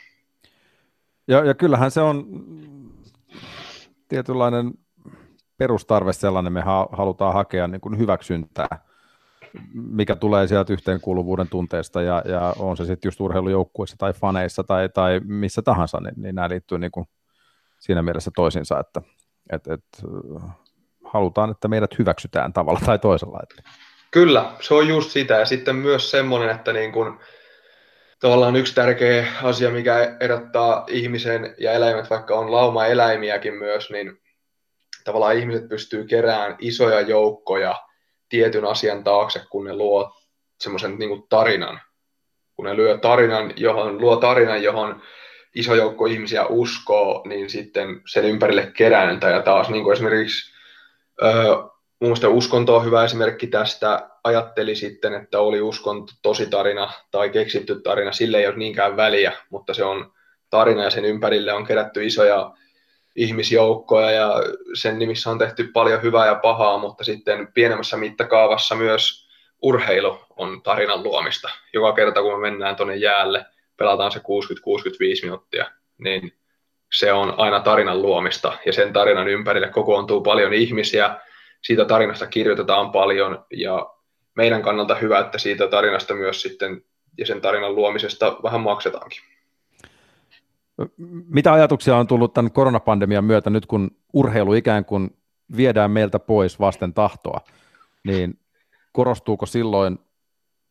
Ja, 1.28 1.45
ja 1.45 1.55
kyllähän 1.55 1.91
se 1.91 2.01
on 2.01 2.24
tietynlainen 4.09 4.70
perustarve 5.57 6.12
sellainen, 6.12 6.53
me 6.53 6.62
halutaan 6.93 7.34
hakea 7.34 7.68
niin 7.68 7.80
kuin 7.80 7.99
hyväksyntää, 7.99 8.68
mikä 9.72 10.16
tulee 10.16 10.47
sieltä 10.47 10.72
yhteenkuuluvuuden 10.72 11.49
tunteesta, 11.49 12.03
ja, 12.03 12.22
ja 12.24 12.55
on 12.59 12.76
se 12.76 12.84
sitten 12.84 13.09
just 13.09 13.20
urheilujoukkueissa 13.20 13.97
tai 13.99 14.12
faneissa 14.12 14.64
tai, 14.64 14.88
tai 14.88 15.20
missä 15.24 15.62
tahansa, 15.62 16.01
niin, 16.01 16.14
niin 16.16 16.34
nämä 16.34 16.49
liittyy 16.49 16.78
niin 16.78 16.93
kuin 16.93 17.07
siinä 17.81 18.03
mielessä 18.03 18.31
toisinsa, 18.37 18.81
että 18.81 19.03
et, 19.53 19.66
et, 19.66 19.85
halutaan, 21.05 21.51
että 21.51 21.68
meidät 21.68 21.99
hyväksytään 21.99 22.53
tavalla 22.53 22.81
tai 22.87 22.99
toisella. 22.99 23.41
Että. 23.43 23.70
Kyllä, 24.11 24.53
se 24.61 24.74
on 24.74 24.89
just 24.89 25.11
sitä, 25.11 25.35
ja 25.35 25.45
sitten 25.45 25.76
myös 25.76 26.11
semmoinen, 26.11 26.51
että 26.51 26.72
niin 26.72 26.93
kun, 26.93 27.20
tavallaan 28.20 28.57
yksi 28.57 28.74
tärkeä 28.74 29.26
asia, 29.43 29.70
mikä 29.70 30.16
erottaa 30.20 30.85
ihmisen 30.89 31.55
ja 31.59 31.72
eläimet, 31.72 32.11
vaikka 32.11 32.39
on 32.39 32.53
lauma 32.53 32.87
eläimiäkin 32.87 33.55
myös, 33.55 33.91
niin 33.91 34.20
tavallaan 35.05 35.37
ihmiset 35.37 35.68
pystyy 35.68 36.05
keräämään 36.05 36.57
isoja 36.59 37.01
joukkoja 37.01 37.74
tietyn 38.28 38.64
asian 38.64 39.05
taakse, 39.05 39.43
kun 39.51 39.64
ne 39.64 39.74
luo 39.74 40.12
semmoisen 40.61 40.99
niin 40.99 41.28
tarinan. 41.28 41.81
Kun 42.57 42.64
ne 42.64 42.76
lyö 42.76 42.99
tarinan, 42.99 43.53
johon, 43.57 44.01
luo 44.01 44.16
tarinan, 44.16 44.62
johon 44.62 45.03
iso 45.55 45.74
joukko 45.74 46.07
ihmisiä 46.07 46.46
uskoo, 46.46 47.22
niin 47.28 47.51
sitten 47.51 48.03
sen 48.07 48.24
ympärille 48.24 48.72
kerääntä. 48.76 49.28
Ja 49.28 49.42
taas 49.42 49.68
niin 49.68 49.84
kuin 49.84 49.92
esimerkiksi 49.92 50.53
öö, 51.22 51.32
mun 52.01 52.16
uskonto 52.28 52.76
on 52.76 52.84
hyvä 52.84 53.05
esimerkki 53.05 53.46
tästä. 53.46 54.11
Ajatteli 54.24 54.74
sitten, 54.74 55.14
että 55.14 55.40
oli 55.40 55.61
uskonto 55.61 56.12
tosi 56.22 56.46
tarina 56.46 56.92
tai 57.11 57.30
keksitty 57.30 57.80
tarina, 57.80 58.12
sille 58.12 58.38
ei 58.38 58.46
ole 58.46 58.57
niinkään 58.57 58.96
väliä, 58.96 59.32
mutta 59.51 59.74
se 59.74 59.84
on 59.84 60.12
tarina 60.51 60.84
ja 60.84 60.90
sen 60.90 61.05
ympärille 61.05 61.53
on 61.53 61.66
kerätty 61.66 62.07
isoja 62.07 62.55
ihmisjoukkoja 63.16 64.11
ja 64.11 64.34
sen 64.74 64.98
nimissä 64.98 65.30
on 65.30 65.38
tehty 65.38 65.64
paljon 65.72 66.03
hyvää 66.03 66.26
ja 66.26 66.34
pahaa, 66.34 66.78
mutta 66.78 67.05
sitten 67.05 67.53
pienemmässä 67.53 67.96
mittakaavassa 67.96 68.74
myös 68.74 69.28
urheilu 69.62 70.18
on 70.36 70.62
tarinan 70.62 71.03
luomista. 71.03 71.48
Joka 71.72 71.92
kerta 71.92 72.22
kun 72.22 72.32
me 72.32 72.51
mennään 72.51 72.76
tuonne 72.76 72.96
jäälle, 72.96 73.46
pelataan 73.81 74.12
se 74.12 74.18
60-65 74.18 74.22
minuuttia, 75.22 75.70
niin 75.99 76.33
se 76.99 77.12
on 77.12 77.35
aina 77.37 77.61
tarinan 77.61 78.03
luomista 78.03 78.59
ja 78.66 78.72
sen 78.72 78.93
tarinan 78.93 79.28
ympärille 79.28 79.68
kokoontuu 79.68 80.20
paljon 80.20 80.53
ihmisiä, 80.53 81.16
siitä 81.62 81.85
tarinasta 81.85 82.26
kirjoitetaan 82.26 82.93
paljon 82.93 83.45
ja 83.51 83.91
meidän 84.37 84.62
kannalta 84.62 84.95
hyvä, 84.95 85.18
että 85.18 85.39
siitä 85.39 85.68
tarinasta 85.68 86.14
myös 86.14 86.43
sitten 86.43 86.83
ja 87.18 87.26
sen 87.26 87.41
tarinan 87.41 87.74
luomisesta 87.74 88.37
vähän 88.43 88.61
maksetaankin. 88.61 89.20
Mitä 91.28 91.53
ajatuksia 91.53 91.97
on 91.97 92.07
tullut 92.07 92.35
tämän 92.35 92.53
koronapandemian 92.53 93.24
myötä 93.24 93.51
nyt, 93.51 93.66
kun 93.66 93.91
urheilu 94.12 94.55
ikään 94.55 94.85
kuin 94.85 95.16
viedään 95.57 95.91
meiltä 95.91 96.18
pois 96.18 96.61
vasten 96.61 96.95
tahtoa, 96.95 97.41
niin 98.05 98.39
korostuuko 98.93 99.47
silloin 99.47 99.99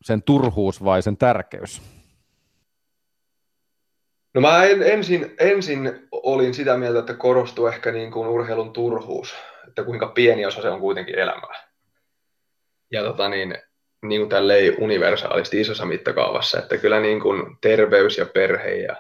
sen 0.02 0.24
turhuus 0.24 0.84
vai 0.84 1.02
sen 1.02 1.18
tärkeys? 1.18 1.99
No 4.34 4.42
mä 4.42 4.64
en, 4.64 4.84
ensin, 4.84 5.36
ensin 5.40 6.08
olin 6.12 6.54
sitä 6.54 6.78
mieltä, 6.78 7.00
että 7.00 7.14
korostuu 7.14 7.68
ehkä 7.68 7.92
niin 7.92 8.12
kuin 8.12 8.28
urheilun 8.28 8.74
turhuus, 8.74 9.36
että 9.68 9.84
kuinka 9.84 10.08
pieni 10.08 10.46
osa 10.46 10.62
se 10.62 10.70
on 10.70 10.80
kuitenkin 10.80 11.20
elämää. 11.20 11.70
Ja 12.92 13.04
tota 13.04 13.30
niin, 13.30 13.58
niin 14.02 14.22
kuin 14.22 14.30
tälleen 14.30 14.76
universaalisti 14.80 15.62
isossa 15.62 15.86
mittakaavassa, 15.86 16.60
että 16.60 16.78
kyllä 16.78 17.00
niin 17.00 17.20
kuin 17.20 17.58
terveys 17.62 18.18
ja 18.18 18.26
perhe 18.26 18.76
ja 18.76 18.96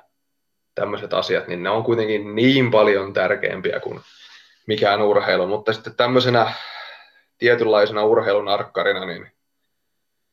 tämmöiset 0.75 1.13
asiat, 1.13 1.47
niin 1.47 1.63
ne 1.63 1.69
on 1.69 1.83
kuitenkin 1.83 2.35
niin 2.35 2.71
paljon 2.71 3.13
tärkeämpiä 3.13 3.79
kuin 3.79 3.99
mikään 4.67 5.01
urheilu, 5.01 5.47
mutta 5.47 5.73
sitten 5.73 5.95
tämmöisenä 5.95 6.53
tietynlaisena 7.37 8.03
urheilun 8.03 8.47
arkkarina, 8.47 9.05
niin 9.05 9.31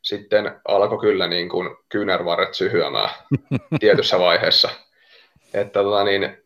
sitten 0.03 0.61
alkoi 0.69 0.99
kyllä 0.99 1.27
niin 1.27 1.49
kuin 1.49 1.77
kyynärvarret 1.89 2.55
syhyämään 2.55 3.11
tietyssä 3.81 4.19
vaiheessa. 4.19 4.86
Että 5.61 5.83
tota 5.83 6.05
niin, 6.05 6.39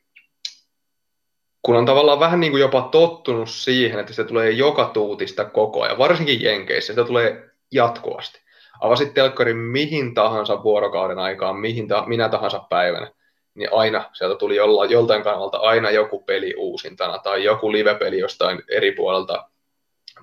kun 1.63 1.77
on 1.77 1.87
tavallaan 1.87 2.21
vähän 2.21 2.41
niin 2.41 2.53
kuin 2.53 2.61
jopa 2.61 2.89
tottunut 2.93 3.51
siihen, 3.51 4.01
että 4.01 4.13
se 4.13 4.25
tulee 4.25 4.51
joka 4.51 4.91
tuutista 4.95 5.45
koko 5.45 5.83
ajan, 5.83 5.99
varsinkin 5.99 6.43
Jenkeissä, 6.43 6.93
sitä 6.93 7.05
tulee 7.05 7.51
jatkuvasti. 7.73 8.41
Avasit 8.81 9.15
telkkarin 9.15 9.57
mihin 9.57 10.15
tahansa 10.15 10.63
vuorokauden 10.63 11.19
aikaan, 11.19 11.57
mihin 11.57 11.89
ta- 11.89 12.05
minä 12.07 12.29
tahansa 12.29 12.67
päivänä, 12.71 13.11
niin 13.55 13.69
aina 13.73 14.11
sieltä 14.13 14.39
tuli 14.39 14.57
jolla, 14.57 14.85
joltain 14.85 15.23
kannalta 15.23 15.59
aina 15.59 15.91
joku 15.91 16.23
peli 16.23 16.55
uusintana 16.57 17.19
tai 17.19 17.45
joku 17.45 17.73
live-peli 17.73 18.19
jostain 18.19 18.63
eri 18.69 18.93
puolelta 18.93 19.49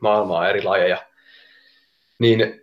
maailmaa, 0.02 0.50
eri 0.50 0.64
lajeja. 0.64 0.98
Niin 2.20 2.62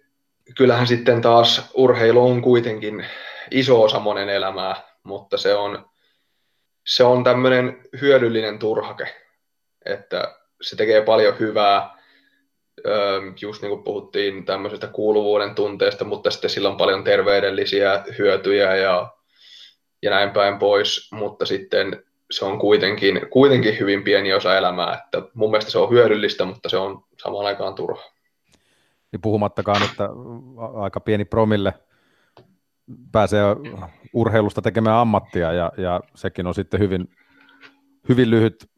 kyllähän 0.56 0.86
sitten 0.86 1.20
taas 1.20 1.70
urheilu 1.74 2.30
on 2.30 2.42
kuitenkin 2.42 3.06
iso 3.50 3.82
osa 3.82 4.00
monen 4.00 4.28
elämää, 4.28 4.76
mutta 5.02 5.38
se 5.38 5.54
on, 5.54 5.86
se 6.84 7.04
on 7.04 7.24
tämmöinen 7.24 7.80
hyödyllinen 8.00 8.58
turhake, 8.58 9.14
että 9.84 10.34
se 10.62 10.76
tekee 10.76 11.02
paljon 11.02 11.38
hyvää, 11.38 11.98
just 13.40 13.62
niin 13.62 13.70
kuin 13.70 13.84
puhuttiin 13.84 14.44
tämmöisestä 14.44 14.86
kuuluvuuden 14.86 15.54
tunteesta, 15.54 16.04
mutta 16.04 16.30
sitten 16.30 16.50
sillä 16.50 16.68
on 16.68 16.76
paljon 16.76 17.04
terveydellisiä 17.04 18.04
hyötyjä 18.18 18.76
ja 18.76 19.14
ja 20.02 20.10
näin 20.10 20.30
päin 20.30 20.58
pois, 20.58 21.12
mutta 21.12 21.46
sitten 21.46 22.04
se 22.30 22.44
on 22.44 22.58
kuitenkin, 22.58 23.20
kuitenkin 23.30 23.78
hyvin 23.78 24.04
pieni 24.04 24.34
osa 24.34 24.56
elämää, 24.56 24.94
että 25.04 25.22
mun 25.34 25.50
mielestä 25.50 25.70
se 25.70 25.78
on 25.78 25.90
hyödyllistä, 25.90 26.44
mutta 26.44 26.68
se 26.68 26.76
on 26.76 27.04
samaan 27.22 27.46
aikaan 27.46 27.74
turha. 27.74 28.02
Niin 29.12 29.20
puhumattakaan, 29.20 29.82
että 29.82 30.08
aika 30.80 31.00
pieni 31.00 31.24
promille 31.24 31.74
pääsee 33.12 33.42
urheilusta 34.12 34.62
tekemään 34.62 34.96
ammattia 34.96 35.52
ja, 35.52 35.72
ja 35.76 36.00
sekin 36.14 36.46
on 36.46 36.54
sitten 36.54 36.80
hyvin, 36.80 37.08
hyvin 38.08 38.30
lyhyt 38.30 38.70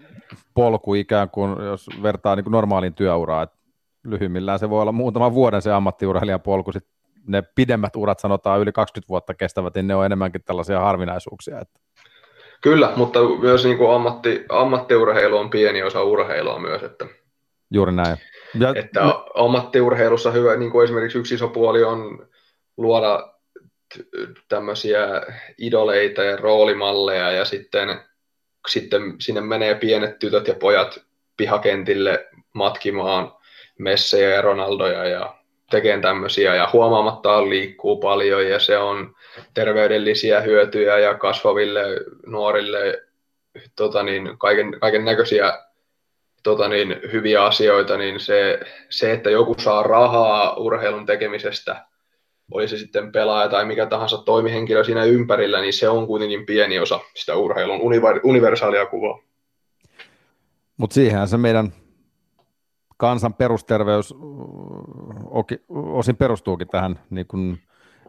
polku 0.54 0.94
ikään 0.94 1.30
kuin, 1.30 1.64
jos 1.64 1.86
vertaa 2.02 2.36
niin 2.36 2.44
kuin 2.44 2.52
normaaliin 2.52 2.94
työuraan. 2.94 3.48
lyhyimmillään 4.04 4.58
se 4.58 4.70
voi 4.70 4.82
olla 4.82 4.92
muutaman 4.92 5.34
vuoden 5.34 5.62
se 5.62 5.72
ammattiurheilijan 5.72 6.40
polku, 6.40 6.72
sitten 6.72 6.92
ne 7.26 7.42
pidemmät 7.54 7.96
urat 7.96 8.18
sanotaan 8.18 8.60
yli 8.60 8.72
20 8.72 9.08
vuotta 9.08 9.34
kestävät, 9.34 9.74
niin 9.74 9.86
ne 9.86 9.94
on 9.94 10.06
enemmänkin 10.06 10.42
tällaisia 10.44 10.80
harvinaisuuksia. 10.80 11.60
Että. 11.60 11.80
Kyllä, 12.62 12.92
mutta 12.96 13.20
myös 13.40 13.64
niin 13.64 13.78
kuin 13.78 13.94
ammatti, 13.94 14.44
ammattiurheilu 14.48 15.36
on 15.36 15.50
pieni 15.50 15.82
osa 15.82 16.02
urheilua 16.02 16.58
myös, 16.58 16.82
että 16.82 17.06
Juuri 17.70 17.92
näin. 17.92 18.16
Ja, 18.58 18.72
että 18.76 19.04
me... 19.04 19.12
ammattiurheilussa 19.34 20.30
hyvä, 20.30 20.56
niin 20.56 20.70
kuin 20.70 20.84
esimerkiksi 20.84 21.18
yksi 21.18 21.34
iso 21.34 21.48
puoli 21.48 21.84
on 21.84 22.28
luoda 22.76 23.35
tämmöisiä 24.48 25.06
idoleita 25.58 26.22
ja 26.22 26.36
roolimalleja 26.36 27.32
ja 27.32 27.44
sitten, 27.44 28.00
sitten 28.68 29.14
sinne 29.20 29.40
menee 29.40 29.74
pienet 29.74 30.18
tytöt 30.18 30.48
ja 30.48 30.54
pojat 30.54 30.98
pihakentille 31.36 32.28
matkimaan 32.52 33.32
Messejä 33.78 34.30
ja 34.30 34.42
Ronaldoja 34.42 35.04
ja 35.04 35.34
tekemään 35.70 36.02
tämmöisiä 36.02 36.54
ja 36.54 36.70
huomaamattaan 36.72 37.50
liikkuu 37.50 37.96
paljon 37.96 38.48
ja 38.48 38.58
se 38.58 38.78
on 38.78 39.14
terveydellisiä 39.54 40.40
hyötyjä 40.40 40.98
ja 40.98 41.14
kasvaville 41.14 41.82
nuorille 42.26 43.02
tota 43.76 44.02
niin, 44.02 44.38
kaiken, 44.38 44.80
kaiken 44.80 45.04
näköisiä 45.04 45.58
tota 46.42 46.68
niin, 46.68 47.00
hyviä 47.12 47.44
asioita, 47.44 47.96
niin 47.96 48.20
se, 48.20 48.60
se, 48.90 49.12
että 49.12 49.30
joku 49.30 49.54
saa 49.58 49.82
rahaa 49.82 50.56
urheilun 50.56 51.06
tekemisestä, 51.06 51.84
oli 52.50 52.68
se 52.68 52.78
sitten 52.78 53.12
pelaaja 53.12 53.48
tai 53.48 53.64
mikä 53.64 53.86
tahansa 53.86 54.18
toimihenkilö 54.18 54.84
siinä 54.84 55.04
ympärillä, 55.04 55.60
niin 55.60 55.72
se 55.72 55.88
on 55.88 56.06
kuitenkin 56.06 56.46
pieni 56.46 56.78
osa 56.78 57.00
sitä 57.14 57.36
urheilun 57.36 57.80
universaalia 58.24 58.86
kuvaa. 58.86 59.18
Mutta 60.76 60.94
siihen 60.94 61.28
se 61.28 61.36
meidän 61.36 61.72
kansan 62.96 63.34
perusterveys 63.34 64.14
osin 65.68 66.16
perustuukin 66.16 66.68
tähän 66.68 67.00
niin 67.10 67.26
kuin 67.26 67.58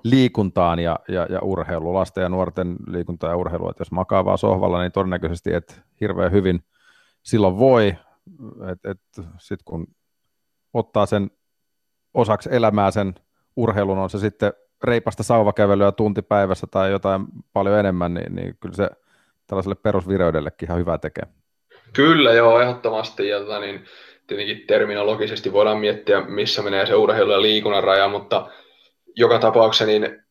liikuntaan 0.03 0.79
ja, 0.79 0.99
ja, 1.07 1.27
ja 1.29 1.39
urheilu, 1.41 1.93
lasten 1.93 2.21
ja 2.21 2.29
nuorten 2.29 2.75
liikunta 2.87 3.27
ja 3.27 3.35
urheilu. 3.35 3.69
Että 3.69 3.81
jos 3.81 3.91
makaa 3.91 4.25
vaan 4.25 4.37
sohvalla, 4.37 4.81
niin 4.81 4.91
todennäköisesti 4.91 5.53
et 5.53 5.81
hirveän 6.01 6.31
hyvin 6.31 6.63
silloin 7.23 7.57
voi. 7.57 7.95
Et, 8.71 8.85
et, 8.91 9.01
Sitten 9.37 9.65
kun 9.65 9.87
ottaa 10.73 11.05
sen 11.05 11.31
osaksi 12.13 12.49
elämää 12.51 12.91
sen 12.91 13.15
urheilun, 13.57 13.97
on 13.97 14.09
se 14.09 14.19
sitten 14.19 14.53
reipasta 14.83 15.23
sauvakävelyä 15.23 15.91
tunti 15.91 16.21
päivässä 16.21 16.67
tai 16.71 16.91
jotain 16.91 17.25
paljon 17.53 17.79
enemmän, 17.79 18.13
niin, 18.13 18.35
niin 18.35 18.57
kyllä 18.59 18.75
se 18.75 18.89
tällaiselle 19.47 19.75
perusvireydellekin 19.75 20.67
ihan 20.67 20.79
hyvä 20.79 20.97
tekee. 20.97 21.23
Kyllä 21.93 22.33
joo, 22.33 22.61
ehdottomasti. 22.61 23.27
Ja 23.27 23.39
tota, 23.39 23.59
niin, 23.59 23.85
tietenkin 24.27 24.67
terminologisesti 24.67 25.53
voidaan 25.53 25.77
miettiä, 25.77 26.21
missä 26.21 26.61
menee 26.61 26.85
se 26.85 26.95
urheilu 26.95 27.31
ja 27.31 27.41
liikunnan 27.41 27.83
raja, 27.83 28.07
mutta 28.07 28.49
joka 29.15 29.39
tapauksessa 29.39 29.85
niin 29.85 30.23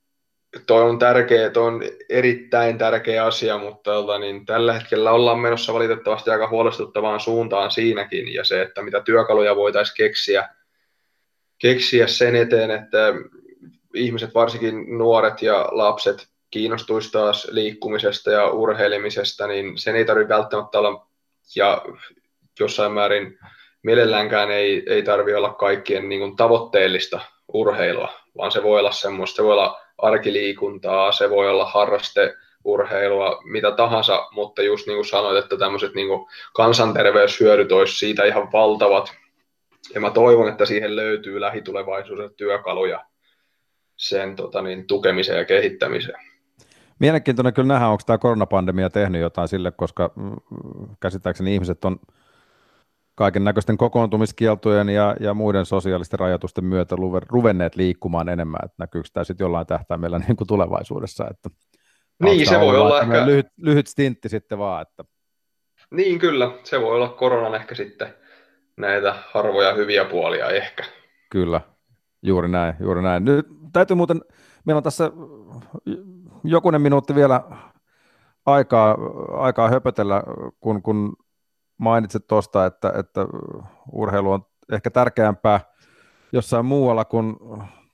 toi 0.66 0.82
on 0.82 0.98
tärkeä, 0.98 1.50
toi 1.50 1.66
on 1.66 1.82
erittäin 2.08 2.78
tärkeä 2.78 3.24
asia, 3.24 3.58
mutta 3.58 3.90
tota, 3.92 4.18
niin 4.18 4.46
tällä 4.46 4.72
hetkellä 4.72 5.12
ollaan 5.12 5.38
menossa 5.38 5.74
valitettavasti 5.74 6.30
aika 6.30 6.48
huolestuttavaan 6.48 7.20
suuntaan 7.20 7.70
siinäkin, 7.70 8.34
ja 8.34 8.44
se, 8.44 8.62
että 8.62 8.82
mitä 8.82 9.00
työkaluja 9.00 9.56
voitaisiin 9.56 9.96
keksiä, 9.96 10.48
keksiä 11.58 12.06
sen 12.06 12.36
eteen, 12.36 12.70
että 12.70 13.14
ihmiset, 13.94 14.34
varsinkin 14.34 14.98
nuoret 14.98 15.42
ja 15.42 15.68
lapset, 15.70 16.28
kiinnostuisi 16.50 17.12
taas 17.12 17.48
liikkumisesta 17.50 18.30
ja 18.30 18.50
urheilemisesta, 18.50 19.46
niin 19.46 19.78
sen 19.78 19.96
ei 19.96 20.04
tarvitse 20.04 20.34
välttämättä 20.34 20.78
olla, 20.78 21.06
ja 21.56 21.82
jossain 22.60 22.92
määrin 22.92 23.38
mielelläänkään 23.82 24.50
ei, 24.50 24.82
ei 24.86 25.02
tarvitse 25.02 25.36
olla 25.36 25.52
kaikkien 25.52 26.08
niin 26.08 26.20
kuin, 26.20 26.36
tavoitteellista 26.36 27.20
urheilua, 27.52 28.12
vaan 28.36 28.52
se 28.52 28.62
voi 28.62 28.80
olla 28.80 28.92
semmoista, 28.92 29.36
se 29.36 29.42
voi 29.42 29.52
olla 29.52 29.80
arkiliikuntaa, 29.98 31.12
se 31.12 31.30
voi 31.30 31.48
olla 31.50 31.64
harraste, 31.64 32.34
urheilua, 32.64 33.40
mitä 33.44 33.70
tahansa, 33.70 34.28
mutta 34.30 34.62
just 34.62 34.86
niin 34.86 34.96
kuin 34.96 35.06
sanoit, 35.06 35.44
että 35.44 35.56
tämmöiset 35.56 35.94
niin 35.94 36.08
kansanterveyshyödyt 36.54 37.72
olisi 37.72 37.96
siitä 37.96 38.24
ihan 38.24 38.52
valtavat. 38.52 39.14
Ja 39.94 40.00
mä 40.00 40.10
toivon, 40.10 40.48
että 40.48 40.66
siihen 40.66 40.96
löytyy 40.96 41.40
lähitulevaisuuden 41.40 42.30
työkaluja 42.36 43.04
sen 43.96 44.36
tota 44.36 44.62
niin, 44.62 44.86
tukemiseen 44.86 45.38
ja 45.38 45.44
kehittämiseen. 45.44 46.20
Mielenkiintoinen 46.98 47.54
kyllä 47.54 47.68
nähdä, 47.68 47.88
onko 47.88 48.02
tämä 48.06 48.18
koronapandemia 48.18 48.90
tehnyt 48.90 49.20
jotain 49.20 49.48
sille, 49.48 49.72
koska 49.72 50.10
mm, 50.16 50.36
käsittääkseni 51.00 51.54
ihmiset 51.54 51.84
on 51.84 51.96
kaiken 53.14 53.44
näköisten 53.44 53.76
kokoontumiskieltojen 53.76 54.88
ja, 54.88 55.16
ja 55.20 55.34
muiden 55.34 55.66
sosiaalisten 55.66 56.18
rajoitusten 56.18 56.64
myötä 56.64 56.96
ruvenneet 57.28 57.76
liikkumaan 57.76 58.28
enemmän, 58.28 58.60
että 58.64 58.74
näkyykö 58.78 59.08
tämä 59.12 59.24
sitten 59.24 59.44
jollain 59.44 59.66
tähtäimellä 59.66 60.18
niin 60.28 60.36
kuin 60.36 60.48
tulevaisuudessa, 60.48 61.26
että 61.30 61.50
niin, 62.22 62.48
se 62.48 62.60
voi 62.60 62.78
olla 62.78 63.00
ehkä... 63.00 63.26
Lyhyt, 63.26 63.46
lyhyt 63.56 63.86
stintti 63.86 64.28
sitten 64.28 64.58
vaan, 64.58 64.82
että... 64.82 65.04
Niin, 65.90 66.18
kyllä. 66.18 66.50
Se 66.64 66.80
voi 66.80 66.96
olla 66.96 67.08
koronan 67.08 67.54
ehkä 67.54 67.74
sitten 67.74 68.14
näitä 68.76 69.14
harvoja 69.30 69.74
hyviä 69.74 70.04
puolia 70.04 70.48
ehkä. 70.48 70.84
Kyllä, 71.30 71.60
juuri 72.22 72.48
näin, 72.48 72.74
juuri 72.80 73.02
näin. 73.02 73.24
Nyt 73.24 73.46
täytyy 73.72 73.96
muuten, 73.96 74.20
meillä 74.64 74.78
on 74.78 74.82
tässä 74.82 75.10
jokunen 76.44 76.80
minuutti 76.80 77.14
vielä 77.14 77.40
aikaa, 78.46 78.96
aikaa 79.30 79.68
höpötellä, 79.68 80.22
kun, 80.60 80.82
kun 80.82 81.16
mainitsit 81.78 82.26
tuosta, 82.26 82.66
että, 82.66 82.92
että 82.98 83.26
urheilu 83.92 84.32
on 84.32 84.46
ehkä 84.72 84.90
tärkeämpää 84.90 85.60
jossain 86.32 86.66
muualla 86.66 87.04
kuin 87.04 87.36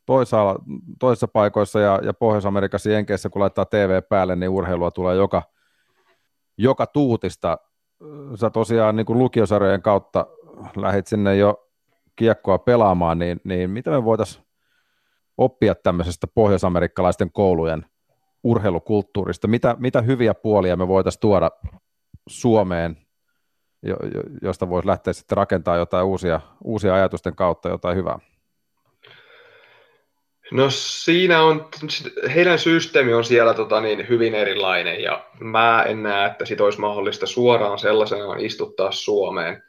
toisaalla, 0.06 0.58
toisissa 1.00 1.28
paikoissa 1.28 1.80
ja, 1.80 2.00
ja 2.02 2.14
Pohjois-Amerikassa 2.14 2.90
Jenkeissä, 2.90 3.28
kun 3.28 3.42
laittaa 3.42 3.64
TV 3.64 4.02
päälle, 4.08 4.36
niin 4.36 4.48
urheilua 4.48 4.90
tulee 4.90 5.16
joka, 5.16 5.42
joka 6.58 6.86
tuutista. 6.86 7.58
Sä 8.34 8.50
tosiaan 8.50 8.96
niin 8.96 9.06
kuin 9.06 9.18
lukiosarjojen 9.18 9.82
kautta 9.82 10.26
lähit 10.76 11.06
sinne 11.06 11.36
jo 11.36 11.68
kiekkoa 12.16 12.58
pelaamaan, 12.58 13.18
niin, 13.18 13.40
niin 13.44 13.70
mitä 13.70 13.90
me 13.90 14.04
voitaisiin 14.04 14.44
oppia 15.38 15.74
tämmöisestä 15.74 16.26
pohjoisamerikkalaisten 16.34 17.32
koulujen 17.32 17.86
urheilukulttuurista? 18.44 19.48
Mitä, 19.48 19.76
mitä 19.78 20.02
hyviä 20.02 20.34
puolia 20.34 20.76
me 20.76 20.88
voitaisiin 20.88 21.20
tuoda 21.20 21.50
Suomeen 22.28 22.96
jo, 23.82 23.96
jo, 24.14 24.22
josta 24.42 24.68
voisi 24.68 24.88
lähteä 24.88 25.12
sitten 25.12 25.36
rakentamaan 25.36 25.78
jotain 25.78 26.06
uusia, 26.06 26.40
uusia 26.64 26.94
ajatusten 26.94 27.36
kautta 27.36 27.68
jotain 27.68 27.96
hyvää? 27.96 28.18
No 30.52 30.70
siinä 30.70 31.42
on, 31.42 31.68
heidän 32.34 32.58
systeemi 32.58 33.12
on 33.12 33.24
siellä 33.24 33.54
tota, 33.54 33.80
niin, 33.80 34.08
hyvin 34.08 34.34
erilainen 34.34 35.02
ja 35.02 35.24
mä 35.40 35.82
en 35.82 36.02
näe, 36.02 36.26
että 36.26 36.44
sit 36.44 36.60
olisi 36.60 36.80
mahdollista 36.80 37.26
suoraan 37.26 37.78
sellaisenaan 37.78 38.40
istuttaa 38.40 38.92
Suomeen. 38.92 39.62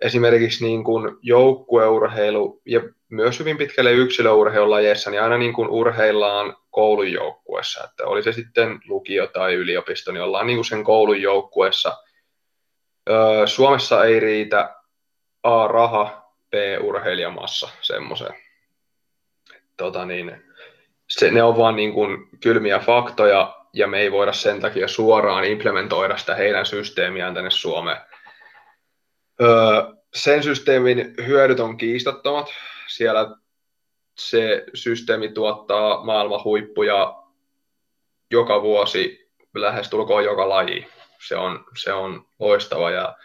Esimerkiksi 0.00 0.64
niin 0.64 0.84
kuin 0.84 1.16
joukkueurheilu 1.22 2.60
ja 2.66 2.80
myös 3.10 3.38
hyvin 3.38 3.58
pitkälle 3.58 3.92
yksilöurheilulajeissa, 3.92 5.10
niin 5.10 5.22
aina 5.22 5.38
niin 5.38 5.52
kuin 5.52 5.68
urheillaan 5.68 6.56
koulun 6.70 7.12
joukkueessa, 7.12 7.84
että 7.84 8.06
oli 8.06 8.22
se 8.22 8.32
sitten 8.32 8.80
lukio 8.88 9.26
tai 9.26 9.54
yliopisto, 9.54 10.12
niin 10.12 10.22
ollaan 10.22 10.46
niin 10.46 10.56
kuin 10.56 10.64
sen 10.64 10.84
koulun 10.84 11.22
joukkueessa– 11.22 11.96
Suomessa 13.46 14.04
ei 14.04 14.20
riitä 14.20 14.76
A, 15.42 15.68
raha, 15.68 16.32
B, 16.50 16.54
urheilijamassa 16.80 17.68
semmoiseen. 17.80 18.34
Tota 19.76 20.04
niin, 20.04 20.42
se, 21.08 21.30
ne 21.30 21.42
on 21.42 21.56
vaan 21.56 21.76
niin 21.76 21.92
kuin 21.92 22.28
kylmiä 22.40 22.78
faktoja, 22.78 23.56
ja 23.72 23.86
me 23.86 24.00
ei 24.00 24.12
voida 24.12 24.32
sen 24.32 24.60
takia 24.60 24.88
suoraan 24.88 25.44
implementoida 25.44 26.16
sitä 26.16 26.34
heidän 26.34 26.66
systeemiään 26.66 27.34
tänne 27.34 27.50
Suomeen. 27.50 27.96
Öö, 29.42 29.82
sen 30.14 30.42
systeemin 30.42 31.14
hyödyt 31.26 31.60
on 31.60 31.76
kiistattomat. 31.76 32.46
Siellä 32.88 33.36
se 34.18 34.64
systeemi 34.74 35.28
tuottaa 35.28 36.04
maailman 36.04 36.44
huippuja 36.44 37.22
joka 38.30 38.62
vuosi, 38.62 39.30
lähestulkoon 39.54 40.24
joka 40.24 40.48
laji 40.48 40.86
se 41.28 41.36
on, 41.36 41.64
se 41.76 41.92
on 41.92 42.26
loistava 42.38 42.90
ja 42.90 43.16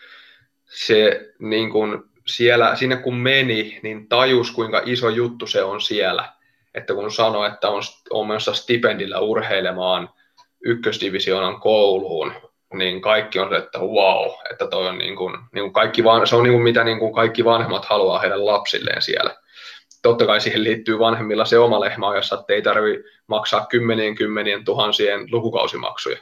se 0.66 1.34
niin 1.40 1.72
kuin 1.72 2.04
siellä, 2.28 2.76
sinne 2.76 2.96
kun 2.96 3.16
meni, 3.16 3.80
niin 3.84 4.08
tajus 4.08 4.52
kuinka 4.52 4.82
iso 4.86 5.10
juttu 5.10 5.48
se 5.48 5.64
on 5.64 5.82
siellä. 5.82 6.34
Että 6.74 6.94
kun 6.94 7.12
sanoi, 7.12 7.48
että 7.48 7.70
on, 7.70 7.82
on 8.10 8.28
menossa 8.28 8.54
stipendillä 8.54 9.20
urheilemaan 9.20 10.10
ykkösdivisioonan 10.66 11.60
kouluun, 11.60 12.34
niin 12.74 13.02
kaikki 13.02 13.40
on 13.40 13.50
se, 13.50 13.56
että 13.56 13.80
wow, 13.80 14.32
että 14.52 14.68
toi 14.68 14.88
on 14.88 14.98
niin 14.98 15.16
kuin, 15.16 15.34
niin 15.54 15.64
kuin 15.64 15.74
kaikki 15.74 16.04
van, 16.04 16.28
se 16.28 16.36
on 16.36 16.44
niin 16.44 16.54
kuin 16.54 16.64
mitä 16.64 16.84
niin 16.84 17.00
kuin 17.00 17.14
kaikki 17.14 17.46
vanhemmat 17.46 17.86
haluaa 17.86 18.20
heidän 18.20 18.46
lapsilleen 18.46 19.02
siellä. 19.02 19.36
Totta 20.02 20.26
kai 20.26 20.42
siihen 20.42 20.64
liittyy 20.64 21.00
vanhemmilla 21.00 21.46
se 21.46 21.60
oma 21.60 21.80
lehmä, 21.80 22.16
jossa 22.16 22.44
ei 22.50 22.62
tarvi 22.62 23.04
maksaa 23.28 23.66
kymmenien 23.66 24.16
kymmenien 24.16 24.66
tuhansien 24.66 25.32
lukukausimaksuja 25.32 26.18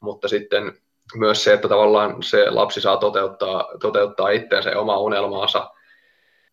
mutta 0.00 0.28
sitten 0.28 0.72
myös 1.14 1.44
se, 1.44 1.52
että 1.52 1.68
tavallaan 1.68 2.22
se 2.22 2.50
lapsi 2.50 2.80
saa 2.80 2.96
toteuttaa, 2.96 3.68
toteuttaa 3.80 4.30
itseensä 4.30 4.70
ja 4.70 4.80
omaa 4.80 4.98
unelmaansa. 4.98 5.70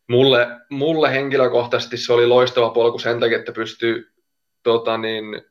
Mulle, 0.07 0.47
mulle 0.69 1.11
henkilökohtaisesti 1.13 1.97
se 1.97 2.13
oli 2.13 2.27
loistava 2.27 2.69
polku 2.69 2.99
sen 2.99 3.19
takia, 3.19 3.37
että 3.37 3.51
pystyy 3.51 4.11
tota 4.63 4.97
niin, 4.97 5.41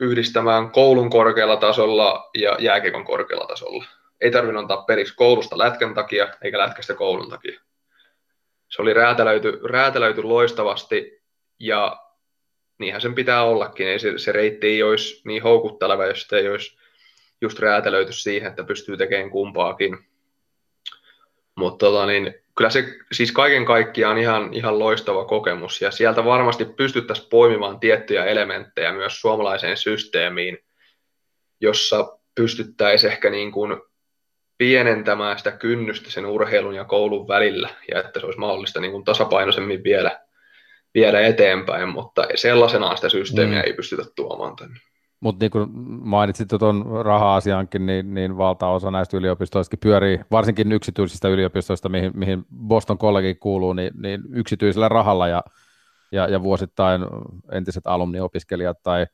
yhdistämään 0.00 0.70
koulun 0.70 1.10
korkealla 1.10 1.56
tasolla 1.56 2.30
ja 2.34 2.56
jääkiekon 2.58 3.04
korkealla 3.04 3.46
tasolla. 3.46 3.84
Ei 4.20 4.30
tarvinnut 4.30 4.60
antaa 4.60 4.82
periksi 4.82 5.14
koulusta 5.16 5.58
lätkän 5.58 5.94
takia, 5.94 6.28
eikä 6.42 6.58
lätkästä 6.58 6.94
koulun 6.94 7.30
takia. 7.30 7.60
se 8.68 8.82
oli 8.82 8.94
räätälöity, 8.94 9.60
räätälöity 9.64 10.22
loistavasti 10.22 11.22
ja 11.58 11.96
niinhän 12.78 13.00
sen 13.00 13.14
pitää 13.14 13.44
ollakin. 13.44 13.88
Ei 13.88 13.98
se, 13.98 14.18
se 14.18 14.32
reitti 14.32 14.66
ei 14.66 14.82
olisi 14.82 15.22
niin 15.24 15.42
houkutteleva, 15.42 16.06
jos 16.06 16.32
ei 16.32 16.48
olisi 16.48 16.78
just 17.40 17.58
räätälöity 17.58 18.12
siihen, 18.12 18.48
että 18.50 18.64
pystyy 18.64 18.96
tekemään 18.96 19.30
kumpaakin. 19.30 20.09
Mutta 21.56 21.86
tota, 21.86 22.06
niin, 22.06 22.34
kyllä 22.56 22.70
se 22.70 22.84
siis 23.12 23.32
kaiken 23.32 23.64
kaikkiaan 23.64 24.18
ihan, 24.18 24.54
ihan 24.54 24.78
loistava 24.78 25.24
kokemus 25.24 25.80
ja 25.80 25.90
sieltä 25.90 26.24
varmasti 26.24 26.64
pystyttäisiin 26.64 27.28
poimimaan 27.30 27.80
tiettyjä 27.80 28.24
elementtejä 28.24 28.92
myös 28.92 29.20
suomalaiseen 29.20 29.76
systeemiin, 29.76 30.58
jossa 31.60 32.18
pystyttäisiin 32.34 33.12
ehkä 33.12 33.30
niin 33.30 33.52
kuin 33.52 33.80
pienentämään 34.58 35.38
sitä 35.38 35.50
kynnystä 35.50 36.10
sen 36.10 36.26
urheilun 36.26 36.74
ja 36.74 36.84
koulun 36.84 37.28
välillä 37.28 37.68
ja 37.90 38.00
että 38.00 38.20
se 38.20 38.26
olisi 38.26 38.38
mahdollista 38.38 38.80
niin 38.80 38.92
kuin 38.92 39.04
tasapainoisemmin 39.04 39.84
viedä, 39.84 40.20
viedä 40.94 41.20
eteenpäin, 41.20 41.88
mutta 41.88 42.26
sellaisenaan 42.34 42.96
sitä 42.96 43.08
systeemiä 43.08 43.58
mm. 43.58 43.66
ei 43.66 43.72
pystytä 43.72 44.02
tuomaan 44.16 44.56
tänne. 44.56 44.80
Mutta 45.20 45.44
niin 45.44 45.50
kuin 45.50 45.68
mainitsit 46.08 46.48
tuon 46.58 46.86
raha-asiankin, 47.04 47.86
niin, 47.86 48.14
niin 48.14 48.36
valtaosa 48.36 48.90
näistä 48.90 49.16
yliopistoista 49.16 49.76
pyörii, 49.76 50.20
varsinkin 50.30 50.72
yksityisistä 50.72 51.28
yliopistoista, 51.28 51.88
mihin, 51.88 52.12
mihin 52.14 52.46
Boston 52.66 52.98
College 52.98 53.34
kuuluu, 53.34 53.72
niin, 53.72 53.92
niin 54.02 54.22
yksityisellä 54.32 54.88
rahalla 54.88 55.28
ja, 55.28 55.42
ja, 56.12 56.28
ja 56.28 56.42
vuosittain 56.42 57.02
entiset 57.52 57.86
alumniopiskelijat 57.86 58.82
tai 58.82 59.06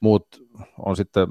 muut 0.00 0.26
on 0.78 0.96
sitten 0.96 1.28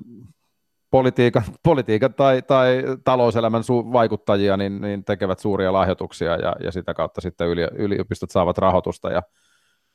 politiikan, 0.91 1.43
politiikan 1.63 2.13
tai, 2.13 2.41
tai 2.41 2.83
talouselämän 3.03 3.61
su- 3.61 3.93
vaikuttajia, 3.93 4.57
niin, 4.57 4.81
niin 4.81 5.03
tekevät 5.03 5.39
suuria 5.39 5.73
lahjoituksia 5.73 6.35
ja, 6.35 6.55
ja 6.63 6.71
sitä 6.71 6.93
kautta 6.93 7.21
sitten 7.21 7.47
yliopistot 7.75 8.31
saavat 8.31 8.57
rahoitusta 8.57 9.11
ja 9.11 9.21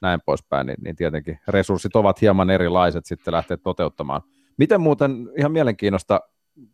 näin 0.03 0.21
poispäin, 0.27 0.67
niin, 0.67 0.77
niin 0.85 0.97
tietenkin 0.97 1.39
resurssit 1.49 1.97
ovat 1.97 2.21
hieman 2.21 2.51
erilaiset 2.51 3.07
sitten 3.07 3.35
lähteä 3.35 3.57
toteuttamaan. 3.57 4.23
Miten 4.57 4.81
muuten 4.81 5.29
ihan 5.39 5.53
mielenkiinnosta, 5.53 6.21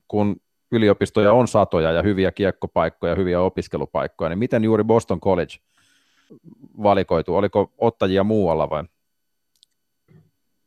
kun 0.09 0.37
yliopistoja 0.73 1.33
on 1.33 1.49
satoja 1.49 1.93
ja 1.93 2.03
hyviä 2.03 2.33
kiekkopaikkoja, 2.33 3.14
hyviä 3.14 3.41
opiskelupaikkoja, 3.41 4.29
niin 4.29 4.39
miten 4.39 4.64
juuri 4.64 4.85
Boston 4.85 5.20
College 5.20 5.55
valikoitu? 6.83 7.37
Oliko 7.37 7.73
ottajia 7.79 8.25
muualla 8.25 8.70
vai? 8.70 8.85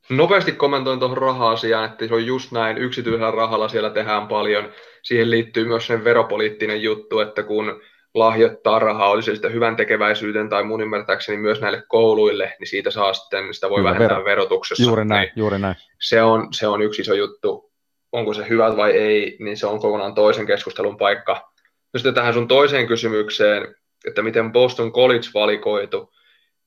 Nopeasti 0.10 0.52
kommentoin 0.52 1.00
tuohon 1.00 1.18
raha-asiaan, 1.18 1.86
että 1.86 2.08
se 2.08 2.14
on 2.14 2.26
just 2.26 2.52
näin, 2.52 2.78
yksityisellä 2.78 3.32
rahalla 3.32 3.70
siellä 3.70 3.90
tehdään 3.90 4.28
paljon. 4.28 4.70
Siihen 5.04 5.32
liittyy 5.32 5.68
myös 5.68 5.88
sen 5.88 6.04
veropoliittinen 6.04 6.82
juttu, 6.82 7.20
että 7.20 7.44
kun 7.44 7.82
lahjoittaa 8.16 8.80
rahaa, 8.80 9.10
oli 9.10 9.24
se 9.24 9.36
sitä 9.36 9.50
hyvän 9.50 9.76
tekeväisyyden 9.76 10.50
tai 10.50 10.64
mun 10.64 10.82
ymmärtääkseni 10.82 11.38
myös 11.38 11.62
näille 11.62 11.84
kouluille, 11.88 12.56
niin 12.60 12.68
siitä 12.68 12.92
saa 12.92 13.14
sitten, 13.14 13.54
sitä 13.54 13.70
voi 13.70 13.78
Kyllä, 13.78 13.90
vähentää 13.90 14.18
vero. 14.18 14.26
verotuksessa. 14.26 14.84
Juuri 14.84 15.06
näin, 15.06 15.22
niin 15.22 15.34
juuri 15.36 15.60
näin. 15.60 15.76
Se 16.02 16.22
on, 16.22 16.48
se 16.54 16.68
on 16.68 16.82
yksi 16.82 17.02
iso 17.02 17.14
juttu. 17.14 17.72
Onko 18.12 18.34
se 18.34 18.50
hyvä 18.50 18.78
vai 18.78 18.92
ei, 18.92 19.38
niin 19.40 19.58
se 19.58 19.68
on 19.68 19.80
kokonaan 19.80 20.16
toisen 20.16 20.46
keskustelun 20.46 20.98
paikka. 20.98 21.52
No 21.94 21.98
sitten 21.98 22.14
tähän 22.14 22.34
sun 22.34 22.48
toiseen 22.48 22.88
kysymykseen, 22.88 23.76
että 24.08 24.22
miten 24.22 24.52
Boston 24.52 24.92
College 24.92 25.28
valikoitu, 25.34 26.14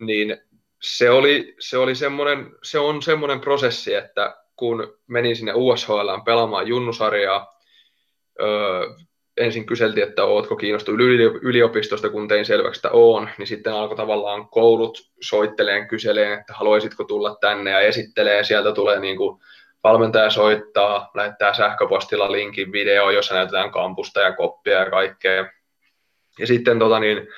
niin 0.01 0.38
se, 0.82 1.11
oli, 1.11 1.55
se, 1.59 1.78
oli 1.78 1.94
semmoinen, 1.94 2.51
se 2.62 2.78
on 2.78 3.03
semmoinen 3.03 3.40
prosessi, 3.40 3.94
että 3.94 4.36
kun 4.57 4.99
menin 5.07 5.36
sinne 5.36 5.53
USHL 5.55 6.09
pelaamaan 6.24 6.68
junnusarjaa, 6.68 7.61
öö, 8.40 8.88
ensin 9.39 9.66
kyseltiin, 9.66 10.09
että 10.09 10.24
ootko 10.24 10.57
kiinnostunut 10.57 11.01
yliopistosta, 11.43 12.09
kun 12.09 12.28
tein 12.28 12.45
selväksi, 12.45 12.78
että 12.78 12.91
oon, 12.91 13.28
niin 13.39 13.47
sitten 13.47 13.72
alkoi 13.72 13.97
tavallaan 13.97 14.49
koulut 14.49 14.99
soitteleen, 15.20 15.89
kyseleen, 15.89 16.41
että 16.41 16.55
haluaisitko 16.55 17.05
tulla 17.05 17.36
tänne 17.41 17.70
ja 17.70 17.80
esittelee, 17.80 18.45
sieltä 18.45 18.72
tulee 18.72 19.01
niin 19.01 19.16
kuin 19.16 19.41
valmentaja 19.84 20.30
soittaa, 20.30 21.11
lähettää 21.14 21.55
sähköpostilla 21.55 22.32
linkin 22.32 22.72
video, 22.72 23.11
jossa 23.11 23.34
näytetään 23.34 23.70
kampusta 23.70 24.20
ja 24.20 24.32
koppia 24.32 24.78
ja 24.78 24.91
kaikkea. 24.91 25.47
Ja 26.39 26.47
sitten, 26.47 26.78
tota 26.78 27.01
niin, 27.01 27.28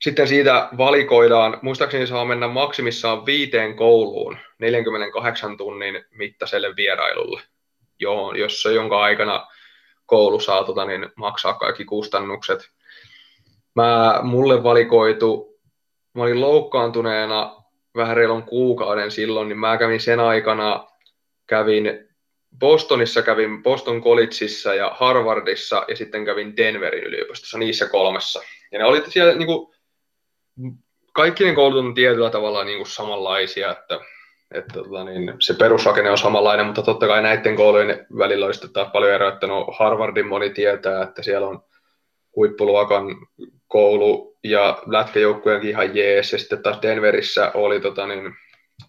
sitten 0.00 0.28
siitä 0.28 0.68
valikoidaan, 0.78 1.58
muistaakseni 1.62 2.06
saa 2.06 2.24
mennä 2.24 2.48
maksimissaan 2.48 3.26
viiteen 3.26 3.76
kouluun 3.76 4.36
48 4.58 5.56
tunnin 5.56 6.04
mittaiselle 6.10 6.76
vierailulle, 6.76 7.40
jossa 8.38 8.70
jonka 8.70 9.02
aikana 9.02 9.46
koulu 10.12 10.40
saa 10.40 10.64
tota, 10.64 10.84
niin, 10.84 11.08
maksaa 11.16 11.54
kaikki 11.54 11.84
kustannukset. 11.84 12.70
Mä, 13.74 14.20
mulle 14.22 14.62
valikoitu, 14.62 15.58
mä 16.14 16.22
olin 16.22 16.40
loukkaantuneena 16.40 17.62
vähän 17.96 18.16
reilun 18.16 18.42
kuukauden 18.42 19.10
silloin, 19.10 19.48
niin 19.48 19.58
mä 19.58 19.76
kävin 19.76 20.00
sen 20.00 20.20
aikana, 20.20 20.86
kävin 21.46 22.08
Bostonissa, 22.58 23.22
kävin 23.22 23.62
Boston 23.62 24.02
Collegeissa 24.02 24.74
ja 24.74 24.90
Harvardissa 24.94 25.84
ja 25.88 25.96
sitten 25.96 26.24
kävin 26.24 26.56
Denverin 26.56 27.04
yliopistossa, 27.04 27.58
niissä 27.58 27.88
kolmessa. 27.88 28.42
Ja 28.72 28.78
ne 28.78 28.84
oli 28.84 29.02
siellä 29.08 29.34
niin 29.34 29.46
kuin, 29.46 29.74
kaikki 31.12 31.44
ne 31.44 31.54
koulut 31.54 31.84
on 31.84 31.94
tietyllä 31.94 32.30
tavalla 32.30 32.64
niin 32.64 32.78
kuin 32.78 32.88
samanlaisia, 32.88 33.72
että 33.72 34.00
että 34.54 34.74
tota, 34.74 35.04
niin 35.04 35.34
se 35.38 35.54
perusrakenne 35.54 36.10
on 36.10 36.18
samanlainen, 36.18 36.66
mutta 36.66 36.82
totta 36.82 37.06
kai 37.06 37.22
näiden 37.22 37.56
koulujen 37.56 38.06
välillä 38.18 38.46
olisi 38.46 38.72
taas 38.72 38.88
paljon 38.92 39.12
eroa, 39.12 39.32
että 39.32 39.46
no 39.46 39.66
Harvardin 39.78 40.26
moni 40.26 40.50
tietää, 40.50 41.02
että 41.02 41.22
siellä 41.22 41.46
on 41.46 41.62
huippuluokan 42.36 43.04
koulu 43.68 44.36
ja 44.44 44.82
lätkäjoukkueenkin 44.86 45.70
ihan 45.70 45.96
jees, 45.96 46.32
ja 46.32 46.38
sitten 46.38 46.62
taas 46.62 46.82
Denverissä 46.82 47.50
oli 47.54 47.80
tota, 47.80 48.06
niin, 48.06 48.32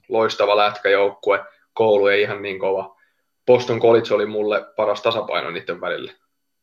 loistava 0.10 0.58
lätkäjoukkue, 0.58 1.46
koulu 1.74 2.08
ei 2.08 2.22
ihan 2.22 2.42
niin 2.42 2.60
kova. 2.60 2.96
Boston 3.46 3.80
College 3.80 4.14
oli 4.14 4.26
mulle 4.26 4.66
paras 4.76 5.02
tasapaino 5.02 5.52
niiden 5.52 5.82
välillä. 5.82 6.12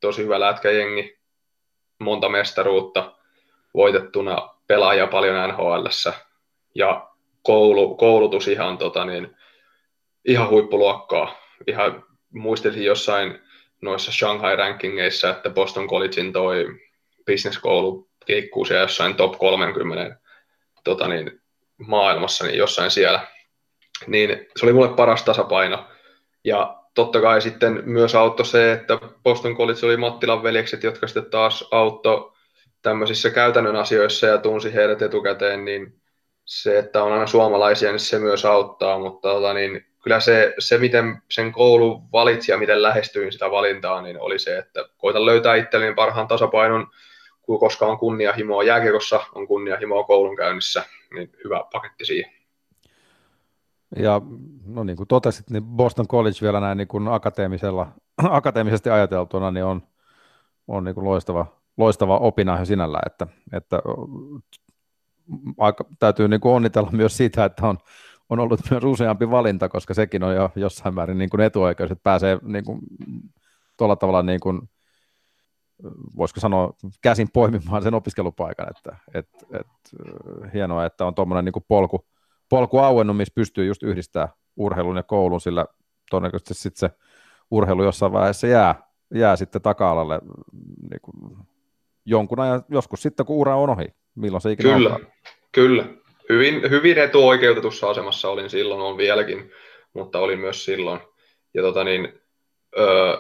Tosi 0.01 0.23
hyvä 0.23 0.41
lätkäjengi, 0.41 1.19
monta 1.99 2.29
mestaruutta, 2.29 3.13
voitettuna 3.75 4.49
pelaajia 4.67 5.07
paljon 5.07 5.49
nhl 5.49 5.87
ja 6.75 7.10
koulu, 7.43 7.95
koulutus 7.95 8.49
ihan, 8.49 8.79
tota, 8.79 9.05
niin, 9.05 9.37
ihan 10.25 10.51
huippuluokkaa. 10.51 11.37
Ihan 11.67 12.05
muistelin 12.33 12.85
jossain 12.85 13.39
noissa 13.83 14.13
Shanghai-rankingeissa, 14.13 15.31
että 15.31 15.51
Boston 15.51 15.89
Collegein 15.89 16.33
toi 16.33 16.67
business-koulu 17.27 18.09
keikkuu 18.27 18.65
siellä 18.65 18.83
jossain 18.83 19.15
top 19.15 19.39
30 19.39 20.17
tota, 20.85 21.09
niin, 21.09 21.41
maailmassa, 21.87 22.45
niin 22.45 22.59
jossain 22.59 22.91
siellä. 22.91 23.27
Niin 24.07 24.47
se 24.57 24.67
oli 24.67 24.73
mulle 24.73 24.97
paras 24.97 25.23
tasapaino. 25.23 25.85
Ja 26.45 26.81
totta 26.95 27.21
kai 27.21 27.43
sitten 27.43 27.83
myös 27.85 28.15
auttoi 28.15 28.47
se, 28.47 28.73
että 28.73 28.99
Boston 29.23 29.57
College 29.57 29.87
oli 29.87 29.97
Mattilan 29.97 30.43
veljekset, 30.43 30.83
jotka 30.83 31.07
sitten 31.07 31.31
taas 31.31 31.69
auttoi 31.71 32.33
tämmöisissä 32.83 33.31
käytännön 33.31 33.77
asioissa 33.77 34.27
ja 34.27 34.39
tunsi 34.39 34.75
heidät 34.75 35.03
etukäteen, 35.03 35.65
niin 35.65 36.01
se, 36.51 36.79
että 36.79 37.05
on 37.05 37.13
aina 37.13 37.27
suomalaisia, 37.27 37.91
niin 37.91 38.01
se 38.01 38.19
myös 38.19 38.45
auttaa, 38.45 38.99
mutta 38.99 39.29
tota, 39.29 39.55
niin, 39.55 39.87
kyllä 40.03 40.21
se, 40.21 40.55
se, 40.59 40.79
miten 40.79 41.23
sen 41.31 41.53
koulu 41.53 42.03
valitsi 42.13 42.53
ja 42.53 42.59
miten 42.59 42.83
lähestyin 42.83 43.33
sitä 43.33 43.51
valintaa, 43.51 44.03
niin 44.03 44.21
oli 44.21 44.39
se, 44.39 44.59
että 44.59 44.85
koitan 44.99 45.27
löytää 45.27 45.55
itselleni 45.55 45.95
parhaan 45.95 46.29
tasapainon, 46.29 46.87
koska 47.61 47.87
on 47.87 47.99
kunnianhimoa 47.99 48.63
jääkiekossa, 48.63 49.21
on 49.35 49.47
kunnianhimoa 49.47 50.05
koulun 50.05 50.37
käynnissä, 50.37 50.85
niin 51.15 51.33
hyvä 51.45 51.65
paketti 51.73 52.05
siihen. 52.05 52.33
Ja 53.97 54.23
no 54.67 54.85
niin 54.85 54.97
kuin 54.97 55.09
totesit, 55.09 55.51
niin 55.51 55.65
Boston 55.65 56.09
College 56.09 56.39
vielä 56.43 56.61
näin 56.61 56.79
niin 56.79 56.89
kuin 56.89 57.09
akateemisella, 57.09 57.87
akateemisesti 58.31 58.91
ajateltuna 58.91 59.51
niin 59.51 59.65
on, 59.65 59.83
on 60.69 60.85
niin 60.85 60.95
kuin 60.95 61.05
loistava, 61.05 61.47
loistava 61.77 62.19
opina 62.19 62.65
sinällä, 62.65 63.01
että, 63.07 63.27
että 63.53 63.83
aika, 65.59 65.85
täytyy 65.99 66.29
niin 66.29 66.41
kuin 66.41 66.53
onnitella 66.53 66.91
myös 66.91 67.17
siitä, 67.17 67.45
että 67.45 67.67
on, 67.67 67.79
on 68.29 68.39
ollut 68.39 68.61
myös 68.71 68.85
useampi 68.85 69.31
valinta, 69.31 69.69
koska 69.69 69.95
sekin 69.95 70.23
on 70.23 70.35
jo 70.35 70.53
jossain 70.57 70.95
määrin 70.95 71.19
niin 71.19 71.31
kuin 71.31 71.41
etuoikeus, 71.41 71.91
että 71.91 72.03
pääsee 72.03 72.39
niin 72.43 72.65
kuin, 72.65 72.81
tuolla 73.77 73.97
tavalla 73.97 74.23
niin 74.23 74.41
kuin, 74.41 74.61
voisiko 76.17 76.41
sanoa 76.41 76.73
käsin 77.03 77.29
poimimaan 77.33 77.83
sen 77.83 77.95
opiskelupaikan, 77.95 78.67
että 78.71 78.97
et, 79.15 79.29
et, 79.53 79.67
hienoa, 80.55 80.87
että 80.87 81.07
on 81.07 81.15
tuommoinen 81.15 81.45
niin 81.45 81.65
polku, 81.69 82.07
polku 82.49 82.79
auennut, 82.79 83.17
missä 83.17 83.33
pystyy 83.35 83.67
just 83.67 83.83
yhdistää 83.83 84.29
urheilun 84.57 84.97
ja 84.97 85.03
koulun, 85.03 85.41
sillä 85.41 85.67
todennäköisesti 86.11 86.55
sitten 86.55 86.91
se 86.91 86.97
urheilu 87.51 87.85
jossain 87.85 88.13
vaiheessa 88.13 88.47
jää, 88.47 88.75
jää 89.15 89.37
sitten 89.37 89.63
taka-alalle 89.63 90.21
niin 90.91 91.01
kuin 91.03 91.37
jonkun 92.05 92.41
ajan, 92.41 92.65
joskus 92.69 93.03
sitten 93.03 93.27
kun 93.27 93.37
ura 93.37 93.57
on 93.57 93.71
ohi 93.71 93.95
milloin 94.15 94.41
se 94.41 94.53
ikinä 94.53 94.75
Kyllä, 94.75 94.91
alkaa. 94.91 95.11
kyllä. 95.53 95.85
Hyvin, 96.29 96.71
hyvin 96.71 96.99
etuoikeutetussa 96.99 97.91
asemassa 97.91 98.29
olin 98.29 98.51
silloin, 98.51 98.81
on 98.81 98.97
vieläkin, 98.97 99.53
mutta 99.93 100.19
olin 100.19 100.39
myös 100.39 100.65
silloin. 100.65 101.01
Ja 101.55 101.63
tota 101.63 101.85
niin, 101.85 102.21
öö, 102.79 103.17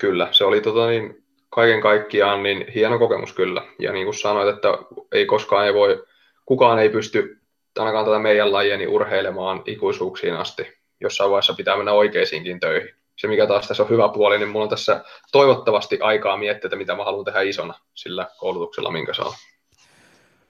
kyllä, 0.00 0.28
se 0.30 0.44
oli 0.44 0.60
tota 0.60 0.86
niin, 0.86 1.24
kaiken 1.50 1.80
kaikkiaan 1.80 2.42
niin 2.42 2.64
hieno 2.74 2.98
kokemus 2.98 3.32
kyllä. 3.32 3.62
Ja 3.78 3.92
niin 3.92 4.06
kuin 4.06 4.14
sanoit, 4.14 4.48
että 4.48 4.68
ei 5.12 5.26
koskaan 5.26 5.66
ei 5.66 5.74
voi, 5.74 6.04
kukaan 6.46 6.78
ei 6.78 6.88
pysty 6.88 7.38
ainakaan 7.78 8.04
tätä 8.04 8.18
meidän 8.18 8.52
lajieni 8.52 8.86
urheilemaan 8.86 9.62
ikuisuuksiin 9.66 10.34
asti. 10.34 10.78
Jossain 11.00 11.30
vaiheessa 11.30 11.54
pitää 11.54 11.76
mennä 11.76 11.92
oikeisiinkin 11.92 12.60
töihin. 12.60 12.94
Se, 13.16 13.28
mikä 13.28 13.46
taas 13.46 13.68
tässä 13.68 13.82
on 13.82 13.88
hyvä 13.88 14.08
puoli, 14.08 14.38
niin 14.38 14.48
mulla 14.48 14.64
on 14.64 14.70
tässä 14.70 15.04
toivottavasti 15.32 15.98
aikaa 16.00 16.36
miettiä, 16.36 16.66
että 16.68 16.76
mitä 16.76 16.94
mä 16.94 17.04
haluan 17.04 17.24
tehdä 17.24 17.40
isona 17.40 17.74
sillä 17.94 18.26
koulutuksella, 18.38 18.90
minkä 18.90 19.14
saa. 19.14 19.32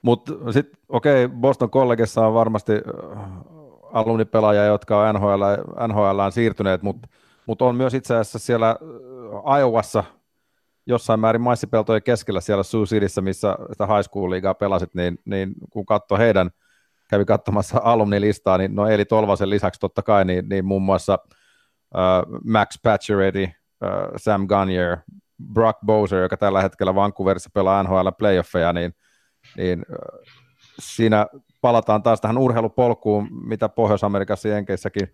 Mutta 0.01 0.33
sitten, 0.51 0.79
okei, 0.89 1.25
okay, 1.25 1.37
Boston 1.37 1.69
Collegessa 1.69 2.27
on 2.27 2.33
varmasti 2.33 2.73
äh, 2.73 3.23
alumnipelaajia, 3.93 4.65
jotka 4.65 5.01
on 5.01 5.15
NHL, 5.15 5.43
NHLään 5.87 6.31
siirtyneet, 6.31 6.81
mutta 6.81 7.07
mut 7.45 7.61
on 7.61 7.75
myös 7.75 7.93
itse 7.93 8.15
asiassa 8.15 8.39
siellä 8.39 8.69
äh, 8.69 9.59
Iowassa 9.59 10.03
jossain 10.85 11.19
määrin 11.19 11.41
maissipeltojen 11.41 12.03
keskellä 12.03 12.41
siellä 12.41 12.63
Sioux 12.63 12.89
Cityssä, 12.89 13.21
missä 13.21 13.57
sitä 13.71 13.85
high 13.85 14.09
school-liigaa 14.09 14.53
pelasit, 14.53 14.95
niin, 14.95 15.19
niin 15.25 15.53
kun 15.69 15.85
katsoi 15.85 16.19
heidän, 16.19 16.49
kävi 17.09 17.25
katsomassa 17.25 17.81
alumnilistaa, 17.83 18.57
niin 18.57 18.75
no 18.75 18.87
Eli 18.87 19.05
Tolvasen 19.05 19.49
lisäksi 19.49 19.79
totta 19.79 20.01
kai, 20.01 20.25
niin, 20.25 20.49
niin 20.49 20.65
muun 20.65 20.81
muassa 20.81 21.19
uh, 21.95 22.41
Max 22.45 22.81
Pacioretty, 22.83 23.43
uh, 23.43 23.49
Sam 24.17 24.47
Gunnier, 24.47 24.97
Brock 25.53 25.79
Bowser, 25.85 26.19
joka 26.19 26.37
tällä 26.37 26.61
hetkellä 26.61 26.95
Vancouverissa 26.95 27.49
pelaa 27.53 27.83
NHL 27.83 28.09
playoffeja, 28.17 28.73
niin, 28.73 28.93
niin 29.57 29.85
siinä 30.79 31.27
palataan 31.61 32.03
taas 32.03 32.21
tähän 32.21 32.37
urheilupolkuun, 32.37 33.27
mitä 33.47 33.69
Pohjois-Amerikassa 33.69 34.47
ja 34.47 34.53
Jenkeissäkin 34.53 35.13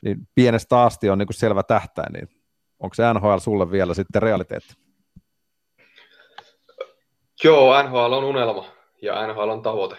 niin 0.00 0.28
pienestä 0.34 0.82
asti 0.82 1.10
on 1.10 1.18
niin 1.18 1.26
kuin 1.26 1.34
selvä 1.34 1.62
tähtäin, 1.62 2.12
niin 2.12 2.28
onko 2.80 2.94
se 2.94 3.02
NHL 3.14 3.36
sulle 3.38 3.70
vielä 3.70 3.94
sitten 3.94 4.22
realiteetti? 4.22 4.74
Joo, 7.44 7.82
NHL 7.82 8.12
on 8.12 8.24
unelma 8.24 8.66
ja 9.02 9.26
NHL 9.26 9.48
on 9.48 9.62
tavoite. 9.62 9.96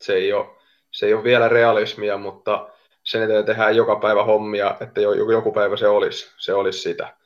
Se 0.00 0.14
ei 0.14 0.32
ole, 0.32 0.46
se 0.90 1.06
ei 1.06 1.14
ole 1.14 1.24
vielä 1.24 1.48
realismia, 1.48 2.18
mutta 2.18 2.68
sen 3.02 3.22
eteen 3.22 3.44
tehdään 3.44 3.76
joka 3.76 3.96
päivä 3.96 4.24
hommia, 4.24 4.76
että 4.80 5.00
joku 5.00 5.52
päivä 5.52 5.76
se 5.76 5.88
olisi, 5.88 6.34
se 6.38 6.54
olisi 6.54 6.78
sitä. 6.78 7.16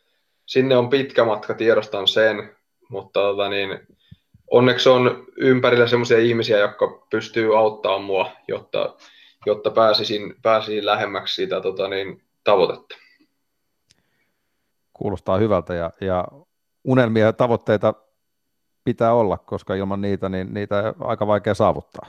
Sinne 0.46 0.76
on 0.76 0.90
pitkä 0.90 1.24
matka, 1.24 1.54
tiedostan 1.54 2.08
sen, 2.08 2.56
mutta 2.88 3.20
tota 3.20 3.48
niin, 3.48 3.86
onneksi 4.50 4.88
on 4.88 5.24
ympärillä 5.36 5.86
sellaisia 5.86 6.18
ihmisiä, 6.18 6.58
jotka 6.58 7.06
pystyy 7.10 7.58
auttamaan 7.58 8.02
mua, 8.02 8.30
jotta, 8.48 8.94
jotta 9.46 9.70
pääsisin, 9.70 10.34
pääsisin 10.42 10.86
lähemmäksi 10.86 11.34
sitä 11.34 11.60
tota 11.60 11.88
niin, 11.88 12.22
tavoitetta. 12.44 12.96
Kuulostaa 14.92 15.38
hyvältä 15.38 15.74
ja, 15.74 15.90
ja 16.00 16.24
unelmia 16.84 17.24
ja 17.24 17.32
tavoitteita 17.32 17.94
pitää 18.84 19.14
olla, 19.14 19.38
koska 19.38 19.74
ilman 19.74 20.00
niitä 20.00 20.28
niin 20.28 20.54
niitä 20.54 20.94
on 20.98 21.08
aika 21.08 21.26
vaikea 21.26 21.54
saavuttaa. 21.54 22.06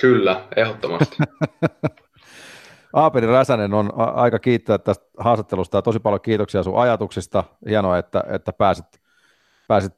Kyllä, 0.00 0.44
ehdottomasti. 0.56 1.16
Aapeli 2.92 3.26
Räsänen 3.26 3.74
on 3.74 3.92
aika 3.96 4.38
kiittää 4.38 4.78
tästä 4.78 5.04
haastattelusta 5.18 5.78
ja 5.78 5.82
tosi 5.82 5.98
paljon 5.98 6.20
kiitoksia 6.20 6.62
sun 6.62 6.78
ajatuksista. 6.78 7.44
Hienoa, 7.68 7.98
että, 7.98 8.24
että 8.28 8.52
pääsit, 8.52 8.97
pääsit 9.68 9.94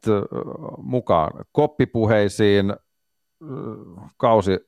mukaan 0.77 1.45
koppipuheisiin. 1.53 2.75
Kausi 4.17 4.59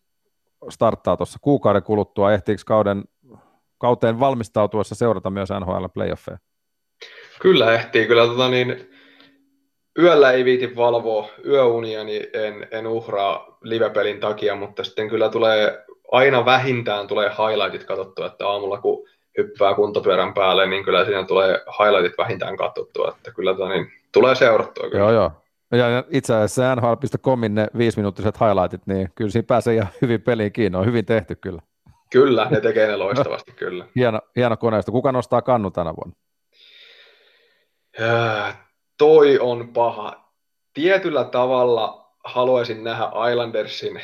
starttaa 0.68 1.16
tuossa 1.16 1.38
kuukauden 1.42 1.82
kuluttua. 1.82 2.32
Ehtiikö 2.32 2.62
kauden, 2.66 3.04
kauteen 3.78 4.20
valmistautuessa 4.20 4.94
seurata 4.94 5.30
myös 5.30 5.48
NHL 5.60 5.84
playoffeja? 5.94 6.38
Kyllä 7.40 7.74
ehtii. 7.74 8.06
Kyllä 8.06 8.26
tota 8.26 8.48
niin, 8.48 8.90
yöllä 9.98 10.32
ei 10.32 10.44
viiti 10.44 10.76
valvoa 10.76 11.28
yöunia, 11.46 12.04
niin 12.04 12.26
en, 12.32 12.68
en 12.70 12.86
uhraa 12.86 13.58
livepelin 13.62 14.20
takia, 14.20 14.56
mutta 14.56 14.84
sitten 14.84 15.08
kyllä 15.08 15.28
tulee 15.28 15.84
aina 16.12 16.44
vähintään 16.44 17.06
tulee 17.06 17.28
highlightit 17.28 17.84
katsottua, 17.84 18.26
että 18.26 18.48
aamulla 18.48 18.80
kun 18.80 19.08
hyppää 19.38 19.74
kuntopyörän 19.74 20.34
päälle, 20.34 20.66
niin 20.66 20.84
kyllä 20.84 21.04
siinä 21.04 21.24
tulee 21.24 21.60
highlightit 21.78 22.18
vähintään 22.18 22.56
katsottua, 22.56 23.14
että 23.16 23.32
kyllä 23.32 23.54
tota, 23.54 23.68
niin, 23.68 23.92
tulee 24.12 24.34
seurattua. 24.34 24.90
Kyllä. 24.90 25.04
Joo, 25.04 25.12
joo. 25.12 25.32
Ja 25.72 26.04
itse 26.10 26.34
asiassa 26.34 26.74
NHL.comin 26.74 27.54
ne 27.54 27.66
viisiminuuttiset 27.78 28.40
highlightit, 28.40 28.86
niin 28.86 29.08
kyllä 29.14 29.30
siinä 29.30 29.46
pääsee 29.46 29.74
ihan 29.74 29.88
hyvin 30.02 30.22
peliin 30.22 30.52
kiinni, 30.52 30.78
on 30.78 30.86
hyvin 30.86 31.04
tehty 31.04 31.34
kyllä. 31.34 31.62
Kyllä, 32.10 32.46
ne 32.50 32.60
tekee 32.60 32.86
ne 32.86 32.96
loistavasti, 32.96 33.52
kyllä. 33.52 33.86
Hieno, 33.96 34.20
hieno 34.36 34.56
koneisto. 34.56 34.92
Kuka 34.92 35.12
nostaa 35.12 35.42
kannu 35.42 35.70
tänä 35.70 35.94
vuonna? 35.96 36.14
Ja, 37.98 38.54
toi 38.98 39.38
on 39.38 39.68
paha. 39.68 40.32
Tietyllä 40.74 41.24
tavalla 41.24 42.12
haluaisin 42.24 42.84
nähdä 42.84 43.10
Islandersin 43.30 44.00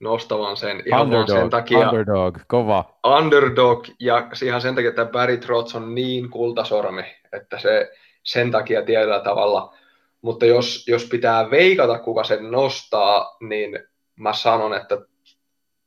nostavan 0.00 0.56
sen 0.56 0.82
ihan 0.86 1.02
underdog, 1.02 1.38
sen 1.38 1.50
takia. 1.50 1.78
Underdog, 1.78 2.38
kova. 2.46 2.84
Underdog, 3.18 3.86
ja 4.00 4.28
ihan 4.44 4.60
sen 4.60 4.74
takia, 4.74 4.88
että 4.88 5.04
Barry 5.04 5.36
Trotz 5.36 5.74
on 5.74 5.94
niin 5.94 6.30
kultasormi, 6.30 7.02
että 7.32 7.58
se 7.58 7.92
sen 8.22 8.50
takia 8.50 8.82
tietyllä 8.82 9.20
tavalla. 9.20 9.74
Mutta 10.22 10.46
jos, 10.46 10.88
jos 10.88 11.04
pitää 11.04 11.50
veikata, 11.50 11.98
kuka 11.98 12.24
sen 12.24 12.50
nostaa, 12.50 13.36
niin 13.40 13.78
mä 14.16 14.32
sanon, 14.32 14.74
että 14.74 14.98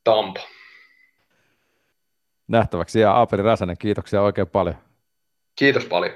Tampa. 0.03 0.39
Nähtäväksi. 2.47 2.99
Ja 2.99 3.11
Aapeli 3.11 3.41
Räsänen, 3.41 3.77
kiitoksia 3.79 4.21
oikein 4.21 4.47
paljon. 4.47 4.75
Kiitos 5.55 5.85
paljon. 5.85 6.13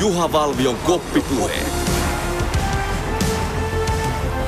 Juha 0.00 0.32
Valvion 0.32 0.76
koppipuhe. 0.86 1.52